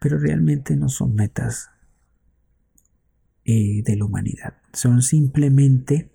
Pero 0.00 0.18
realmente 0.18 0.76
no 0.76 0.88
son 0.88 1.14
metas 1.14 1.70
eh, 3.44 3.82
de 3.84 3.96
la 3.96 4.04
humanidad. 4.04 4.54
Son 4.72 5.02
simplemente 5.02 6.10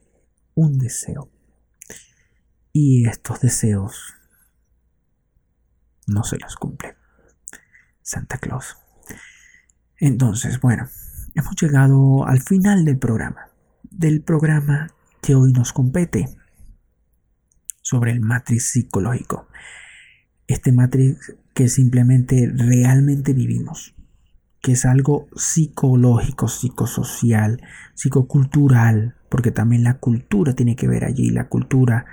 un 0.53 0.77
deseo. 0.77 1.29
Y 2.77 3.07
estos 3.07 3.39
deseos 3.39 4.15
no 6.07 6.25
se 6.25 6.37
los 6.37 6.57
cumple 6.57 6.97
Santa 8.01 8.37
Claus. 8.37 8.75
Entonces, 9.97 10.59
bueno, 10.59 10.89
hemos 11.35 11.55
llegado 11.55 12.27
al 12.27 12.41
final 12.41 12.83
del 12.83 12.97
programa. 12.97 13.47
Del 13.83 14.21
programa 14.23 14.93
que 15.21 15.35
hoy 15.35 15.53
nos 15.53 15.71
compete 15.71 16.27
sobre 17.81 18.11
el 18.11 18.19
matriz 18.19 18.71
psicológico. 18.71 19.47
Este 20.45 20.73
matriz 20.73 21.33
que 21.53 21.69
simplemente 21.69 22.51
realmente 22.53 23.31
vivimos 23.31 23.95
que 24.61 24.73
es 24.73 24.83
algo 24.83 25.29
psicológico, 25.33 26.49
psicosocial, 26.49 27.61
psicocultural, 27.93 29.15
porque 29.29 29.51
también 29.51 29.83
la 29.85 29.99
cultura 29.99 30.55
tiene 30.55 30.75
que 30.75 30.89
ver 30.89 31.05
allí, 31.05 31.29
la 31.29 31.47
cultura, 31.47 32.05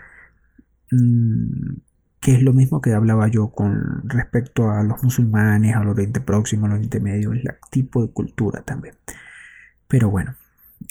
que 2.20 2.34
es 2.34 2.42
lo 2.42 2.52
mismo 2.52 2.80
que 2.80 2.92
hablaba 2.92 3.28
yo 3.28 3.50
con 3.50 4.08
respecto 4.08 4.70
a 4.70 4.82
los 4.82 5.02
musulmanes, 5.02 5.74
al 5.74 5.88
Oriente 5.88 6.20
Próximo, 6.20 6.66
al 6.66 6.72
Oriente 6.72 7.00
Medio, 7.00 7.32
el 7.32 7.42
tipo 7.70 8.02
de 8.02 8.12
cultura 8.12 8.62
también. 8.62 8.94
Pero 9.88 10.10
bueno, 10.10 10.34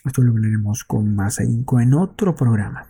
esto 0.05 0.21
lo 0.21 0.31
hablaremos 0.31 0.83
con 0.83 1.15
más 1.15 1.39
ahínco 1.39 1.79
en 1.79 1.93
otro 1.93 2.35
programa. 2.35 2.87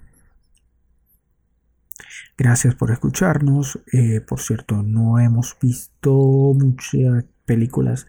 Gracias 2.37 2.75
por 2.75 2.91
escucharnos. 2.91 3.79
Eh, 3.91 4.21
por 4.21 4.39
cierto, 4.39 4.81
no 4.81 5.19
hemos 5.19 5.57
visto 5.61 6.11
muchas 6.55 7.25
películas 7.45 8.07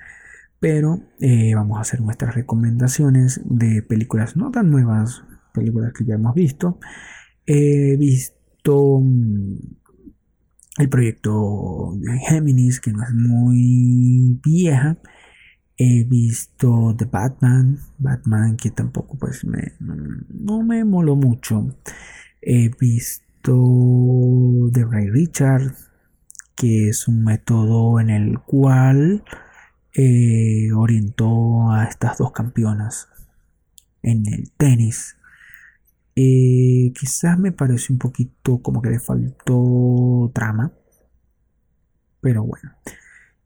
pero 0.63 1.01
eh, 1.19 1.57
vamos 1.57 1.79
a 1.79 1.81
hacer 1.81 2.01
nuestras 2.01 2.37
recomendaciones 2.37 3.41
de 3.45 3.83
películas 3.83 4.37
no 4.37 4.53
tan 4.53 4.71
nuevas, 4.71 5.25
películas 5.53 5.93
que 5.93 6.05
ya 6.05 6.15
hemos 6.15 6.37
visto. 6.37 6.79
He 7.47 7.97
visto 7.97 8.42
mm, 8.65 9.59
el 10.79 10.89
proyecto 10.89 11.99
Géminis, 12.29 12.81
que 12.81 12.93
no 12.93 13.03
es 13.03 13.13
muy 13.13 14.41
vieja. 14.45 14.99
He 15.77 16.05
visto 16.05 16.95
The 16.97 17.07
Batman, 17.07 17.79
Batman 17.99 18.57
que 18.57 18.71
tampoco 18.71 19.19
pues 19.19 19.45
me, 19.45 19.73
no 19.81 20.63
me 20.63 20.85
moló 20.85 21.17
mucho. 21.17 21.77
He 22.41 22.71
visto 22.79 23.23
The 24.73 24.85
Ray 24.85 25.11
Richard, 25.11 25.75
que 26.55 26.89
es 26.89 27.09
un 27.09 27.25
método 27.25 28.01
en 28.01 28.11
el 28.11 28.39
cual 28.41 29.25
eh, 29.95 30.73
orientó 30.75 31.71
a 31.71 31.85
estas 31.85 32.19
dos 32.19 32.33
campeonas 32.33 33.09
en 34.03 34.27
el 34.33 34.51
tenis. 34.53 35.17
Eh, 36.15 36.93
quizás 36.99 37.39
me 37.39 37.53
parece 37.53 37.93
un 37.93 37.99
poquito 37.99 38.63
como 38.63 38.83
que 38.83 38.91
le 38.91 39.01
faltó 39.01 40.31
trama. 40.35 40.73
Pero 42.21 42.45
bueno. 42.45 42.73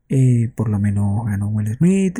Eh, 0.08 0.52
por 0.54 0.68
lo 0.68 0.78
menos 0.78 1.26
ganó 1.26 1.48
Will 1.48 1.74
Smith. 1.76 2.18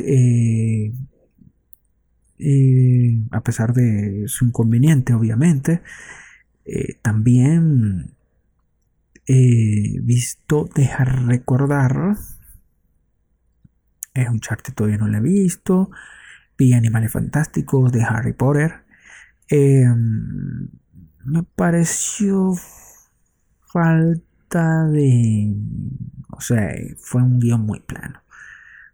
a 3.31 3.41
pesar 3.41 3.73
de 3.73 4.23
su 4.27 4.45
inconveniente, 4.45 5.13
obviamente. 5.13 5.81
también 7.01 8.13
visto 10.03 10.69
dejar 10.75 11.25
recordar 11.27 12.15
es 14.17 14.29
un 14.29 14.39
chart 14.39 14.61
todavía 14.73 14.97
no 14.97 15.07
lo 15.07 15.17
he 15.17 15.21
visto. 15.21 15.91
Vi 16.57 16.73
Animales 16.73 17.11
Fantásticos 17.11 17.91
de 17.91 18.03
Harry 18.03 18.33
Potter. 18.33 18.86
Em, 19.49 20.69
me 21.25 21.43
pareció 21.43 22.53
falta 23.71 24.87
de... 24.87 25.55
O 26.31 26.41
sea, 26.41 26.73
fue 26.99 27.21
un 27.23 27.39
guion 27.39 27.61
muy 27.61 27.79
plano. 27.79 28.21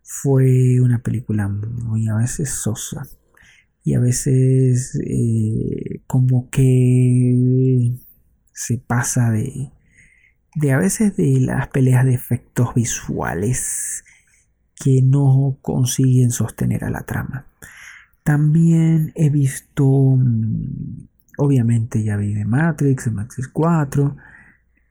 Fue 0.04 0.80
una 0.82 1.00
película 1.00 1.48
muy 1.48 2.08
a 2.08 2.16
veces 2.16 2.50
sosa. 2.50 3.08
Y 3.84 3.96
a 3.96 4.00
veces 4.00 5.00
eh, 5.06 6.02
como 6.08 6.50
que 6.50 7.96
se 8.54 8.78
pasa 8.78 9.32
de... 9.32 9.72
De 10.56 10.72
a 10.72 10.78
veces 10.78 11.18
de 11.18 11.40
las 11.40 11.70
peleas 11.70 12.06
de 12.06 12.14
efectos 12.14 12.76
visuales 12.76 14.04
que 14.76 15.02
no 15.02 15.58
consiguen 15.62 16.30
sostener 16.30 16.84
a 16.84 16.92
la 16.92 17.02
trama. 17.04 17.48
También 18.24 19.12
he 19.16 19.30
visto, 19.30 19.86
mm, 19.86 21.08
obviamente 21.38 22.04
ya 22.04 22.18
vi 22.18 22.34
de 22.34 22.46
Matrix, 22.46 23.12
Matrix 23.12 23.50
4, 23.50 24.16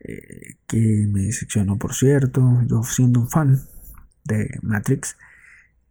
eh, 0.00 0.56
que 0.66 1.06
me 1.08 1.22
decepcionó 1.22 1.78
por 1.78 1.94
cierto, 1.94 2.42
yo 2.68 2.82
siendo 2.82 3.20
un 3.20 3.28
fan 3.30 3.60
de 4.24 4.58
Matrix, 4.62 5.16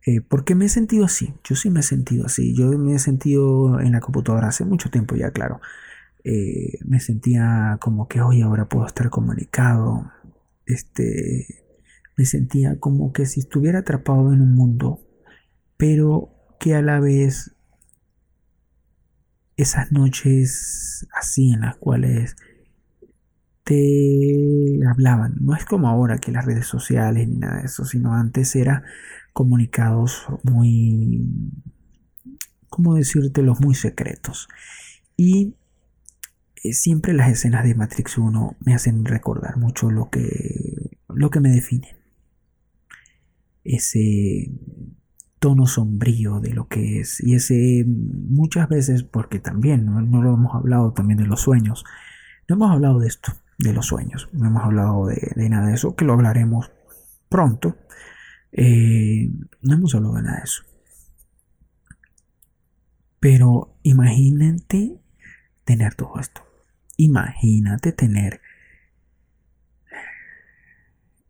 eh, 0.06 0.22
porque 0.22 0.56
me 0.56 0.66
he 0.66 0.70
sentido 0.70 1.06
así, 1.06 1.34
yo 1.44 1.56
sí 1.56 1.70
me 1.70 1.82
he 1.82 1.84
sentido 1.84 2.26
así, 2.26 2.56
yo 2.56 2.70
me 2.78 2.96
he 2.96 3.00
sentido 3.00 3.80
en 3.80 3.94
la 3.94 4.02
computadora 4.02 4.48
hace 4.50 4.66
mucho 4.66 4.90
tiempo 4.90 5.16
ya, 5.16 5.32
claro, 5.32 5.62
eh, 6.24 6.80
me 6.86 7.00
sentía 7.00 7.78
como 7.82 8.08
que 8.08 8.22
hoy 8.22 8.42
ahora 8.42 8.68
puedo 8.70 8.86
estar 8.88 9.10
comunicado, 9.10 10.12
este, 10.66 11.64
me 12.18 12.26
sentía 12.26 12.80
como 12.80 13.14
que 13.14 13.26
si 13.26 13.40
estuviera 13.42 13.80
atrapado 13.80 14.34
en 14.34 14.42
un 14.42 14.56
mundo, 14.56 15.00
pero 15.78 16.41
que 16.62 16.76
a 16.76 16.84
la 16.84 17.00
vez 17.00 17.56
esas 19.58 19.92
noches 19.92 21.08
así 21.12 21.52
en 21.52 21.62
las 21.62 21.76
cuales 21.78 22.36
te 23.64 24.80
hablaban, 24.88 25.38
no 25.42 25.56
es 25.56 25.66
como 25.66 25.88
ahora 25.88 26.20
que 26.20 26.32
las 26.32 26.46
redes 26.46 26.68
sociales 26.68 27.28
ni 27.28 27.38
nada 27.38 27.62
de 27.62 27.66
eso, 27.66 27.84
sino 27.84 28.14
antes 28.14 28.56
era 28.56 28.84
comunicados 29.34 30.28
muy, 30.44 31.28
¿cómo 32.70 32.94
decírtelo? 32.94 33.56
Muy 33.56 33.74
secretos. 33.74 34.48
Y 35.18 35.56
eh, 36.64 36.74
siempre 36.74 37.14
las 37.14 37.32
escenas 37.32 37.64
de 37.64 37.74
Matrix 37.74 38.20
1 38.20 38.58
me 38.60 38.76
hacen 38.76 39.04
recordar 39.06 39.58
mucho 39.58 39.90
lo 39.90 40.12
que, 40.12 41.00
lo 41.10 41.32
que 41.32 41.40
me 41.40 41.50
define 41.50 41.96
ese 43.64 44.52
tono 45.42 45.66
sombrío 45.66 46.40
de 46.40 46.54
lo 46.54 46.68
que 46.68 47.00
es. 47.00 47.20
Y 47.20 47.34
ese 47.34 47.84
muchas 47.88 48.70
veces 48.70 49.02
porque 49.02 49.40
también 49.40 49.86
no, 49.86 50.22
lo 50.22 50.36
hemos 50.36 50.54
hablado 50.54 50.94
también 50.94 51.18
de 51.18 51.26
los 51.26 51.42
sueños. 51.42 51.84
No 52.48 52.56
hemos 52.56 52.70
hablado 52.70 53.00
de 53.00 53.08
esto 53.08 53.34
de 53.58 53.74
los 53.74 53.88
sueños. 53.88 54.30
No 54.34 54.48
hemos 54.48 54.64
hablado 54.64 55.08
de, 55.08 55.50
nada 55.50 55.68
de 55.68 55.74
eso 55.74 55.96
que 55.96 56.06
lo 56.06 56.14
hablaremos 56.14 56.72
pronto. 57.28 57.76
Eh, 58.52 59.32
no 59.64 59.74
hemos 59.74 59.96
hablado 59.96 60.14
de 60.14 60.22
nada 60.22 60.38
de 60.38 60.44
eso. 60.44 60.62
Pero 63.20 63.74
imagínate 63.82 65.00
tener 65.66 65.96
todo 65.96 66.20
esto. 66.20 66.44
Imagínate 66.98 67.94
tener 67.94 68.42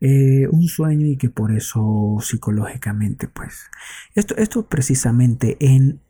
eh, 0.01 0.47
un 0.51 0.67
sueño 0.67 1.07
y 1.07 1.17
que 1.17 1.29
por 1.29 1.51
eso 1.51 2.17
psicológicamente 2.21 3.27
pues 3.27 3.69
esto, 4.15 4.35
esto 4.37 4.67
precisamente 4.67 5.57
en 5.59 6.01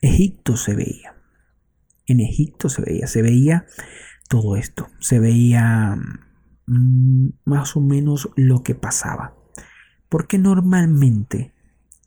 Egipto 0.00 0.56
se 0.56 0.74
veía 0.74 1.14
en 2.06 2.20
Egipto 2.20 2.68
se 2.68 2.82
veía 2.82 3.06
se 3.06 3.22
veía 3.22 3.66
todo 4.28 4.56
esto 4.56 4.88
se 4.98 5.18
veía 5.20 5.96
mm, 6.66 7.28
más 7.44 7.76
o 7.76 7.80
menos 7.80 8.30
lo 8.36 8.62
que 8.62 8.74
pasaba. 8.74 9.36
Porque 10.08 10.38
normalmente 10.38 11.52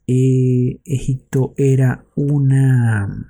eh, 0.07 0.79
Egipto 0.85 1.53
era 1.57 2.05
una 2.15 3.29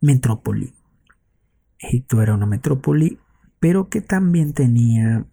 metrópoli. 0.00 0.74
Egipto 1.78 2.22
era 2.22 2.34
una 2.34 2.46
metrópoli, 2.46 3.18
pero 3.58 3.88
que 3.88 4.00
también 4.00 4.52
tenía 4.52 5.26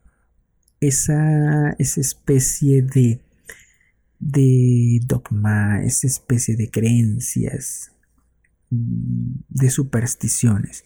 esa, 0.82 1.70
esa 1.80 2.02
especie 2.02 2.82
de, 2.82 3.22
de 4.20 5.00
dogma, 5.06 5.84
esa 5.84 6.08
especie 6.08 6.58
de 6.58 6.70
creencias, 6.70 7.94
mm, 8.72 9.36
de 9.48 9.70
supersticiones 9.70 10.84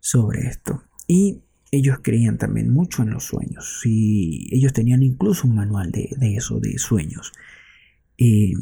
sobre 0.00 0.48
esto. 0.48 0.82
Y 1.06 1.42
ellos 1.70 2.00
creían 2.02 2.36
también 2.36 2.70
mucho 2.70 3.02
en 3.02 3.10
los 3.10 3.24
sueños. 3.24 3.80
Y 3.84 4.48
ellos 4.54 4.72
tenían 4.72 5.02
incluso 5.02 5.48
un 5.48 5.54
manual 5.54 5.90
de, 5.90 6.10
eso, 6.36 6.60
de 6.60 6.78
sueños. 6.78 7.32
Eh, 8.18 8.52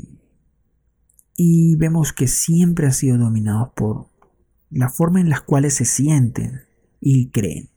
y 1.37 1.74
vemos 1.77 2.12
que 2.12 2.28
siempre 2.28 2.87
ha 2.87 2.93
sido 2.93 3.16
dominado 3.16 3.73
por 3.74 4.09
la 4.70 4.91
forma 4.91 5.20
en 5.20 5.31
la 5.31 5.41
cual 5.41 5.69
se 5.70 5.87
sienten 5.87 6.61
y 7.01 7.31
creen. 7.31 7.69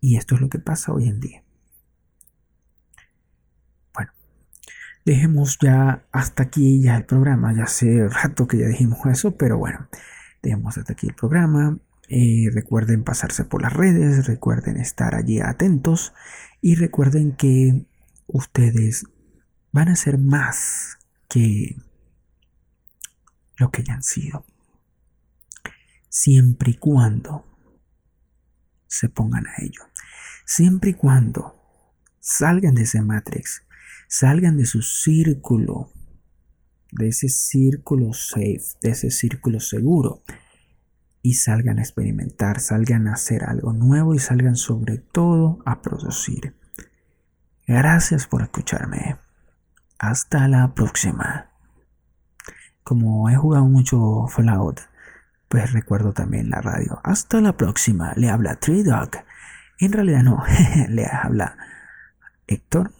Y 0.00 0.16
esto 0.16 0.34
es 0.34 0.40
lo 0.40 0.48
que 0.48 0.58
pasa 0.58 0.92
hoy 0.92 1.08
en 1.08 1.20
día. 1.20 1.42
Bueno, 3.94 4.12
dejemos 5.04 5.58
ya 5.60 6.06
hasta 6.12 6.44
aquí 6.44 6.82
ya 6.82 6.96
el 6.96 7.04
programa. 7.04 7.52
Ya 7.54 7.64
hace 7.64 8.08
rato 8.08 8.46
que 8.46 8.58
ya 8.58 8.66
dijimos 8.66 9.04
eso, 9.06 9.36
pero 9.36 9.58
bueno, 9.58 9.88
dejemos 10.42 10.78
hasta 10.78 10.92
aquí 10.92 11.08
el 11.08 11.14
programa. 11.14 11.78
Eh, 12.08 12.48
recuerden 12.52 13.04
pasarse 13.04 13.44
por 13.44 13.62
las 13.62 13.72
redes, 13.72 14.26
recuerden 14.26 14.78
estar 14.78 15.14
allí 15.14 15.40
atentos 15.40 16.14
y 16.62 16.74
recuerden 16.74 17.32
que 17.32 17.86
ustedes 18.26 19.04
van 19.72 19.88
a 19.88 19.96
ser 19.96 20.16
más 20.18 20.98
que 21.28 21.76
lo 23.58 23.70
que 23.70 23.82
ya 23.82 23.94
han 23.94 24.02
sido 24.02 24.46
siempre 26.08 26.72
y 26.72 26.74
cuando 26.74 27.44
se 28.88 29.08
pongan 29.08 29.46
a 29.46 29.54
ello. 29.58 29.82
Siempre 30.44 30.90
y 30.90 30.94
cuando 30.94 31.54
salgan 32.18 32.74
de 32.74 32.82
ese 32.82 33.00
matrix, 33.02 33.62
salgan 34.08 34.56
de 34.56 34.66
su 34.66 34.82
círculo, 34.82 35.92
de 36.90 37.08
ese 37.08 37.28
círculo 37.28 38.12
safe, 38.12 38.64
de 38.82 38.90
ese 38.90 39.10
círculo 39.10 39.60
seguro, 39.60 40.22
y 41.22 41.34
salgan 41.34 41.78
a 41.78 41.82
experimentar, 41.82 42.60
salgan 42.60 43.06
a 43.06 43.12
hacer 43.12 43.44
algo 43.44 43.72
nuevo 43.72 44.14
y 44.14 44.18
salgan 44.18 44.56
sobre 44.56 44.98
todo 44.98 45.60
a 45.66 45.82
producir. 45.82 46.54
Gracias 47.66 48.26
por 48.26 48.42
escucharme. 48.42 49.18
Hasta 49.98 50.48
la 50.48 50.74
próxima. 50.74 51.50
Como 52.82 53.28
he 53.28 53.36
jugado 53.36 53.66
mucho 53.66 54.26
Fallout, 54.28 54.80
pues 55.48 55.72
recuerdo 55.72 56.12
también 56.12 56.50
la 56.50 56.60
radio. 56.60 57.00
Hasta 57.04 57.40
la 57.40 57.56
próxima. 57.56 58.12
Le 58.16 58.28
habla 58.28 58.56
Tree 58.56 58.82
Dog. 58.82 59.10
En 59.78 59.92
realidad 59.92 60.22
no, 60.22 60.42
le 60.88 61.06
habla 61.06 61.56
Héctor. 62.46 62.92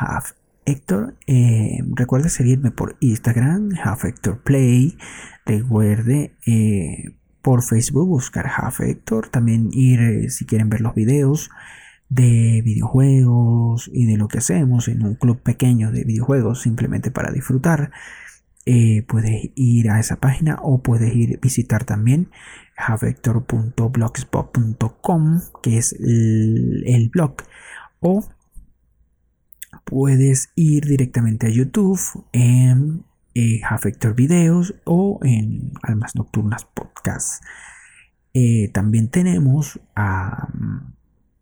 Half 0.00 0.32
Héctor. 0.64 1.16
Eh, 1.26 1.78
recuerde 1.94 2.28
seguirme 2.28 2.70
por 2.70 2.96
Instagram, 3.00 3.70
Half 3.82 4.04
Play. 4.44 4.96
Recuerde 5.44 6.34
eh, 6.46 7.14
por 7.42 7.62
Facebook 7.62 8.08
buscar 8.08 8.46
Half 8.46 8.80
Héctor. 8.80 9.28
También 9.28 9.68
ir, 9.72 10.00
eh, 10.00 10.30
si 10.30 10.46
quieren 10.46 10.70
ver 10.70 10.80
los 10.80 10.94
videos 10.94 11.50
de 12.08 12.60
videojuegos 12.62 13.90
y 13.92 14.04
de 14.04 14.18
lo 14.18 14.28
que 14.28 14.38
hacemos 14.38 14.88
en 14.88 15.02
un 15.02 15.14
club 15.14 15.40
pequeño 15.40 15.90
de 15.92 16.04
videojuegos 16.04 16.60
simplemente 16.60 17.10
para 17.10 17.32
disfrutar 17.32 17.90
eh, 18.64 19.02
puedes 19.08 19.50
ir 19.56 19.90
a 19.90 19.98
esa 19.98 20.20
página 20.20 20.60
o 20.62 20.82
puedes 20.82 21.12
ir 21.16 21.40
visitar 21.40 21.82
también 21.84 22.30
javector.blogspot.com 22.76 25.40
que 25.62 25.78
es 25.78 25.92
el, 25.94 27.10
blog 27.12 27.38
o 27.98 28.24
puedes 29.84 30.52
ir 30.54 30.84
directamente 30.84 31.48
a 31.48 31.50
YouTube 31.50 31.98
en 32.32 33.04
eh, 33.34 33.62
Videos 34.14 34.76
o 34.84 35.18
en 35.24 35.72
Almas 35.82 36.14
Nocturnas 36.14 36.64
Podcast. 36.64 37.42
Eh, 38.32 38.70
también 38.72 39.08
tenemos 39.08 39.80
a 39.96 40.46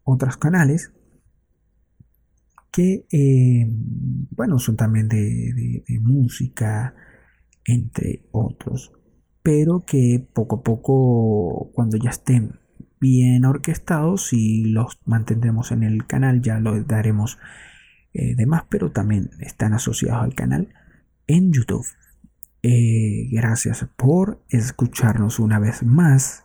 otros 0.04 0.38
canales 0.38 0.90
que, 2.72 3.04
eh, 3.12 3.66
bueno, 4.30 4.58
son 4.58 4.76
también 4.76 5.08
de 5.08 5.84
música, 6.00 6.94
entre 7.64 8.26
otros, 8.32 8.92
pero 9.42 9.84
que 9.86 10.26
poco 10.32 10.56
a 10.56 10.62
poco, 10.62 11.70
cuando 11.74 11.96
ya 11.96 12.10
estén 12.10 12.60
bien 13.00 13.44
orquestados 13.44 14.32
y 14.32 14.64
los 14.64 14.98
mantendremos 15.06 15.72
en 15.72 15.82
el 15.82 16.06
canal, 16.06 16.42
ya 16.42 16.60
lo 16.60 16.82
daremos 16.84 17.38
eh, 18.12 18.34
de 18.34 18.46
más, 18.46 18.64
pero 18.68 18.90
también 18.92 19.30
están 19.40 19.72
asociados 19.72 20.22
al 20.22 20.34
canal 20.34 20.68
en 21.26 21.52
YouTube. 21.52 21.86
Eh, 22.62 23.28
gracias 23.30 23.86
por 23.96 24.44
escucharnos 24.50 25.38
una 25.38 25.58
vez 25.58 25.82
más 25.82 26.44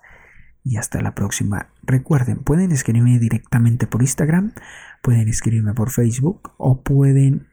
y 0.63 0.77
hasta 0.77 1.01
la 1.01 1.13
próxima. 1.13 1.69
Recuerden, 1.83 2.39
pueden 2.39 2.71
escribirme 2.71 3.19
directamente 3.19 3.85
por 3.85 4.01
Instagram, 4.01 4.53
pueden 5.01 5.27
escribirme 5.27 5.73
por 5.73 5.91
Facebook 5.91 6.53
o 6.57 6.81
pueden 6.81 7.47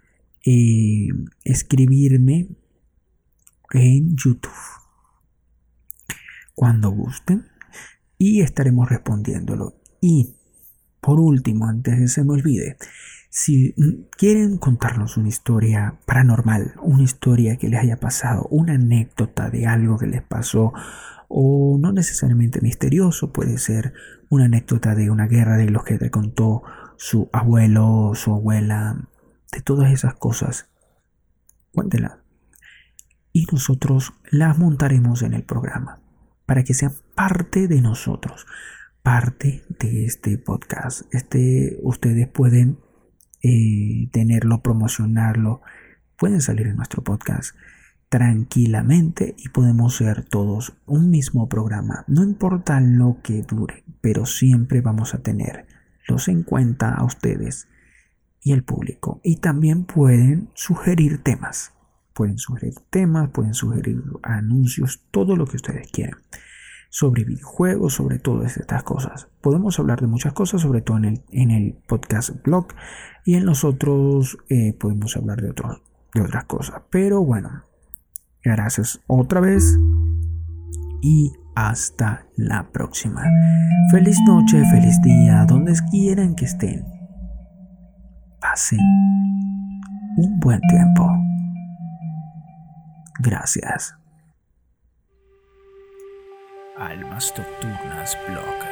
eh, 0.46 1.08
escribirme 1.44 2.48
en 3.80 4.16
YouTube. 4.16 4.52
Cuando 6.54 6.90
gusten 6.90 7.48
y 8.18 8.42
estaremos 8.42 8.88
respondiéndolo. 8.88 9.74
Y 10.00 10.36
por 11.00 11.18
último, 11.18 11.66
antes 11.66 11.94
de 11.94 12.00
que 12.02 12.08
se 12.08 12.24
me 12.24 12.32
olvide, 12.32 12.76
si 13.30 13.74
quieren 14.16 14.58
contarnos 14.58 15.16
una 15.16 15.28
historia 15.28 15.98
paranormal, 16.06 16.74
una 16.82 17.02
historia 17.02 17.56
que 17.56 17.68
les 17.68 17.80
haya 17.80 17.98
pasado, 17.98 18.46
una 18.50 18.74
anécdota 18.74 19.50
de 19.50 19.66
algo 19.66 19.98
que 19.98 20.06
les 20.06 20.22
pasó, 20.22 20.72
o 21.28 21.78
no 21.80 21.92
necesariamente 21.92 22.60
misterioso, 22.60 23.32
puede 23.32 23.58
ser 23.58 23.94
una 24.28 24.44
anécdota 24.44 24.94
de 24.94 25.10
una 25.10 25.26
guerra 25.26 25.56
de 25.56 25.70
los 25.70 25.82
que 25.82 25.98
te 25.98 26.10
contó 26.10 26.62
su 26.98 27.30
abuelo, 27.32 28.12
su 28.14 28.32
abuela, 28.32 29.08
de 29.50 29.60
todas 29.62 29.92
esas 29.92 30.14
cosas, 30.14 30.68
cuéntenla 31.72 32.21
y 33.32 33.46
nosotros 33.50 34.12
las 34.30 34.58
montaremos 34.58 35.22
en 35.22 35.34
el 35.34 35.42
programa 35.42 36.00
para 36.46 36.64
que 36.64 36.74
sean 36.74 36.92
parte 37.14 37.68
de 37.68 37.80
nosotros, 37.80 38.46
parte 39.02 39.62
de 39.80 40.04
este 40.04 40.38
podcast. 40.38 41.02
Este, 41.14 41.78
ustedes 41.82 42.28
pueden 42.28 42.78
eh, 43.42 44.08
tenerlo, 44.12 44.62
promocionarlo, 44.62 45.62
pueden 46.16 46.40
salir 46.40 46.66
en 46.66 46.76
nuestro 46.76 47.02
podcast 47.02 47.56
tranquilamente 48.08 49.34
y 49.38 49.48
podemos 49.48 49.96
ser 49.96 50.24
todos 50.24 50.74
un 50.84 51.08
mismo 51.08 51.48
programa. 51.48 52.04
No 52.08 52.22
importa 52.22 52.80
lo 52.80 53.18
que 53.22 53.42
dure, 53.42 53.84
pero 54.02 54.26
siempre 54.26 54.82
vamos 54.82 55.14
a 55.14 55.22
tenerlos 55.22 56.28
en 56.28 56.42
cuenta 56.42 56.92
a 56.92 57.04
ustedes 57.04 57.68
y 58.42 58.52
el 58.52 58.64
público. 58.64 59.20
Y 59.24 59.36
también 59.36 59.84
pueden 59.84 60.50
sugerir 60.52 61.22
temas 61.22 61.72
Pueden 62.14 62.38
sugerir 62.38 62.74
temas, 62.90 63.30
pueden 63.30 63.54
sugerir 63.54 64.02
anuncios, 64.22 65.02
todo 65.10 65.36
lo 65.36 65.46
que 65.46 65.56
ustedes 65.56 65.90
quieran. 65.90 66.18
Sobre 66.90 67.24
videojuegos, 67.24 67.94
sobre 67.94 68.18
todas 68.18 68.58
estas 68.58 68.82
cosas. 68.82 69.28
Podemos 69.40 69.78
hablar 69.78 70.00
de 70.00 70.06
muchas 70.06 70.34
cosas, 70.34 70.60
sobre 70.60 70.82
todo 70.82 70.98
en 70.98 71.04
el, 71.06 71.24
en 71.30 71.50
el 71.50 71.78
podcast 71.86 72.42
blog. 72.44 72.68
Y 73.24 73.36
en 73.36 73.46
los 73.46 73.64
otros 73.64 74.36
eh, 74.50 74.74
podemos 74.78 75.16
hablar 75.16 75.40
de, 75.40 75.54
de 76.14 76.20
otras 76.20 76.44
cosas. 76.44 76.82
Pero 76.90 77.24
bueno, 77.24 77.64
gracias 78.44 79.00
otra 79.06 79.40
vez. 79.40 79.78
Y 81.00 81.32
hasta 81.54 82.26
la 82.36 82.70
próxima. 82.70 83.22
Feliz 83.90 84.18
noche, 84.26 84.62
feliz 84.70 85.00
día, 85.02 85.44
donde 85.46 85.74
quieran 85.90 86.34
que 86.34 86.44
estén. 86.44 86.84
Pasen 88.40 88.80
un 90.16 90.40
buen 90.40 90.60
tiempo. 90.68 91.31
Gracias. 93.22 93.94
Almas 96.76 97.32
Nocturnas 97.38 98.18
Blog. 98.26 98.71